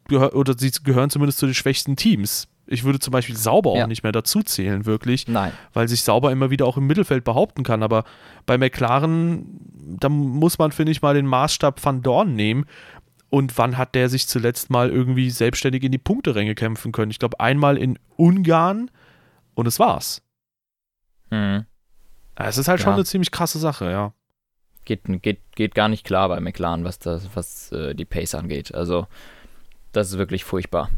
oder 0.08 0.56
sie 0.56 0.70
gehören 0.84 1.10
zumindest 1.10 1.38
zu 1.38 1.46
den 1.46 1.54
schwächsten 1.54 1.96
Teams 1.96 2.48
ich 2.66 2.84
würde 2.84 2.98
zum 2.98 3.12
Beispiel 3.12 3.36
Sauber 3.36 3.70
auch 3.70 3.76
ja. 3.76 3.86
nicht 3.86 4.02
mehr 4.02 4.12
dazu 4.12 4.42
zählen, 4.42 4.86
wirklich. 4.86 5.28
Nein. 5.28 5.52
Weil 5.72 5.88
sich 5.88 6.02
Sauber 6.02 6.32
immer 6.32 6.50
wieder 6.50 6.66
auch 6.66 6.76
im 6.76 6.86
Mittelfeld 6.86 7.22
behaupten 7.24 7.62
kann. 7.62 7.82
Aber 7.82 8.04
bei 8.44 8.58
McLaren, 8.58 9.46
da 10.00 10.08
muss 10.08 10.58
man, 10.58 10.72
finde 10.72 10.92
ich, 10.92 11.00
mal 11.00 11.14
den 11.14 11.26
Maßstab 11.26 11.84
Van 11.84 12.02
Dorn 12.02 12.34
nehmen. 12.34 12.66
Und 13.28 13.56
wann 13.58 13.78
hat 13.78 13.94
der 13.94 14.08
sich 14.08 14.26
zuletzt 14.26 14.70
mal 14.70 14.90
irgendwie 14.90 15.30
selbstständig 15.30 15.82
in 15.84 15.92
die 15.92 15.98
Punkteränge 15.98 16.54
kämpfen 16.54 16.92
können? 16.92 17.10
Ich 17.10 17.18
glaube, 17.18 17.38
einmal 17.40 17.76
in 17.76 17.98
Ungarn 18.16 18.90
und 19.54 19.66
es 19.66 19.78
war's. 19.78 20.22
Mhm. 21.30 21.66
Es 22.34 22.58
ist 22.58 22.68
halt 22.68 22.80
ja. 22.80 22.84
schon 22.84 22.94
eine 22.94 23.04
ziemlich 23.04 23.30
krasse 23.30 23.58
Sache, 23.58 23.90
ja. 23.90 24.12
Geht, 24.84 25.02
geht, 25.22 25.40
geht 25.54 25.74
gar 25.74 25.88
nicht 25.88 26.04
klar 26.04 26.28
bei 26.28 26.38
McLaren, 26.38 26.84
was, 26.84 26.98
das, 26.98 27.28
was 27.34 27.72
äh, 27.72 27.94
die 27.94 28.04
Pace 28.04 28.36
angeht. 28.36 28.74
Also, 28.74 29.06
das 29.92 30.10
ist 30.10 30.18
wirklich 30.18 30.44
furchtbar 30.44 30.90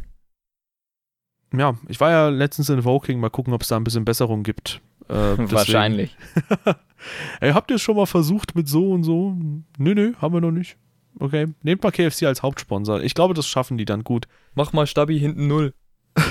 ja, 1.55 1.77
ich 1.89 2.01
war 2.01 2.11
ja 2.11 2.29
letztens 2.29 2.69
in 2.69 2.85
Woking, 2.85 3.21
mal 3.21 3.31
gucken, 3.31 3.53
ob 3.53 3.63
es 3.63 3.69
da 3.69 3.77
ein 3.77 3.85
bisschen 3.85 4.05
Besserung 4.05 4.43
gibt. 4.43 4.81
Äh, 5.09 5.15
Wahrscheinlich. 5.39 6.17
Ey, 7.41 7.53
habt 7.53 7.71
ihr 7.71 7.77
es 7.77 7.83
schon 7.83 7.97
mal 7.97 8.07
versucht 8.07 8.55
mit 8.55 8.69
so 8.69 8.91
und 8.91 9.05
so? 9.05 9.37
Nö, 9.79 9.95
nö, 9.95 10.13
haben 10.21 10.35
wir 10.35 10.41
noch 10.41 10.51
nicht. 10.51 10.77
Okay, 11.21 11.47
nehmt 11.63 11.83
mal 11.83 11.91
KFC 11.91 12.25
als 12.25 12.43
Hauptsponsor. 12.43 13.03
Ich 13.03 13.15
glaube, 13.15 13.35
das 13.35 13.47
schaffen 13.47 13.77
die 13.79 13.85
dann 13.85 14.05
gut. 14.05 14.29
Mach 14.55 14.73
mal 14.73 14.87
Stabi 14.87 15.19
hinten 15.19 15.47
null. 15.49 15.75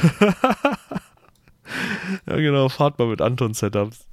ja, 2.26 2.36
genau, 2.36 2.70
fahrt 2.70 2.97
mal 2.99 3.07
mit 3.07 3.22
Anton-Setups. 3.22 4.07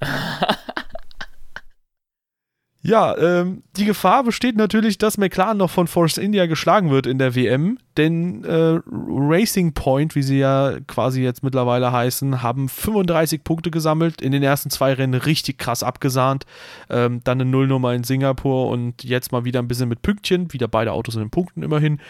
Ja, 2.87 3.17
ähm, 3.17 3.63
die 3.79 3.87
Gefahr 3.87 4.25
besteht 4.25 4.57
natürlich, 4.57 4.99
dass 4.99 5.17
McLaren 5.17 5.57
noch 5.57 5.71
von 5.71 5.87
Force 5.87 6.19
India 6.19 6.45
geschlagen 6.45 6.91
wird 6.91 7.07
in 7.07 7.17
der 7.17 7.35
WM, 7.35 7.79
denn 7.97 8.45
äh, 8.45 8.79
Racing 8.87 9.73
Point, 9.73 10.15
wie 10.15 10.23
sie 10.23 10.39
ja 10.39 10.75
quasi 10.87 11.23
jetzt 11.23 11.43
mittlerweile 11.43 11.93
heißen, 11.93 12.43
haben 12.43 12.69
35 12.69 13.43
Punkte 13.43 13.71
gesammelt, 13.71 14.21
in 14.21 14.33
den 14.33 14.43
ersten 14.43 14.69
zwei 14.69 14.93
Rennen 14.93 15.15
richtig 15.15 15.57
krass 15.57 15.83
abgesahnt, 15.83 16.45
ähm, 16.91 17.23
dann 17.25 17.41
eine 17.41 17.49
Nullnummer 17.49 17.95
in 17.95 18.05
Singapur 18.05 18.69
und 18.69 19.03
jetzt 19.03 19.33
mal 19.33 19.47
wieder 19.47 19.61
ein 19.61 19.69
bisschen 19.69 19.89
mit 19.89 20.03
Pünktchen, 20.03 20.53
wieder 20.53 20.69
beide 20.69 20.93
Autos 20.93 21.15
in 21.15 21.23
den 21.23 21.31
Punkten 21.31 21.63
immerhin. 21.63 22.01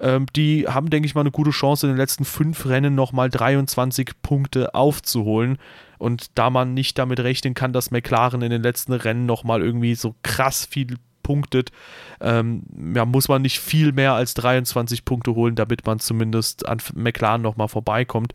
Ähm, 0.00 0.26
die 0.34 0.66
haben, 0.66 0.90
denke 0.90 1.06
ich 1.06 1.14
mal, 1.14 1.20
eine 1.20 1.30
gute 1.30 1.50
Chance, 1.52 1.86
in 1.86 1.92
den 1.92 1.98
letzten 1.98 2.24
fünf 2.24 2.66
Rennen 2.66 2.96
nochmal 2.96 3.30
23 3.30 4.20
Punkte 4.20 4.74
aufzuholen. 4.74 5.58
Und 6.04 6.38
da 6.38 6.50
man 6.50 6.74
nicht 6.74 6.98
damit 6.98 7.18
rechnen 7.20 7.54
kann, 7.54 7.72
dass 7.72 7.90
McLaren 7.90 8.42
in 8.42 8.50
den 8.50 8.62
letzten 8.62 8.92
Rennen 8.92 9.24
nochmal 9.24 9.62
irgendwie 9.62 9.94
so 9.94 10.14
krass 10.22 10.66
viel 10.66 10.98
punktet, 11.22 11.72
ähm, 12.20 12.64
ja, 12.94 13.06
muss 13.06 13.28
man 13.28 13.40
nicht 13.40 13.58
viel 13.58 13.92
mehr 13.92 14.12
als 14.12 14.34
23 14.34 15.06
Punkte 15.06 15.34
holen, 15.34 15.54
damit 15.54 15.86
man 15.86 15.98
zumindest 15.98 16.68
an 16.68 16.78
McLaren 16.94 17.40
nochmal 17.40 17.68
vorbeikommt. 17.68 18.34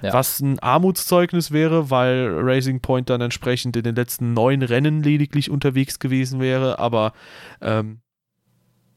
Ja. 0.00 0.14
Was 0.14 0.40
ein 0.40 0.58
Armutszeugnis 0.60 1.50
wäre, 1.50 1.90
weil 1.90 2.30
Racing 2.40 2.80
Point 2.80 3.10
dann 3.10 3.20
entsprechend 3.20 3.76
in 3.76 3.82
den 3.82 3.94
letzten 3.94 4.32
neun 4.32 4.62
Rennen 4.62 5.02
lediglich 5.02 5.50
unterwegs 5.50 5.98
gewesen 5.98 6.40
wäre, 6.40 6.78
aber 6.78 7.12
ähm, 7.60 8.00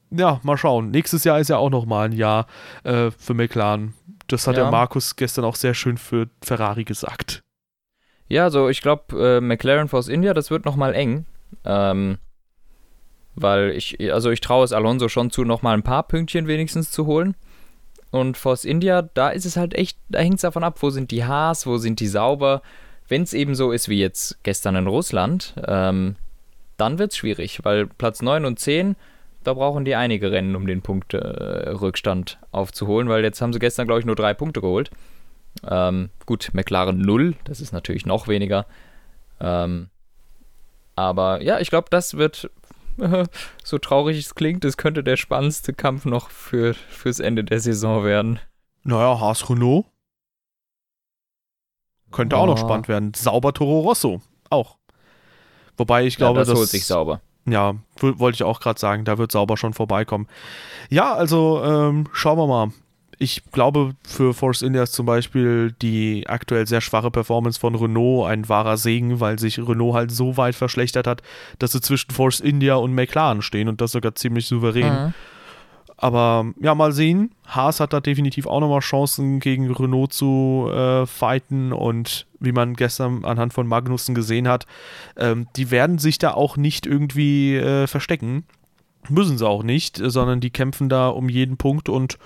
ja, 0.09 0.39
mal 0.43 0.57
schauen. 0.57 0.91
Nächstes 0.91 1.23
Jahr 1.23 1.39
ist 1.39 1.49
ja 1.49 1.57
auch 1.57 1.71
nochmal 1.71 2.07
ein 2.07 2.13
Jahr 2.13 2.47
äh, 2.83 3.11
für 3.11 3.33
McLaren. 3.33 3.93
Das 4.27 4.47
hat 4.47 4.55
ja. 4.55 4.63
der 4.63 4.71
Markus 4.71 5.15
gestern 5.15 5.43
auch 5.43 5.55
sehr 5.55 5.73
schön 5.73 5.97
für 5.97 6.29
Ferrari 6.41 6.85
gesagt. 6.85 7.43
Ja, 8.29 8.43
also 8.45 8.69
ich 8.69 8.81
glaube, 8.81 9.37
äh, 9.37 9.41
McLaren 9.41 9.87
Force 9.87 10.07
India, 10.07 10.33
das 10.33 10.49
wird 10.51 10.65
nochmal 10.65 10.93
eng. 10.95 11.25
Ähm, 11.65 12.17
weil 13.35 13.71
ich, 13.71 13.97
also 14.13 14.29
ich 14.29 14.41
traue 14.41 14.63
es 14.63 14.73
Alonso 14.73 15.09
schon 15.09 15.31
zu, 15.31 15.43
nochmal 15.43 15.75
ein 15.75 15.83
paar 15.83 16.03
Pünktchen 16.03 16.47
wenigstens 16.47 16.91
zu 16.91 17.05
holen. 17.05 17.35
Und 18.11 18.37
Force 18.37 18.63
India, 18.63 19.01
da 19.01 19.29
ist 19.29 19.45
es 19.45 19.57
halt 19.57 19.73
echt, 19.73 19.97
da 20.09 20.19
hängt 20.19 20.35
es 20.35 20.41
davon 20.41 20.63
ab, 20.63 20.77
wo 20.81 20.91
sind 20.91 21.09
die 21.09 21.25
Haas, 21.25 21.65
wo 21.65 21.77
sind 21.77 21.99
die 21.99 22.07
sauber. 22.07 22.61
Wenn 23.07 23.23
es 23.23 23.33
eben 23.33 23.55
so 23.55 23.71
ist 23.71 23.89
wie 23.89 23.99
jetzt 23.99 24.43
gestern 24.43 24.75
in 24.75 24.87
Russland, 24.87 25.55
ähm, 25.67 26.15
dann 26.77 26.99
wird 26.99 27.11
es 27.11 27.17
schwierig, 27.17 27.59
weil 27.63 27.87
Platz 27.87 28.21
9 28.21 28.45
und 28.45 28.59
10, 28.59 28.95
da 29.43 29.53
brauchen 29.53 29.83
die 29.83 29.95
einige 29.95 30.31
Rennen, 30.31 30.55
um 30.55 30.67
den 30.67 30.81
Punkterückstand 30.81 32.37
äh, 32.41 32.45
aufzuholen, 32.55 33.09
weil 33.09 33.23
jetzt 33.23 33.41
haben 33.41 33.51
sie 33.51 33.59
gestern, 33.59 33.87
glaube 33.87 33.99
ich, 33.99 34.05
nur 34.05 34.15
drei 34.15 34.33
Punkte 34.33 34.61
geholt. 34.61 34.91
Ähm, 35.67 36.09
gut, 36.25 36.49
McLaren 36.53 36.99
0, 36.99 37.35
das 37.43 37.61
ist 37.61 37.71
natürlich 37.71 38.05
noch 38.05 38.27
weniger. 38.27 38.65
Ähm, 39.39 39.89
aber 40.95 41.41
ja, 41.41 41.59
ich 41.59 41.69
glaube, 41.69 41.87
das 41.89 42.15
wird, 42.15 42.49
so 43.63 43.77
traurig 43.77 44.17
es 44.17 44.35
klingt, 44.35 44.63
das 44.63 44.77
könnte 44.77 45.03
der 45.03 45.17
spannendste 45.17 45.73
Kampf 45.73 46.05
noch 46.05 46.29
für, 46.29 46.73
fürs 46.73 47.19
Ende 47.19 47.43
der 47.43 47.59
Saison 47.59 48.03
werden. 48.03 48.39
Naja, 48.83 49.19
Haas 49.19 49.49
Renault. 49.49 49.85
Könnte 52.11 52.35
oh. 52.35 52.39
auch 52.39 52.45
noch 52.45 52.57
spannend 52.57 52.87
werden. 52.87 53.13
Sauber 53.15 53.53
Toro 53.53 53.81
Rosso. 53.81 54.21
Auch. 54.49 54.77
Wobei 55.77 56.05
ich 56.05 56.17
glaube, 56.17 56.39
ja, 56.39 56.41
das, 56.41 56.49
das 56.49 56.59
holt 56.59 56.69
sich 56.69 56.85
sauber. 56.85 57.21
Ja, 57.45 57.75
wollte 57.99 58.35
ich 58.35 58.43
auch 58.43 58.59
gerade 58.59 58.79
sagen, 58.79 59.03
da 59.03 59.17
wird 59.17 59.31
sauber 59.31 59.57
schon 59.57 59.73
vorbeikommen. 59.73 60.27
Ja, 60.89 61.13
also 61.13 61.61
ähm, 61.63 62.07
schauen 62.13 62.37
wir 62.37 62.47
mal 62.47 62.71
ich 63.19 63.43
glaube, 63.51 63.95
für 64.05 64.33
Force 64.33 64.61
India 64.61 64.83
ist 64.83 64.93
zum 64.93 65.05
Beispiel 65.05 65.73
die 65.81 66.27
aktuell 66.27 66.67
sehr 66.67 66.81
schwache 66.81 67.11
Performance 67.11 67.59
von 67.59 67.75
Renault 67.75 68.27
ein 68.29 68.49
wahrer 68.49 68.77
Segen, 68.77 69.19
weil 69.19 69.39
sich 69.39 69.59
Renault 69.59 69.95
halt 69.95 70.11
so 70.11 70.37
weit 70.37 70.55
verschlechtert 70.55 71.07
hat, 71.07 71.21
dass 71.59 71.71
sie 71.71 71.81
zwischen 71.81 72.11
Force 72.11 72.39
India 72.39 72.75
und 72.75 72.93
McLaren 72.93 73.41
stehen 73.41 73.67
und 73.67 73.81
das 73.81 73.91
sogar 73.91 74.15
ziemlich 74.15 74.47
souverän. 74.47 75.07
Mhm. 75.07 75.13
Aber 75.97 76.51
ja, 76.59 76.75
mal 76.75 76.91
sehen. 76.91 77.31
Haas 77.47 77.79
hat 77.79 77.93
da 77.93 78.01
definitiv 78.01 78.45
auch 78.45 78.59
nochmal 78.59 78.81
Chancen 78.81 79.39
gegen 79.39 79.71
Renault 79.71 80.11
zu 80.11 80.69
äh, 80.69 81.05
fighten 81.05 81.71
und 81.71 82.25
wie 82.41 82.51
man 82.51 82.73
gestern 82.73 83.23
anhand 83.23 83.53
von 83.53 83.67
Magnussen 83.67 84.13
gesehen 84.13 84.47
hat, 84.47 84.65
ähm, 85.15 85.47
die 85.55 85.71
werden 85.71 85.99
sich 85.99 86.17
da 86.17 86.33
auch 86.33 86.57
nicht 86.57 86.85
irgendwie 86.85 87.55
äh, 87.55 87.87
verstecken. 87.87 88.43
Müssen 89.07 89.37
sie 89.37 89.47
auch 89.47 89.63
nicht, 89.63 89.97
sondern 89.97 90.41
die 90.41 90.49
kämpfen 90.49 90.89
da 90.89 91.07
um 91.07 91.29
jeden 91.29 91.55
Punkt 91.55 91.87
und 91.87 92.17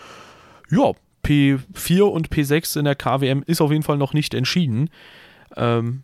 ja, 0.69 0.91
P4 1.23 2.03
und 2.03 2.29
P6 2.29 2.79
in 2.79 2.85
der 2.85 2.95
KWM 2.95 3.43
ist 3.45 3.61
auf 3.61 3.71
jeden 3.71 3.83
Fall 3.83 3.97
noch 3.97 4.13
nicht 4.13 4.33
entschieden. 4.33 4.89
Ähm, 5.55 6.03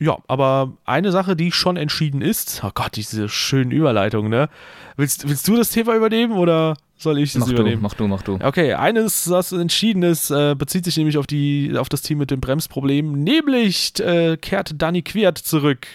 ja, 0.00 0.16
aber 0.28 0.76
eine 0.84 1.10
Sache, 1.10 1.34
die 1.34 1.50
schon 1.50 1.76
entschieden 1.76 2.22
ist, 2.22 2.62
oh 2.64 2.70
Gott, 2.72 2.94
diese 2.96 3.28
schönen 3.28 3.72
Überleitungen, 3.72 4.30
ne? 4.30 4.48
Willst, 4.96 5.28
willst 5.28 5.46
du 5.48 5.56
das 5.56 5.70
Thema 5.70 5.94
übernehmen 5.94 6.34
oder 6.34 6.76
soll 6.96 7.18
ich 7.18 7.32
das 7.32 7.40
mach 7.40 7.52
übernehmen? 7.52 7.76
Du, 7.76 7.82
mach 7.82 7.94
du, 7.94 8.06
mach 8.06 8.22
du. 8.22 8.38
Okay, 8.40 8.74
eines, 8.74 9.28
was 9.28 9.50
entschieden 9.52 10.04
ist, 10.04 10.30
äh, 10.30 10.54
bezieht 10.56 10.84
sich 10.84 10.96
nämlich 10.96 11.18
auf, 11.18 11.26
die, 11.26 11.72
auf 11.76 11.88
das 11.88 12.02
Team 12.02 12.18
mit 12.18 12.30
dem 12.30 12.40
Bremsproblem, 12.40 13.12
nämlich 13.12 13.98
äh, 14.00 14.36
kehrt 14.36 14.80
Danny 14.80 15.02
Quert 15.02 15.38
zurück. 15.38 15.86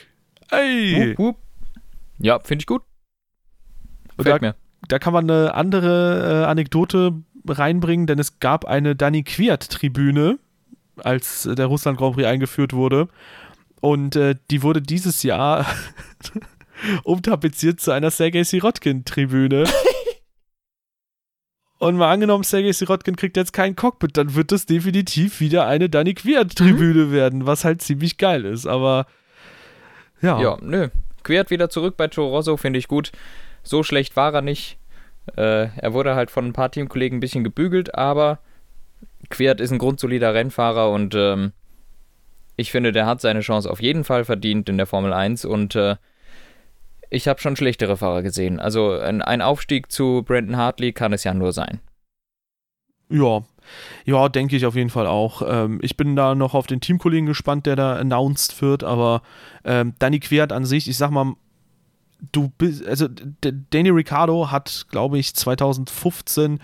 Ey! 0.51 1.15
Wupp, 1.17 1.19
wupp. 1.19 1.37
Ja, 2.19 2.39
finde 2.39 2.63
ich 2.63 2.67
gut. 2.67 2.83
Gefällt 4.17 4.41
da, 4.41 4.47
mir. 4.47 4.55
Da 4.89 4.99
kann 4.99 5.13
man 5.13 5.29
eine 5.29 5.53
andere 5.53 6.43
äh, 6.43 6.45
Anekdote 6.45 7.23
reinbringen, 7.47 8.07
denn 8.07 8.19
es 8.19 8.39
gab 8.39 8.65
eine 8.65 8.95
Danny 8.95 9.23
Quiert-Tribüne, 9.23 10.39
als 10.97 11.47
der 11.51 11.65
Russland 11.65 11.97
Grand 11.97 12.15
Prix 12.15 12.27
eingeführt 12.27 12.73
wurde. 12.73 13.07
Und 13.81 14.15
äh, 14.15 14.35
die 14.49 14.63
wurde 14.63 14.81
dieses 14.81 15.23
Jahr 15.23 15.65
umtapeziert 17.03 17.81
zu 17.81 17.91
einer 17.91 18.11
Sergei 18.11 18.43
Sirotkin-Tribüne. 18.43 19.65
Und 21.79 21.97
mal 21.97 22.13
angenommen, 22.13 22.45
Sergei 22.45 22.71
Sirotkin 22.71 23.17
kriegt 23.17 23.35
jetzt 23.35 23.51
kein 23.51 23.75
Cockpit, 23.75 24.15
dann 24.15 24.35
wird 24.35 24.53
das 24.53 24.65
definitiv 24.65 25.41
wieder 25.41 25.67
eine 25.67 25.89
Danny 25.89 26.13
Quiert-Tribüne 26.13 27.05
mhm. 27.07 27.11
werden, 27.11 27.45
was 27.45 27.65
halt 27.65 27.81
ziemlich 27.81 28.17
geil 28.17 28.45
ist. 28.45 28.65
Aber 28.65 29.05
ja. 30.21 30.41
Ja, 30.41 30.57
nö. 30.61 30.87
Quiert 31.23 31.49
wieder 31.49 31.69
zurück 31.69 31.97
bei 31.97 32.07
Toro 32.07 32.29
Rosso, 32.29 32.55
finde 32.55 32.79
ich 32.79 32.87
gut. 32.87 33.11
So 33.63 33.83
schlecht 33.83 34.15
war 34.15 34.33
er 34.33 34.41
nicht. 34.41 34.77
Äh, 35.35 35.67
er 35.77 35.93
wurde 35.93 36.15
halt 36.15 36.31
von 36.31 36.45
ein 36.45 36.53
paar 36.53 36.71
Teamkollegen 36.71 37.17
ein 37.17 37.21
bisschen 37.21 37.43
gebügelt, 37.43 37.95
aber 37.95 38.39
Quert 39.29 39.61
ist 39.61 39.71
ein 39.71 39.79
grundsolider 39.79 40.33
Rennfahrer 40.33 40.89
und 40.89 41.15
ähm, 41.15 41.53
ich 42.55 42.71
finde, 42.71 42.91
der 42.91 43.05
hat 43.05 43.21
seine 43.21 43.39
Chance 43.39 43.69
auf 43.69 43.81
jeden 43.81 44.03
Fall 44.03 44.25
verdient 44.25 44.69
in 44.69 44.77
der 44.77 44.85
Formel 44.85 45.13
1 45.13 45.45
und 45.45 45.75
äh, 45.75 45.95
ich 47.09 47.27
habe 47.27 47.39
schon 47.39 47.55
schlechtere 47.55 47.97
Fahrer 47.97 48.23
gesehen. 48.23 48.59
Also 48.59 48.91
ein, 48.91 49.41
Aufstieg 49.41 49.91
zu 49.91 50.23
Brandon 50.23 50.57
Hartley 50.57 50.93
kann 50.93 51.13
es 51.13 51.23
ja 51.23 51.33
nur 51.33 51.53
sein. 51.53 51.79
Ja, 53.09 53.43
ja, 54.05 54.29
denke 54.29 54.55
ich 54.55 54.65
auf 54.65 54.75
jeden 54.75 54.89
Fall 54.89 55.07
auch. 55.07 55.41
Ähm, 55.47 55.79
ich 55.81 55.95
bin 55.95 56.15
da 56.15 56.35
noch 56.35 56.53
auf 56.53 56.67
den 56.67 56.81
Teamkollegen 56.81 57.27
gespannt, 57.27 57.65
der 57.65 57.75
da 57.75 57.95
announced 57.95 58.61
wird, 58.61 58.83
aber 58.83 59.21
ähm, 59.63 59.93
Danny 59.99 60.19
Quert 60.19 60.51
an 60.51 60.65
sich, 60.65 60.89
ich 60.89 60.97
sag 60.97 61.11
mal, 61.11 61.33
du 62.31 62.49
bist, 62.57 62.85
also 62.85 63.07
Danny 63.69 63.89
Ricciardo 63.89 64.51
hat, 64.51 64.87
glaube 64.89 65.19
ich, 65.19 65.35
2015 65.35 66.59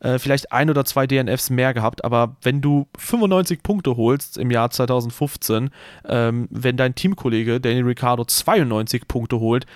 äh, 0.00 0.18
vielleicht 0.18 0.52
ein 0.52 0.70
oder 0.70 0.84
zwei 0.84 1.06
DNFs 1.06 1.50
mehr 1.50 1.74
gehabt, 1.74 2.04
aber 2.04 2.36
wenn 2.42 2.60
du 2.60 2.86
95 2.96 3.62
Punkte 3.62 3.96
holst 3.96 4.38
im 4.38 4.50
Jahr 4.50 4.70
2015, 4.70 5.70
ähm, 6.06 6.48
wenn 6.50 6.76
dein 6.76 6.94
Teamkollege 6.94 7.60
Danny 7.60 7.80
Ricciardo 7.80 8.24
92 8.24 9.08
Punkte 9.08 9.40
holt, 9.40 9.66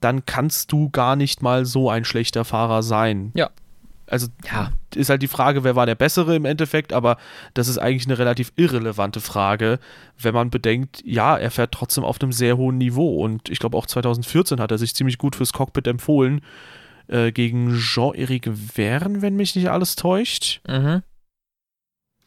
dann 0.00 0.26
kannst 0.26 0.72
du 0.72 0.90
gar 0.90 1.16
nicht 1.16 1.42
mal 1.42 1.64
so 1.64 1.90
ein 1.90 2.04
schlechter 2.04 2.44
Fahrer 2.44 2.82
sein. 2.82 3.32
Ja, 3.34 3.50
also 4.08 4.28
ja, 4.50 4.70
ist 4.94 5.10
halt 5.10 5.22
die 5.22 5.28
Frage, 5.28 5.64
wer 5.64 5.76
war 5.76 5.86
der 5.86 5.94
Bessere 5.94 6.34
im 6.34 6.44
Endeffekt, 6.44 6.92
aber 6.92 7.16
das 7.54 7.68
ist 7.68 7.78
eigentlich 7.78 8.06
eine 8.06 8.18
relativ 8.18 8.52
irrelevante 8.56 9.20
Frage, 9.20 9.78
wenn 10.18 10.34
man 10.34 10.50
bedenkt, 10.50 11.02
ja, 11.04 11.36
er 11.36 11.50
fährt 11.50 11.72
trotzdem 11.72 12.04
auf 12.04 12.20
einem 12.20 12.32
sehr 12.32 12.56
hohen 12.56 12.78
Niveau 12.78 13.22
und 13.22 13.48
ich 13.50 13.58
glaube 13.58 13.76
auch 13.76 13.86
2014 13.86 14.60
hat 14.60 14.70
er 14.70 14.78
sich 14.78 14.94
ziemlich 14.94 15.18
gut 15.18 15.36
fürs 15.36 15.52
Cockpit 15.52 15.86
empfohlen 15.86 16.40
äh, 17.08 17.32
gegen 17.32 17.76
Jean-Éric 17.76 18.52
Verne, 18.52 19.22
wenn 19.22 19.36
mich 19.36 19.54
nicht 19.56 19.70
alles 19.70 19.96
täuscht. 19.96 20.60
Mhm. 20.66 21.02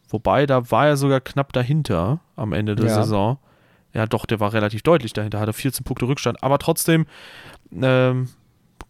Wobei, 0.10 0.46
da 0.46 0.70
war 0.72 0.88
er 0.88 0.98
sogar 0.98 1.22
knapp 1.22 1.54
dahinter 1.54 2.20
am 2.36 2.54
Ende 2.54 2.76
der 2.76 2.88
ja. 2.88 2.96
Saison. 2.96 3.38
Ja, 3.94 4.06
doch, 4.06 4.26
der 4.26 4.40
war 4.40 4.54
relativ 4.54 4.84
deutlich 4.84 5.14
dahinter, 5.14 5.40
hatte 5.40 5.54
14 5.54 5.84
Punkte 5.84 6.08
Rückstand, 6.08 6.44
aber 6.44 6.60
trotzdem, 6.60 7.06
ähm, 7.74 8.30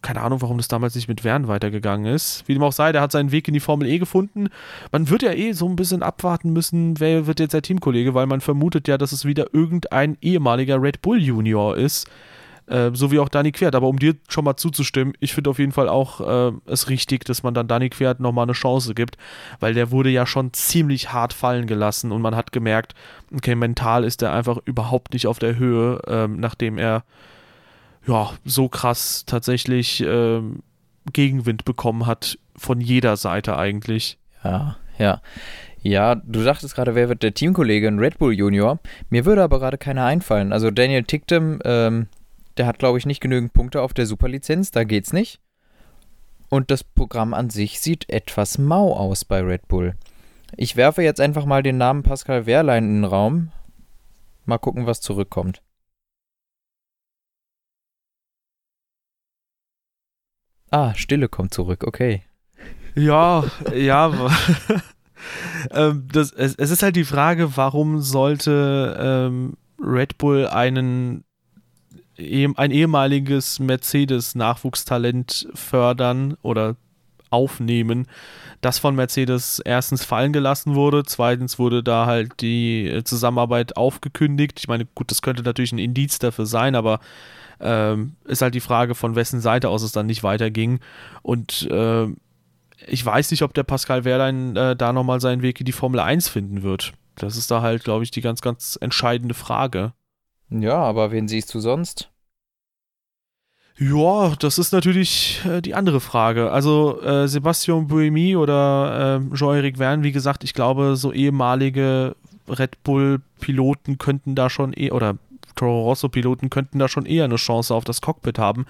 keine 0.02 0.20
Ahnung, 0.20 0.42
warum 0.42 0.58
das 0.58 0.68
damals 0.68 0.94
nicht 0.94 1.08
mit 1.08 1.24
Wern 1.24 1.48
weitergegangen 1.48 2.12
ist. 2.12 2.42
Wie 2.46 2.54
dem 2.54 2.62
auch 2.62 2.72
sei, 2.72 2.92
der 2.92 3.00
hat 3.00 3.12
seinen 3.12 3.32
Weg 3.32 3.48
in 3.48 3.54
die 3.54 3.60
Formel 3.60 3.88
E 3.88 3.98
gefunden. 3.98 4.48
Man 4.90 5.08
wird 5.08 5.22
ja 5.22 5.32
eh 5.32 5.52
so 5.52 5.68
ein 5.68 5.76
bisschen 5.76 6.02
abwarten 6.02 6.52
müssen, 6.52 7.00
wer 7.00 7.26
wird 7.26 7.40
jetzt 7.40 7.54
der 7.54 7.62
Teamkollege, 7.62 8.14
weil 8.14 8.26
man 8.26 8.40
vermutet 8.40 8.88
ja, 8.88 8.98
dass 8.98 9.12
es 9.12 9.24
wieder 9.24 9.54
irgendein 9.54 10.18
ehemaliger 10.20 10.82
Red 10.82 11.02
Bull 11.02 11.22
Junior 11.22 11.76
ist. 11.76 12.08
Äh, 12.66 12.90
so 12.94 13.10
wie 13.10 13.18
auch 13.18 13.28
Dani 13.28 13.52
Quert. 13.52 13.74
Aber 13.74 13.88
um 13.88 13.98
dir 13.98 14.14
schon 14.28 14.44
mal 14.44 14.56
zuzustimmen, 14.56 15.14
ich 15.20 15.34
finde 15.34 15.50
auf 15.50 15.58
jeden 15.58 15.72
Fall 15.72 15.88
auch 15.88 16.20
äh, 16.20 16.52
es 16.66 16.88
richtig, 16.88 17.24
dass 17.24 17.42
man 17.42 17.54
dann 17.54 17.68
Dani 17.68 17.90
Quert 17.90 18.20
nochmal 18.20 18.44
eine 18.44 18.52
Chance 18.52 18.94
gibt, 18.94 19.16
weil 19.60 19.74
der 19.74 19.90
wurde 19.90 20.10
ja 20.10 20.26
schon 20.26 20.52
ziemlich 20.52 21.12
hart 21.12 21.32
fallen 21.32 21.66
gelassen 21.66 22.12
und 22.12 22.22
man 22.22 22.36
hat 22.36 22.52
gemerkt, 22.52 22.94
okay, 23.34 23.54
mental 23.54 24.04
ist 24.04 24.22
er 24.22 24.32
einfach 24.32 24.58
überhaupt 24.64 25.12
nicht 25.12 25.26
auf 25.26 25.38
der 25.38 25.56
Höhe, 25.56 26.00
ähm, 26.06 26.38
nachdem 26.38 26.78
er 26.78 27.04
ja 28.06 28.30
so 28.44 28.68
krass 28.68 29.24
tatsächlich 29.26 30.00
ähm, 30.00 30.62
Gegenwind 31.12 31.64
bekommen 31.64 32.06
hat 32.06 32.38
von 32.56 32.80
jeder 32.80 33.16
Seite 33.16 33.56
eigentlich. 33.56 34.18
Ja, 34.44 34.76
ja. 34.98 35.20
Ja, 35.84 36.14
du 36.14 36.40
sagtest 36.42 36.76
gerade, 36.76 36.94
wer 36.94 37.08
wird 37.08 37.24
der 37.24 37.34
Teamkollege 37.34 37.88
in 37.88 37.98
Red 37.98 38.18
Bull 38.18 38.32
Junior? 38.32 38.78
Mir 39.10 39.24
würde 39.24 39.42
aber 39.42 39.58
gerade 39.58 39.78
keiner 39.78 40.04
einfallen. 40.04 40.52
Also 40.52 40.70
Daniel 40.70 41.02
Ticktem, 41.02 41.58
ähm, 41.64 42.06
der 42.56 42.66
hat, 42.66 42.78
glaube 42.78 42.98
ich, 42.98 43.06
nicht 43.06 43.20
genügend 43.20 43.52
Punkte 43.52 43.82
auf 43.82 43.92
der 43.92 44.06
Superlizenz, 44.06 44.70
da 44.70 44.84
geht's 44.84 45.12
nicht. 45.12 45.40
Und 46.48 46.70
das 46.70 46.84
Programm 46.84 47.34
an 47.34 47.50
sich 47.50 47.80
sieht 47.80 48.08
etwas 48.10 48.58
mau 48.58 48.94
aus 48.94 49.24
bei 49.24 49.40
Red 49.40 49.66
Bull. 49.66 49.94
Ich 50.56 50.76
werfe 50.76 51.02
jetzt 51.02 51.20
einfach 51.20 51.46
mal 51.46 51.62
den 51.62 51.78
Namen 51.78 52.02
Pascal 52.02 52.46
Wehrlein 52.46 52.84
in 52.84 52.94
den 53.02 53.04
Raum. 53.04 53.50
Mal 54.44 54.58
gucken, 54.58 54.86
was 54.86 55.00
zurückkommt. 55.00 55.62
Ah, 60.72 60.94
Stille 60.94 61.28
kommt 61.28 61.52
zurück, 61.52 61.84
okay. 61.86 62.22
Ja, 62.94 63.44
ja. 63.74 64.10
ähm, 65.70 66.08
das, 66.10 66.32
es, 66.32 66.54
es, 66.54 66.70
ist 66.70 66.82
halt 66.82 66.96
die 66.96 67.04
Frage, 67.04 67.58
warum 67.58 68.00
sollte 68.00 68.96
ähm, 68.98 69.58
Red 69.78 70.16
Bull 70.16 70.46
einen 70.46 71.24
ein 72.18 72.70
ehemaliges 72.70 73.58
Mercedes-Nachwuchstalent 73.58 75.48
fördern 75.54 76.36
oder 76.42 76.76
aufnehmen, 77.30 78.06
das 78.60 78.78
von 78.78 78.94
Mercedes 78.94 79.60
erstens 79.64 80.04
fallen 80.04 80.32
gelassen 80.32 80.74
wurde, 80.74 81.02
zweitens 81.04 81.58
wurde 81.58 81.82
da 81.82 82.06
halt 82.06 82.40
die 82.40 83.00
Zusammenarbeit 83.04 83.76
aufgekündigt. 83.76 84.60
Ich 84.60 84.68
meine, 84.68 84.86
gut, 84.94 85.10
das 85.10 85.20
könnte 85.20 85.42
natürlich 85.42 85.72
ein 85.72 85.78
Indiz 85.78 86.18
dafür 86.18 86.46
sein, 86.46 86.74
aber 86.74 87.00
ähm, 87.62 88.16
ist 88.24 88.42
halt 88.42 88.54
die 88.54 88.60
Frage, 88.60 88.94
von 88.94 89.14
wessen 89.14 89.40
Seite 89.40 89.68
aus 89.68 89.82
es 89.82 89.92
dann 89.92 90.06
nicht 90.06 90.22
weiterging. 90.22 90.80
Und 91.22 91.68
äh, 91.70 92.06
ich 92.86 93.04
weiß 93.04 93.30
nicht, 93.30 93.42
ob 93.42 93.54
der 93.54 93.62
Pascal 93.62 94.04
Wehrlein 94.04 94.56
äh, 94.56 94.76
da 94.76 94.92
nochmal 94.92 95.20
seinen 95.20 95.42
Weg 95.42 95.60
in 95.60 95.66
die 95.66 95.72
Formel 95.72 96.00
1 96.00 96.28
finden 96.28 96.62
wird. 96.62 96.92
Das 97.16 97.36
ist 97.36 97.50
da 97.50 97.62
halt, 97.62 97.84
glaube 97.84 98.04
ich, 98.04 98.10
die 98.10 98.20
ganz, 98.20 98.40
ganz 98.40 98.78
entscheidende 98.80 99.34
Frage. 99.34 99.92
Ja, 100.50 100.76
aber 100.76 101.12
wen 101.12 101.28
siehst 101.28 101.52
du 101.54 101.60
sonst? 101.60 102.10
Ja, 103.78 104.34
das 104.38 104.58
ist 104.58 104.72
natürlich 104.72 105.40
äh, 105.46 105.60
die 105.62 105.74
andere 105.74 106.00
Frage. 106.00 106.50
Also 106.52 107.00
äh, 107.00 107.26
Sebastian 107.26 107.86
Buemi 107.86 108.36
oder 108.36 109.20
äh, 109.32 109.34
Jean-Eric 109.34 109.78
Verne, 109.78 110.02
wie 110.02 110.12
gesagt, 110.12 110.44
ich 110.44 110.52
glaube, 110.54 110.96
so 110.96 111.12
ehemalige 111.12 112.14
Red 112.48 112.82
Bull-Piloten 112.84 113.98
könnten 113.98 114.34
da 114.34 114.50
schon 114.50 114.72
eh, 114.76 114.90
oder 114.90 115.16
Toro 115.54 115.82
Rosso-Piloten 115.82 116.50
könnten 116.50 116.78
da 116.78 116.88
schon 116.88 117.06
eher 117.06 117.24
eine 117.24 117.36
Chance 117.36 117.74
auf 117.74 117.84
das 117.84 118.00
Cockpit 118.00 118.38
haben, 118.38 118.66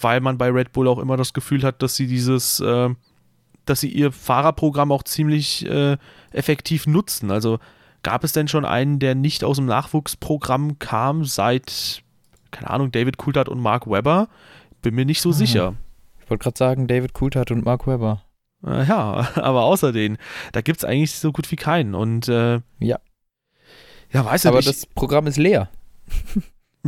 weil 0.00 0.20
man 0.20 0.38
bei 0.38 0.50
Red 0.50 0.72
Bull 0.72 0.88
auch 0.88 0.98
immer 0.98 1.16
das 1.16 1.32
Gefühl 1.32 1.62
hat, 1.62 1.82
dass 1.82 1.96
sie 1.96 2.06
dieses, 2.06 2.60
äh, 2.60 2.90
dass 3.64 3.80
sie 3.80 3.88
ihr 3.88 4.12
Fahrerprogramm 4.12 4.92
auch 4.92 5.02
ziemlich 5.02 5.66
äh, 5.66 5.96
effektiv 6.32 6.86
nutzen. 6.86 7.30
Also 7.30 7.58
gab 8.02 8.24
es 8.24 8.32
denn 8.32 8.48
schon 8.48 8.64
einen, 8.64 8.98
der 8.98 9.14
nicht 9.14 9.44
aus 9.44 9.56
dem 9.56 9.66
Nachwuchsprogramm 9.66 10.78
kam 10.78 11.24
seit, 11.24 12.02
keine 12.50 12.70
Ahnung, 12.70 12.92
David 12.92 13.18
Coulthard 13.18 13.48
und 13.48 13.60
Mark 13.60 13.88
Webber? 13.88 14.28
Bin 14.82 14.94
mir 14.94 15.04
nicht 15.04 15.20
so 15.20 15.30
ah. 15.30 15.32
sicher. 15.32 15.74
Ich 16.22 16.30
wollte 16.30 16.42
gerade 16.42 16.58
sagen, 16.58 16.86
David 16.86 17.14
Coulthard 17.14 17.50
und 17.50 17.64
Mark 17.64 17.86
Webber. 17.86 18.22
Äh, 18.64 18.84
ja, 18.84 19.28
aber 19.36 19.62
außer 19.64 19.92
denen, 19.92 20.18
da 20.52 20.60
gibt 20.60 20.78
es 20.78 20.84
eigentlich 20.84 21.12
so 21.12 21.32
gut 21.32 21.50
wie 21.50 21.56
keinen. 21.56 21.94
Und 21.94 22.28
äh, 22.28 22.60
ja. 22.78 22.98
Ja, 24.12 24.24
weiß 24.24 24.46
Aber 24.46 24.60
ich, 24.60 24.66
das 24.66 24.86
Programm 24.86 25.26
ist 25.26 25.36
leer. 25.36 25.68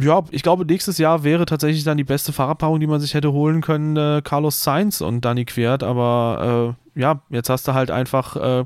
Ja, 0.01 0.25
ich 0.31 0.43
glaube, 0.43 0.65
nächstes 0.65 0.99
Jahr 0.99 1.25
wäre 1.25 1.47
tatsächlich 1.47 1.85
dann 1.85 1.97
die 1.97 2.05
beste 2.05 2.33
Fahrerpaarung, 2.33 2.81
die 2.81 2.87
man 2.87 3.01
sich 3.01 3.15
hätte 3.15 3.33
holen 3.33 3.61
können, 3.61 3.97
äh, 3.97 4.23
Carlos 4.23 4.63
Sainz 4.63 5.01
und 5.01 5.25
Danny 5.25 5.45
Quert. 5.45 5.83
Aber 5.83 6.77
äh, 6.95 7.01
ja, 7.01 7.23
jetzt 7.31 7.51
hast 7.51 7.69
du 7.69 7.75
halt 7.75 7.91
einfach 7.91 8.37
äh, 8.37 8.65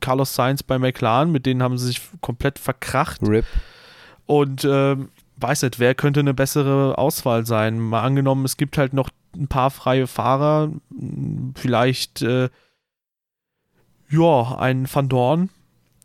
Carlos 0.00 0.34
Sainz 0.34 0.62
bei 0.62 0.78
McLaren, 0.78 1.30
mit 1.30 1.46
denen 1.46 1.62
haben 1.62 1.78
sie 1.78 1.86
sich 1.86 2.00
komplett 2.20 2.58
verkracht. 2.58 3.20
RIP. 3.22 3.44
Und 4.26 4.64
ähm, 4.64 5.08
weiß 5.36 5.62
nicht, 5.62 5.78
wer 5.78 5.94
könnte 5.94 6.20
eine 6.20 6.34
bessere 6.34 6.98
Auswahl 6.98 7.46
sein? 7.46 7.78
Mal 7.78 8.02
angenommen, 8.02 8.44
es 8.44 8.56
gibt 8.56 8.78
halt 8.78 8.92
noch 8.92 9.10
ein 9.34 9.48
paar 9.48 9.70
freie 9.70 10.06
Fahrer, 10.06 10.70
vielleicht 11.54 12.22
äh, 12.22 12.48
ja, 14.10 14.56
ein 14.58 14.86
Van 14.92 15.08
Dorn, 15.08 15.50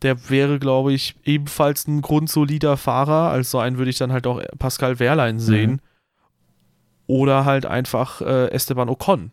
der 0.03 0.29
wäre, 0.29 0.59
glaube 0.59 0.93
ich, 0.93 1.15
ebenfalls 1.23 1.87
ein 1.87 2.01
grundsolider 2.01 2.77
Fahrer. 2.77 3.31
Als 3.31 3.51
so 3.51 3.59
einen 3.59 3.77
würde 3.77 3.89
ich 3.89 3.97
dann 3.97 4.11
halt 4.11 4.27
auch 4.27 4.41
Pascal 4.59 4.99
Wehrlein 4.99 5.39
sehen. 5.39 5.71
Mhm. 5.71 5.79
Oder 7.07 7.45
halt 7.45 7.65
einfach 7.65 8.21
äh, 8.21 8.49
Esteban 8.51 8.89
Ocon, 8.89 9.31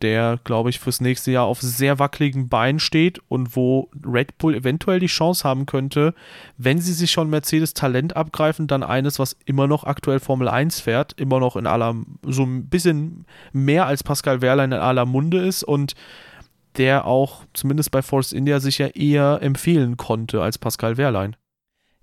der, 0.00 0.38
glaube 0.42 0.70
ich, 0.70 0.80
fürs 0.80 1.00
nächste 1.00 1.30
Jahr 1.30 1.44
auf 1.44 1.60
sehr 1.60 1.98
wackeligen 1.98 2.48
Beinen 2.48 2.80
steht 2.80 3.20
und 3.28 3.54
wo 3.54 3.88
Red 4.04 4.38
Bull 4.38 4.54
eventuell 4.54 4.98
die 4.98 5.06
Chance 5.06 5.48
haben 5.48 5.66
könnte, 5.66 6.14
wenn 6.58 6.78
sie 6.78 6.92
sich 6.92 7.12
schon 7.12 7.30
Mercedes 7.30 7.74
Talent 7.74 8.16
abgreifen, 8.16 8.66
dann 8.66 8.82
eines, 8.82 9.18
was 9.20 9.36
immer 9.44 9.68
noch 9.68 9.84
aktuell 9.84 10.18
Formel 10.18 10.48
1 10.48 10.80
fährt, 10.80 11.12
immer 11.20 11.38
noch 11.38 11.56
in 11.56 11.66
aller, 11.66 11.94
so 12.26 12.42
ein 12.42 12.66
bisschen 12.66 13.24
mehr 13.52 13.86
als 13.86 14.02
Pascal 14.02 14.42
Wehrlein 14.42 14.72
in 14.72 14.78
aller 14.78 15.06
Munde 15.06 15.38
ist 15.38 15.62
und 15.62 15.94
der 16.76 17.06
auch 17.06 17.44
zumindest 17.52 17.90
bei 17.90 18.02
Force 18.02 18.32
India 18.32 18.60
sich 18.60 18.78
ja 18.78 18.88
eher 18.88 19.40
empfehlen 19.42 19.96
konnte 19.96 20.42
als 20.42 20.58
Pascal 20.58 20.96
Wehrlein. 20.96 21.36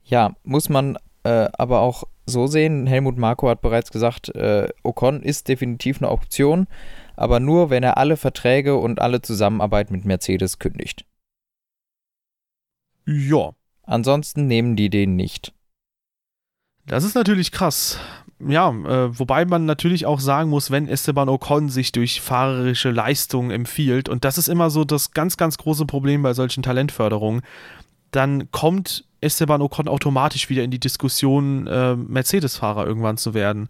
Ja, 0.04 0.36
muss 0.44 0.70
man 0.70 0.98
äh, 1.24 1.50
aber 1.54 1.82
auch 1.82 2.04
so 2.26 2.48
sehen. 2.48 2.88
Helmut 2.88 3.18
Marko 3.18 3.50
hat 3.50 3.62
bereits 3.62 3.92
gesagt, 3.92 4.30
äh, 4.30 4.70
Ocon 4.84 5.22
ist 5.22 5.48
definitiv 5.48 5.98
eine 6.02 6.10
Option, 6.12 6.68
aber 7.16 7.40
nur, 7.40 7.70
wenn 7.70 7.84
er 7.84 7.98
alle 7.98 8.18
Verträge 8.18 8.78
und 8.78 9.02
alle 9.02 9.22
Zusammenarbeit 9.22 9.92
mit 9.92 10.06
Mercedes 10.06 10.60
kündigt. 10.60 11.06
Ja. 13.06 13.52
Ansonsten 13.84 14.46
nehmen 14.46 14.76
die 14.76 14.92
den 14.92 15.16
nicht. 15.16 15.52
Das 16.86 17.04
ist 17.04 17.16
natürlich 17.16 17.52
krass 17.52 18.00
ja, 18.48 18.70
äh, 18.70 19.20
wobei 19.20 19.46
man 19.46 19.66
natürlich 19.66 20.06
auch 20.06 20.20
sagen 20.20 20.50
muss, 20.50 20.72
wenn 20.72 20.88
Esteban 20.88 21.28
Ocon 21.28 21.70
sich 21.70 21.92
durch 21.92 22.22
fahrerische 22.22 22.92
Leistung 22.92 23.52
empfiehlt, 23.52 24.08
und 24.08 24.24
das 24.24 24.38
ist 24.38 24.48
immer 24.48 24.70
so 24.70 24.86
das 24.86 25.12
ganz, 25.12 25.36
ganz 25.36 25.58
große 25.58 25.86
Problem 25.86 26.22
bei 26.22 26.34
solchen 26.34 26.64
Talentförderungen, 26.64 27.42
dann 28.12 28.50
kommt 28.52 29.04
Esteban 29.22 29.62
Ocon 29.62 29.88
automatisch 29.88 30.50
wieder 30.50 30.64
in 30.64 30.72
die 30.72 30.80
Diskussion, 30.80 31.68
äh, 31.68 31.96
Mercedes-Fahrer 31.96 32.88
irgendwann 32.88 33.18
zu 33.18 33.34
werden. 33.34 33.68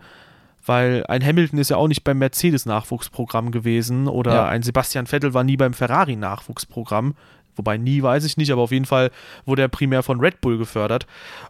Weil 0.65 1.03
ein 1.07 1.25
Hamilton 1.25 1.57
ist 1.57 1.69
ja 1.69 1.77
auch 1.77 1.87
nicht 1.87 2.03
beim 2.03 2.19
Mercedes-Nachwuchsprogramm 2.19 3.51
gewesen 3.51 4.07
oder 4.07 4.33
ja. 4.33 4.45
ein 4.47 4.61
Sebastian 4.61 5.07
Vettel 5.07 5.33
war 5.33 5.43
nie 5.43 5.57
beim 5.57 5.73
Ferrari-Nachwuchsprogramm. 5.73 7.15
Wobei 7.59 7.77
nie 7.77 8.01
weiß 8.01 8.23
ich 8.23 8.37
nicht, 8.37 8.51
aber 8.51 8.61
auf 8.61 8.71
jeden 8.71 8.85
Fall 8.85 9.11
wurde 9.45 9.61
er 9.61 9.67
primär 9.67 10.01
von 10.01 10.19
Red 10.19 10.41
Bull 10.41 10.57
gefördert. 10.57 11.05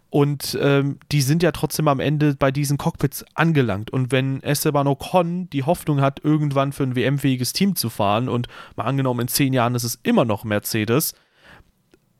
Und 0.09 0.57
ähm, 0.59 0.97
die 1.11 1.21
sind 1.21 1.43
ja 1.43 1.51
trotzdem 1.51 1.87
am 1.87 1.99
Ende 1.99 2.35
bei 2.35 2.51
diesen 2.51 2.79
Cockpits 2.79 3.23
angelangt. 3.35 3.91
Und 3.91 4.11
wenn 4.11 4.41
Esteban 4.41 4.87
Ocon 4.87 5.49
die 5.51 5.63
Hoffnung 5.63 6.01
hat, 6.01 6.19
irgendwann 6.23 6.73
für 6.73 6.83
ein 6.83 6.95
WM-fähiges 6.95 7.53
Team 7.53 7.75
zu 7.75 7.89
fahren 7.89 8.27
und 8.27 8.47
mal 8.75 8.85
angenommen, 8.85 9.21
in 9.21 9.27
zehn 9.27 9.53
Jahren 9.53 9.75
ist 9.75 9.83
es 9.83 9.99
immer 10.01 10.25
noch 10.25 10.43
Mercedes, 10.43 11.13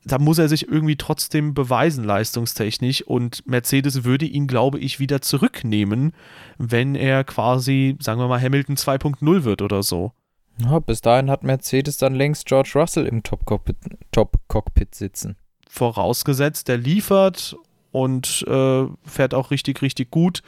da 0.05 0.17
muss 0.17 0.37
er 0.37 0.47
sich 0.47 0.67
irgendwie 0.67 0.95
trotzdem 0.95 1.53
beweisen, 1.53 2.03
leistungstechnisch. 2.03 3.01
Und 3.01 3.45
Mercedes 3.47 4.03
würde 4.03 4.25
ihn, 4.25 4.47
glaube 4.47 4.79
ich, 4.79 4.99
wieder 4.99 5.21
zurücknehmen, 5.21 6.13
wenn 6.57 6.95
er 6.95 7.23
quasi, 7.23 7.97
sagen 7.99 8.19
wir 8.19 8.27
mal, 8.27 8.41
Hamilton 8.41 8.75
2.0 8.75 9.43
wird 9.43 9.61
oder 9.61 9.83
so. 9.83 10.13
Ja, 10.62 10.80
bis 10.80 11.01
dahin 11.01 11.30
hat 11.30 11.43
Mercedes 11.43 11.97
dann 11.97 12.16
längst 12.16 12.45
George 12.45 12.72
Russell 12.76 13.05
im 13.05 13.24
Top-Cockpit 13.24 13.78
Top 14.12 14.38
-Cockpit 14.49 14.93
sitzen. 14.93 15.38
Vorausgesetzt, 15.70 16.68
der 16.68 16.78
liefert 16.78 17.55
und 17.91 18.43
äh, 18.47 18.86
fährt 19.05 19.34
auch 19.34 19.51
richtig, 19.51 19.82
richtig 19.82 20.12
gut. 20.12 20.41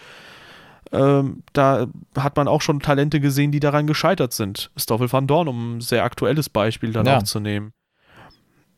Ähm, 0.91 1.43
da 1.53 1.87
hat 2.17 2.35
man 2.35 2.47
auch 2.47 2.61
schon 2.61 2.81
Talente 2.81 3.21
gesehen, 3.21 3.51
die 3.51 3.61
daran 3.61 3.87
gescheitert 3.87 4.33
sind. 4.33 4.71
Stoffel 4.75 5.11
van 5.11 5.27
Dorn, 5.27 5.47
um 5.47 5.77
ein 5.77 5.81
sehr 5.81 6.03
aktuelles 6.03 6.49
Beispiel 6.49 6.91
dann 6.91 7.05
ja. 7.05 7.17
auch 7.17 7.23
zu 7.23 7.39
nehmen. 7.39 7.71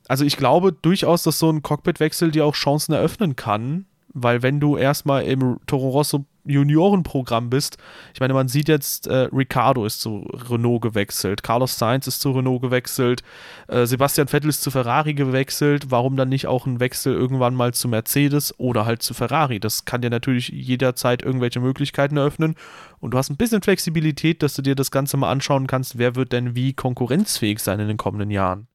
Also 0.08 0.26
ich 0.26 0.38
glaube 0.38 0.74
durchaus, 0.74 1.24
dass 1.24 1.40
so 1.40 1.50
ein 1.50 1.64
Cockpitwechsel 1.64 2.32
dir 2.32 2.46
auch 2.46 2.56
Chancen 2.56 2.94
eröffnen 2.94 3.36
kann, 3.36 3.86
weil 4.10 4.44
wenn 4.44 4.60
du 4.60 4.78
erstmal 4.78 5.24
im 5.24 5.60
Toro 5.66 5.90
Rosso 5.90 6.26
Juniorenprogramm 6.46 7.50
bist. 7.50 7.78
Ich 8.14 8.20
meine, 8.20 8.34
man 8.34 8.48
sieht 8.48 8.68
jetzt, 8.68 9.08
äh, 9.08 9.30
Ricardo 9.34 9.86
ist 9.86 10.02
zu 10.02 10.28
Renault 10.50 10.82
gewechselt, 10.82 11.44
Carlos 11.44 11.78
Sainz 11.78 12.08
ist 12.08 12.22
zu 12.22 12.32
Renault 12.32 12.62
gewechselt, 12.62 13.24
äh, 13.68 13.86
Sebastian 13.86 14.28
Vettel 14.28 14.50
ist 14.50 14.62
zu 14.62 14.72
Ferrari 14.72 15.14
gewechselt. 15.14 15.86
Warum 15.90 16.16
dann 16.16 16.30
nicht 16.30 16.48
auch 16.48 16.66
ein 16.66 16.80
Wechsel 16.80 17.14
irgendwann 17.14 17.56
mal 17.56 17.74
zu 17.74 17.88
Mercedes 17.88 18.58
oder 18.60 18.86
halt 18.86 19.02
zu 19.02 19.14
Ferrari? 19.14 19.60
Das 19.60 19.86
kann 19.86 20.02
dir 20.02 20.10
natürlich 20.10 20.50
jederzeit 20.50 21.22
irgendwelche 21.22 21.60
Möglichkeiten 21.60 22.18
eröffnen. 22.18 22.56
Und 23.00 23.12
du 23.12 23.18
hast 23.18 23.30
ein 23.30 23.38
bisschen 23.38 23.62
Flexibilität, 23.62 24.44
dass 24.44 24.54
du 24.54 24.62
dir 24.62 24.76
das 24.76 24.92
Ganze 24.92 25.18
mal 25.18 25.32
anschauen 25.32 25.68
kannst, 25.68 25.98
wer 25.98 26.16
wird 26.16 26.32
denn 26.32 26.56
wie 26.56 26.74
konkurrenzfähig 26.74 27.60
sein 27.60 27.80
in 27.80 27.88
den 27.88 27.98
kommenden 27.98 28.32
Jahren. 28.32 28.68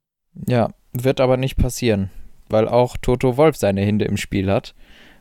Ja, 0.46 0.70
wird 0.92 1.20
aber 1.20 1.36
nicht 1.36 1.56
passieren, 1.56 2.10
weil 2.48 2.68
auch 2.68 2.96
Toto 2.96 3.36
Wolf 3.36 3.56
seine 3.56 3.82
Hände 3.82 4.04
im 4.04 4.16
Spiel 4.16 4.50
hat. 4.50 4.74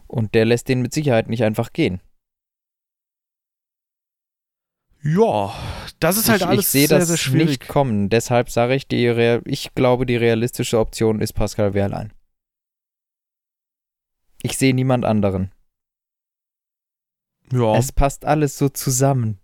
Und 0.08 0.36
der 0.36 0.46
lässt 0.46 0.70
den 0.70 0.82
mit 0.82 0.94
Sicherheit 0.94 1.28
nicht 1.28 1.44
einfach 1.44 1.74
gehen. 1.74 2.00
Ja, 5.08 5.54
das 6.02 6.18
ist 6.18 6.28
halt 6.28 6.42
ich, 6.42 6.48
alles 6.48 6.66
ich 6.66 6.68
sehe 6.68 6.88
sehr, 6.88 7.00
das 7.00 7.08
sehr 7.08 7.18
schwierig. 7.18 7.48
nicht 7.48 7.68
kommen. 7.70 8.10
Deshalb 8.10 8.50
sage 8.50 8.76
ich, 8.76 8.90
die 8.90 9.08
Real, 9.08 9.42
ich 9.46 9.74
glaube, 9.74 10.06
die 10.06 10.18
realistische 10.18 10.80
Option 10.80 11.22
ist 11.22 11.32
Pascal 11.32 11.74
Wehrlein. 11.74 12.12
Ich 14.44 14.58
sehe 14.58 14.74
niemand 14.74 15.06
anderen. 15.06 15.54
Ja. 17.54 17.78
Es 17.78 17.94
passt 17.94 18.26
alles 18.26 18.58
so 18.58 18.68
zusammen. 18.68 19.40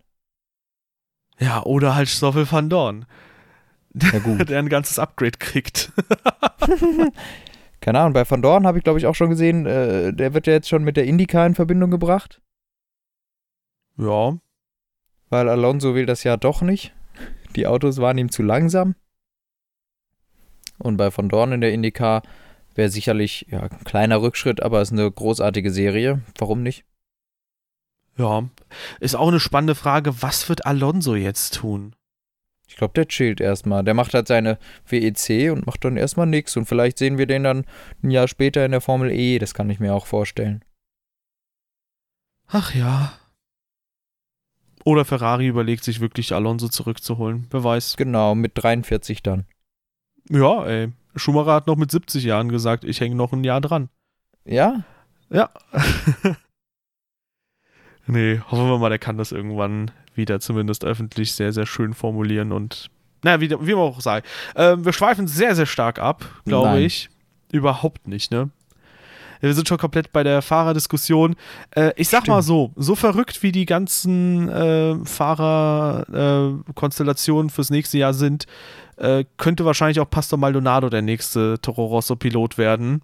ja, 1.39 1.64
oder 1.64 1.95
halt 1.95 2.09
Stoffel 2.09 2.51
van 2.51 2.70
Dorn, 2.70 3.05
gut. 4.24 4.49
der 4.49 4.59
ein 4.59 4.68
ganzes 4.68 4.99
Upgrade 4.99 5.38
kriegt. 5.38 5.93
Keine 7.80 7.99
Ahnung, 7.99 8.14
bei 8.14 8.30
Van 8.30 8.41
Dorn 8.41 8.68
habe 8.68 8.78
ich 8.78 8.84
glaube 8.84 8.99
ich 8.99 9.05
auch 9.05 9.16
schon 9.16 9.30
gesehen, 9.30 9.66
äh, 9.66 10.14
der 10.14 10.34
wird 10.34 10.45
ja 10.45 10.53
jetzt 10.53 10.68
schon 10.68 10.84
mit 10.84 10.97
der 10.97 11.05
Indica 11.05 11.45
in 11.45 11.55
Verbindung 11.55 11.89
gebracht, 11.89 12.41
ja, 13.97 14.38
weil 15.34 15.50
Alonso 15.50 15.96
will 15.96 16.06
das 16.06 16.24
ja 16.24 16.38
doch 16.38 16.62
nicht. 16.62 16.94
Die 17.56 17.66
Autos 17.66 17.98
waren 17.98 18.20
ihm 18.20 18.30
zu 18.30 18.44
langsam. 18.44 18.96
Und 20.78 20.98
bei 20.98 21.16
Van 21.16 21.28
Dorn 21.28 21.52
in 21.52 21.62
der 21.62 21.74
Indica 21.74 22.22
wäre 22.76 22.90
sicherlich 22.90 23.48
ja, 23.50 23.62
ein 23.62 23.84
kleiner 23.84 24.22
Rückschritt, 24.22 24.62
aber 24.62 24.80
es 24.82 24.92
ist 24.92 25.00
eine 25.00 25.12
großartige 25.12 25.72
Serie. 25.72 26.22
Warum 26.38 26.62
nicht? 26.62 26.86
ja. 28.18 28.48
Ist 29.00 29.16
auch 29.16 29.28
eine 29.28 29.40
spannende 29.40 29.74
Frage, 29.74 30.22
was 30.22 30.50
wird 30.50 30.68
Alonso 30.68 31.16
jetzt 31.16 31.56
tun? 31.56 31.96
Ich 32.68 32.76
glaube, 32.76 32.94
der 32.94 33.08
chillt 33.08 33.42
erstmal. 33.42 33.84
Der 33.84 33.96
macht 33.96 34.14
halt 34.14 34.28
seine 34.28 34.60
WEC 34.88 35.52
und 35.52 35.66
macht 35.66 35.84
dann 35.84 35.98
erstmal 35.98 36.28
nichts. 36.28 36.56
Und 36.58 36.66
vielleicht 36.66 37.00
sehen 37.00 37.18
wir 37.18 37.26
den 37.26 37.44
dann 37.44 37.66
ein 38.04 38.12
Jahr 38.12 38.28
später 38.28 38.64
in 38.66 38.72
der 38.72 38.82
Formel 38.82 39.12
E. 39.12 39.40
Das 39.40 39.56
kann 39.56 39.70
ich 39.72 39.80
mir 39.80 39.96
auch 39.96 40.06
vorstellen. 40.06 40.64
Ach 42.48 42.76
ja. 42.76 43.14
Oder 44.86 45.06
Ferrari 45.06 45.48
überlegt 45.48 45.84
sich 45.84 46.00
wirklich, 46.02 46.34
Alonso 46.34 46.68
zurückzuholen. 46.68 47.48
Wer 47.52 47.64
weiß. 47.64 47.96
Genau, 47.98 48.36
mit 48.36 48.52
43 48.56 49.24
dann. 49.24 49.46
Ja, 50.30 50.66
ey. 50.66 50.92
Schumacher 51.16 51.54
hat 51.54 51.68
noch 51.68 51.76
mit 51.76 51.92
70 51.92 52.24
Jahren 52.24 52.50
gesagt, 52.50 52.84
ich 52.84 53.00
hänge 53.00 53.16
noch 53.16 53.34
ein 53.34 53.44
Jahr 53.44 53.62
dran. 53.62 53.90
Ja? 54.46 54.84
Ja. 55.30 55.50
nee, 58.08 58.40
hoffen 58.50 58.68
wir 58.68 58.78
mal, 58.78 58.90
der 58.90 59.00
kann 59.00 59.18
das 59.18 59.32
irgendwann 59.32 59.92
wieder 60.16 60.40
zumindest 60.40 60.86
öffentlich 60.86 61.34
sehr, 61.34 61.54
sehr 61.54 61.66
schön 61.66 61.94
formulieren 61.94 62.52
und 62.52 62.90
naja, 63.24 63.40
wie, 63.40 63.50
wie 63.50 63.74
man 63.74 63.84
auch 63.84 64.02
sei. 64.02 64.22
Ähm, 64.56 64.84
wir 64.84 64.92
schweifen 64.92 65.28
sehr, 65.28 65.56
sehr 65.56 65.66
stark 65.66 65.98
ab, 65.98 66.26
glaube 66.46 66.82
ich. 66.82 67.10
Überhaupt 67.52 68.08
nicht, 68.08 68.32
ne? 68.32 68.50
Wir 69.44 69.54
sind 69.54 69.68
schon 69.68 69.78
komplett 69.78 70.12
bei 70.14 70.24
der 70.24 70.41
Fahrerdiskussion. 70.41 71.36
Äh, 71.72 71.91
ich 71.98 72.08
sag 72.08 72.30
mal 72.30 72.41
so, 72.41 72.72
so 72.78 72.96
verrückt 72.96 73.44
wie 73.44 73.52
die 73.52 73.66
ganzen 73.66 74.48
äh, 74.48 74.96
Fahrerkonstellationen 75.04 77.50
fürs 77.50 77.70
nächste 77.70 77.98
Jahr 77.98 78.14
sind, 78.14 78.46
äh, 78.96 79.26
könnte 79.36 79.66
wahrscheinlich 79.66 80.00
auch 80.00 80.10
Pastor 80.10 80.39
Maldonado 80.39 80.89
der 80.89 81.02
nächste 81.02 81.60
Toro 81.62 81.88
Rosso-Pilot 81.88 82.58
werden. 82.58 83.02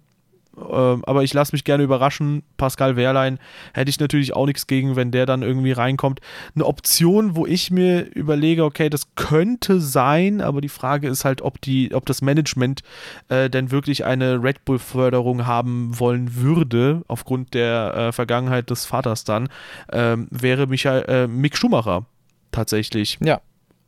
Ähm, 0.56 1.04
aber 1.04 1.22
ich 1.22 1.32
lasse 1.32 1.52
mich 1.52 1.64
gerne 1.64 1.84
überraschen. 1.84 2.42
Pascal 2.56 2.96
Wehrlein 2.96 3.38
hätte 3.72 3.90
ich 3.90 4.00
natürlich 4.00 4.34
auch 4.34 4.46
nichts 4.46 4.66
gegen, 4.66 4.96
wenn 4.96 5.10
der 5.10 5.26
dann 5.26 5.42
irgendwie 5.42 5.72
reinkommt. 5.72 6.20
Eine 6.54 6.66
Option, 6.66 7.36
wo 7.36 7.46
ich 7.46 7.70
mir 7.70 8.02
überlege, 8.14 8.64
okay, 8.64 8.90
das 8.90 9.14
könnte 9.14 9.80
sein, 9.80 10.40
aber 10.40 10.60
die 10.60 10.68
Frage 10.68 11.08
ist 11.08 11.24
halt, 11.24 11.42
ob, 11.42 11.60
die, 11.60 11.94
ob 11.94 12.06
das 12.06 12.22
Management 12.22 12.82
äh, 13.28 13.48
denn 13.48 13.70
wirklich 13.70 14.04
eine 14.04 14.42
Red 14.42 14.64
Bull-Förderung 14.64 15.46
haben 15.46 15.98
wollen 15.98 16.36
würde, 16.36 17.02
aufgrund 17.08 17.54
der 17.54 17.94
äh, 17.94 18.12
Vergangenheit 18.12 18.70
des 18.70 18.86
Vaters 18.86 19.24
dann, 19.24 19.48
ähm, 19.92 20.26
wäre 20.30 20.66
Michael, 20.66 21.04
äh, 21.08 21.26
Mick 21.26 21.56
Schumacher 21.56 22.06
tatsächlich. 22.52 23.18
Ja. 23.22 23.40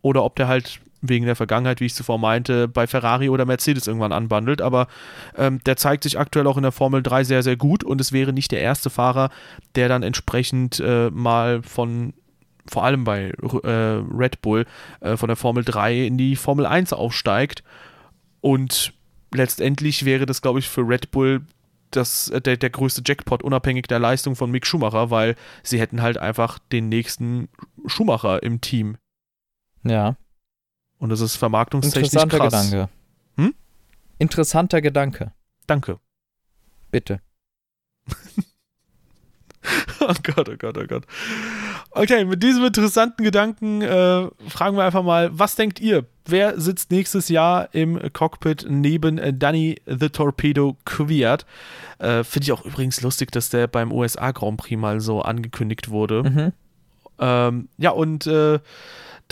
Oder 0.03 0.25
ob 0.25 0.37
der 0.37 0.49
halt 0.49 0.81
wegen 1.03 1.27
der 1.27 1.37
Vergangenheit, 1.37 1.81
wie 1.81 1.87
ich 1.87 1.95
zuvor 1.95 2.19
meinte, 2.19 2.69
bei 2.69 2.87
Ferrari 2.87 3.29
oder 3.29 3.45
Mercedes 3.45 3.87
irgendwann 3.87 4.13
anbandelt. 4.13 4.63
Aber 4.63 4.87
ähm, 5.37 5.61
der 5.67 5.77
zeigt 5.77 6.05
sich 6.05 6.19
aktuell 6.19 6.47
auch 6.47 6.57
in 6.57 6.63
der 6.63 6.73
Formel 6.73 7.03
3 7.03 7.25
sehr, 7.25 7.43
sehr 7.43 7.57
gut 7.57 7.85
und 7.85 8.01
es 8.01 8.13
wäre 8.13 8.33
nicht 8.33 8.53
der 8.53 8.61
erste 8.61 8.89
Fahrer, 8.89 9.31
der 9.75 9.89
dann 9.89 10.03
entsprechend 10.03 10.81
äh, 10.81 11.11
mal 11.11 11.63
von 11.63 12.15
vor 12.71 12.85
allem 12.85 13.03
bei 13.03 13.33
äh, 13.65 13.69
Red 13.69 14.41
Bull 14.41 14.67
äh, 15.01 15.17
von 15.17 15.27
der 15.27 15.37
Formel 15.37 15.65
3 15.65 16.07
in 16.07 16.17
die 16.17 16.37
Formel 16.37 16.65
1 16.65 16.93
aufsteigt. 16.93 17.65
Und 18.41 18.93
letztendlich 19.35 20.05
wäre 20.05 20.27
das, 20.27 20.43
glaube 20.43 20.61
ich, 20.61 20.69
für 20.69 20.83
Red 20.83 21.11
Bull 21.11 21.43
das, 21.91 22.29
äh, 22.29 22.41
der, 22.41 22.57
der 22.57 22.71
größte 22.71 23.03
Jackpot, 23.05 23.43
unabhängig 23.43 23.87
der 23.89 23.99
Leistung 23.99 24.37
von 24.37 24.51
Mick 24.51 24.67
Schumacher, 24.67 25.11
weil 25.11 25.35
sie 25.63 25.81
hätten 25.81 26.03
halt 26.03 26.19
einfach 26.19 26.59
den 26.59 26.89
nächsten 26.89 27.49
Schumacher 27.87 28.43
im 28.43 28.61
Team. 28.61 28.97
Ja. 29.85 30.17
Und 31.03 31.09
das 31.09 31.21
ist 31.21 31.35
vermarktungstechnisch 31.35 32.13
Interessanter 32.13 32.39
krass. 32.39 32.71
Gedanke. 32.71 32.93
Hm? 33.37 33.55
Interessanter 34.19 34.81
Gedanke. 34.81 35.33
Danke. 35.67 35.99
Bitte. 36.93 37.21
Oh 40.01 40.15
Gott, 40.25 40.49
oh 40.49 40.57
Gott, 40.59 40.77
oh 40.77 40.87
Gott. 40.89 41.05
Okay, 41.93 42.25
mit 42.25 42.43
diesem 42.43 42.65
interessanten 42.65 43.23
Gedanken 43.23 43.81
äh, 43.81 44.27
fragen 44.49 44.77
wir 44.77 44.83
einfach 44.83 45.05
mal, 45.05 45.31
was 45.33 45.55
denkt 45.55 45.79
ihr? 45.79 46.05
Wer 46.27 46.61
sitzt 46.61 46.91
nächstes 46.91 47.29
Jahr 47.29 47.73
im 47.73 48.01
Cockpit 48.13 48.67
neben 48.69 49.19
äh, 49.19 49.33
Danny 49.33 49.81
the 49.87 50.09
Torpedo 50.09 50.77
Kvyat? 50.85 51.47
Äh, 52.01 52.25
Finde 52.25 52.43
ich 52.43 52.51
auch 52.51 52.65
übrigens 52.65 53.03
lustig, 53.03 53.31
dass 53.31 53.51
der 53.51 53.69
beim 53.69 53.93
USA 53.93 54.33
Grand 54.33 54.57
Prix 54.57 54.81
mal 54.81 55.01
so 55.01 55.23
angekündigt 55.23 55.91
wurde. 55.91 56.25
Mhm. 56.25 56.53
Ähm, 57.21 57.69
ja, 57.79 57.91
und 57.91 58.27
äh, 58.27 58.59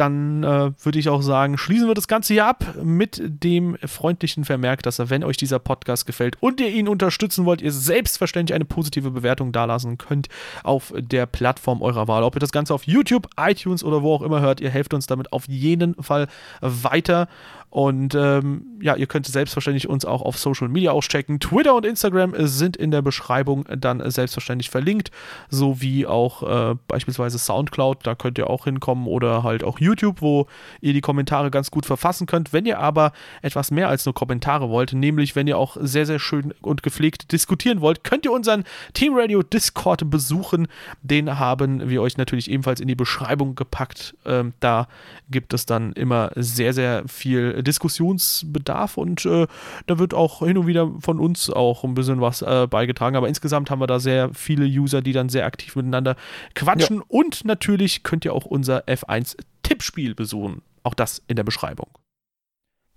dann 0.01 0.43
äh, 0.43 0.73
würde 0.83 0.99
ich 0.99 1.09
auch 1.11 1.21
sagen, 1.21 1.59
schließen 1.59 1.87
wir 1.87 1.95
das 1.95 2.09
Ganze 2.09 2.33
hier 2.33 2.47
ab 2.47 2.65
mit 2.83 3.21
dem 3.23 3.77
freundlichen 3.85 4.45
Vermerk, 4.45 4.83
dass 4.83 4.99
wenn 5.11 5.23
euch 5.23 5.37
dieser 5.37 5.59
Podcast 5.59 6.07
gefällt 6.07 6.37
und 6.41 6.61
ihr 6.61 6.71
ihn 6.71 6.89
unterstützen 6.89 7.45
wollt, 7.45 7.61
ihr 7.61 7.73
selbstverständlich 7.73 8.55
eine 8.55 8.65
positive 8.65 9.11
Bewertung 9.11 9.53
dalassen 9.53 9.99
könnt 9.99 10.29
auf 10.65 10.95
der 10.97 11.27
Plattform 11.27 11.83
eurer 11.83 12.09
Wahl. 12.09 12.23
Ob 12.23 12.35
ihr 12.37 12.41
das 12.41 12.53
Ganze 12.53 12.73
auf 12.73 12.85
YouTube, 12.85 13.29
iTunes 13.39 13.85
oder 13.85 14.03
wo 14.03 14.15
auch 14.15 14.23
immer 14.23 14.41
hört, 14.41 14.61
ihr 14.61 14.71
helft 14.71 14.95
uns 14.95 15.07
damit 15.07 15.33
auf 15.33 15.47
jeden 15.49 15.95
Fall 16.03 16.29
weiter. 16.61 17.29
Und 17.71 18.17
ähm, 18.17 18.79
ja, 18.83 18.97
ihr 18.97 19.07
könnt 19.07 19.27
selbstverständlich 19.27 19.89
uns 19.89 20.05
auch 20.05 20.23
auf 20.23 20.37
Social 20.37 20.69
Media 20.69 20.91
auschecken. 20.91 21.39
Twitter 21.39 21.75
und 21.75 21.87
Instagram 21.87 22.35
sind 22.37 22.77
in 22.77 22.91
der 22.91 23.01
Beschreibung 23.01 23.65
dann 23.79 24.03
selbstverständlich 24.11 24.71
verlinkt, 24.71 25.13
sowie 25.51 26.05
auch 26.05 26.43
äh, 26.43 26.75
beispielsweise 26.89 27.39
Soundcloud, 27.39 27.99
da 28.07 28.17
könnt 28.17 28.39
ihr 28.39 28.51
auch 28.51 28.65
hinkommen 28.65 29.07
oder 29.07 29.45
halt 29.45 29.63
auch 29.63 29.79
YouTube, 29.79 30.21
wo 30.21 30.49
ihr 30.81 30.93
die 30.93 31.01
Kommentare 31.01 31.53
ganz 31.53 31.71
gut 31.71 31.87
verfassen 31.87 32.27
könnt. 32.27 32.53
Wenn 32.53 32.67
ihr 32.67 32.81
aber 32.81 33.13
etwas 33.41 33.71
mehr 33.71 33.89
als 33.89 34.05
nur 34.05 34.15
Kommentare 34.15 34.69
wollt, 34.69 34.93
nämlich 34.93 35.37
wenn 35.37 35.47
ihr 35.47 35.57
auch 35.57 35.77
sehr, 35.81 36.07
sehr 36.07 36.19
schön 36.19 36.53
und 36.63 36.83
gepflegt 36.83 37.31
diskutieren 37.31 37.81
wollt, 37.81 38.03
könnt 38.03 38.25
ihr 38.25 38.33
unseren 38.33 38.65
Team 38.95 39.13
Radio 39.15 39.45
Discord 39.45 40.11
besuchen. 40.11 40.67
Den 41.03 41.39
haben 41.39 41.89
wir 41.89 42.03
euch 42.03 42.17
natürlich 42.17 42.51
ebenfalls 42.51 42.81
in 42.81 42.89
die 42.89 42.97
Beschreibung 42.97 43.55
gepackt. 43.55 44.17
Ähm, 44.27 44.55
da 44.59 44.89
gibt 45.31 45.55
es 45.55 45.67
dann 45.67 45.93
immer 45.93 46.33
sehr, 46.35 46.73
sehr 46.73 47.05
viel 47.07 47.60
Diskussionsbedarf 47.63 48.97
und 48.97 49.25
äh, 49.27 49.47
da 49.87 49.99
wird 49.99 50.15
auch 50.15 50.41
hin 50.41 50.59
und 50.59 50.67
wieder 50.67 50.91
von 51.01 51.19
uns 51.19 51.51
auch 51.51 51.85
ein 51.85 51.95
bisschen 51.95 52.21
was 52.21 52.43
äh, 52.43 52.67
beigetragen. 52.69 53.17
Aber 53.17 53.29
insgesamt 53.29 53.71
haben 53.71 53.81
wir 53.81 53.87
da 53.87 54.01
sehr 54.01 54.33
viele 54.35 54.67
User, 54.67 55.03
die 55.03 55.13
dann 55.13 55.29
sehr 55.29 55.47
aktiv 55.47 55.77
miteinander 55.77 56.17
quatschen. 56.55 57.01
Und 57.01 57.45
natürlich 57.45 58.03
könnt 58.03 58.25
ihr 58.25 58.35
auch 58.35 58.45
unser 58.45 58.85
F1-Tippspiel 58.87 60.15
besuchen. 60.15 60.63
Auch 60.83 60.95
das 60.95 61.23
in 61.29 61.37
der 61.37 61.45
Beschreibung. 61.45 61.89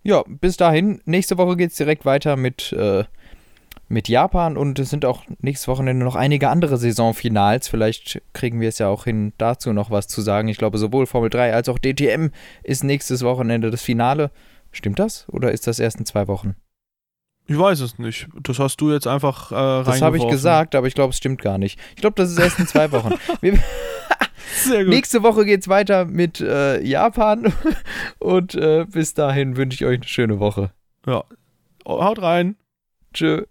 Ja, 0.03 0.23
bis 0.27 0.57
dahin. 0.57 1.01
Nächste 1.05 1.37
Woche 1.37 1.55
geht 1.55 1.71
es 1.71 1.77
direkt 1.77 2.05
weiter 2.05 2.35
mit, 2.35 2.73
äh, 2.73 3.05
mit 3.87 4.09
Japan 4.09 4.57
und 4.57 4.77
es 4.79 4.89
sind 4.89 5.05
auch 5.05 5.23
nächstes 5.39 5.69
Wochenende 5.69 6.03
noch 6.03 6.15
einige 6.15 6.49
andere 6.49 6.77
Saisonfinals. 6.77 7.69
Vielleicht 7.69 8.21
kriegen 8.33 8.59
wir 8.59 8.69
es 8.69 8.79
ja 8.79 8.89
auch 8.89 9.05
hin, 9.05 9.31
dazu 9.37 9.71
noch 9.71 9.91
was 9.91 10.07
zu 10.09 10.21
sagen. 10.21 10.49
Ich 10.49 10.57
glaube, 10.57 10.77
sowohl 10.77 11.05
Formel 11.05 11.29
3 11.29 11.53
als 11.53 11.69
auch 11.69 11.79
DTM 11.79 12.31
ist 12.63 12.83
nächstes 12.83 13.23
Wochenende 13.23 13.71
das 13.71 13.81
Finale. 13.81 14.31
Stimmt 14.73 14.99
das? 14.99 15.25
Oder 15.29 15.51
ist 15.51 15.67
das 15.67 15.79
erst 15.79 15.99
in 15.99 16.05
zwei 16.05 16.27
Wochen? 16.27 16.55
Ich 17.45 17.57
weiß 17.57 17.81
es 17.81 17.99
nicht. 17.99 18.27
Das 18.41 18.59
hast 18.59 18.77
du 18.81 18.91
jetzt 18.91 19.07
einfach 19.07 19.51
äh, 19.51 19.83
Das 19.85 20.01
habe 20.01 20.17
ich 20.17 20.27
gesagt, 20.27 20.75
aber 20.75 20.87
ich 20.87 20.95
glaube, 20.95 21.11
es 21.11 21.17
stimmt 21.17 21.41
gar 21.41 21.57
nicht. 21.57 21.79
Ich 21.95 22.01
glaube, 22.01 22.15
das 22.15 22.31
ist 22.31 22.39
erst 22.39 22.59
in 22.59 22.67
zwei 22.67 22.91
Wochen. 22.91 23.13
Wir, 23.41 23.59
Sehr 24.55 24.85
gut. 24.85 24.93
nächste 24.93 25.23
Woche 25.23 25.45
geht 25.45 25.61
es 25.61 25.67
weiter 25.67 26.05
mit 26.05 26.39
äh, 26.41 26.81
Japan 26.81 27.53
und 28.19 28.55
äh, 28.55 28.85
bis 28.85 29.13
dahin 29.13 29.57
wünsche 29.57 29.75
ich 29.75 29.85
euch 29.85 29.97
eine 29.97 30.07
schöne 30.07 30.39
Woche. 30.39 30.71
Ja. 31.05 31.23
Haut 31.85 32.21
rein. 32.21 32.55
Tschö. 33.13 33.43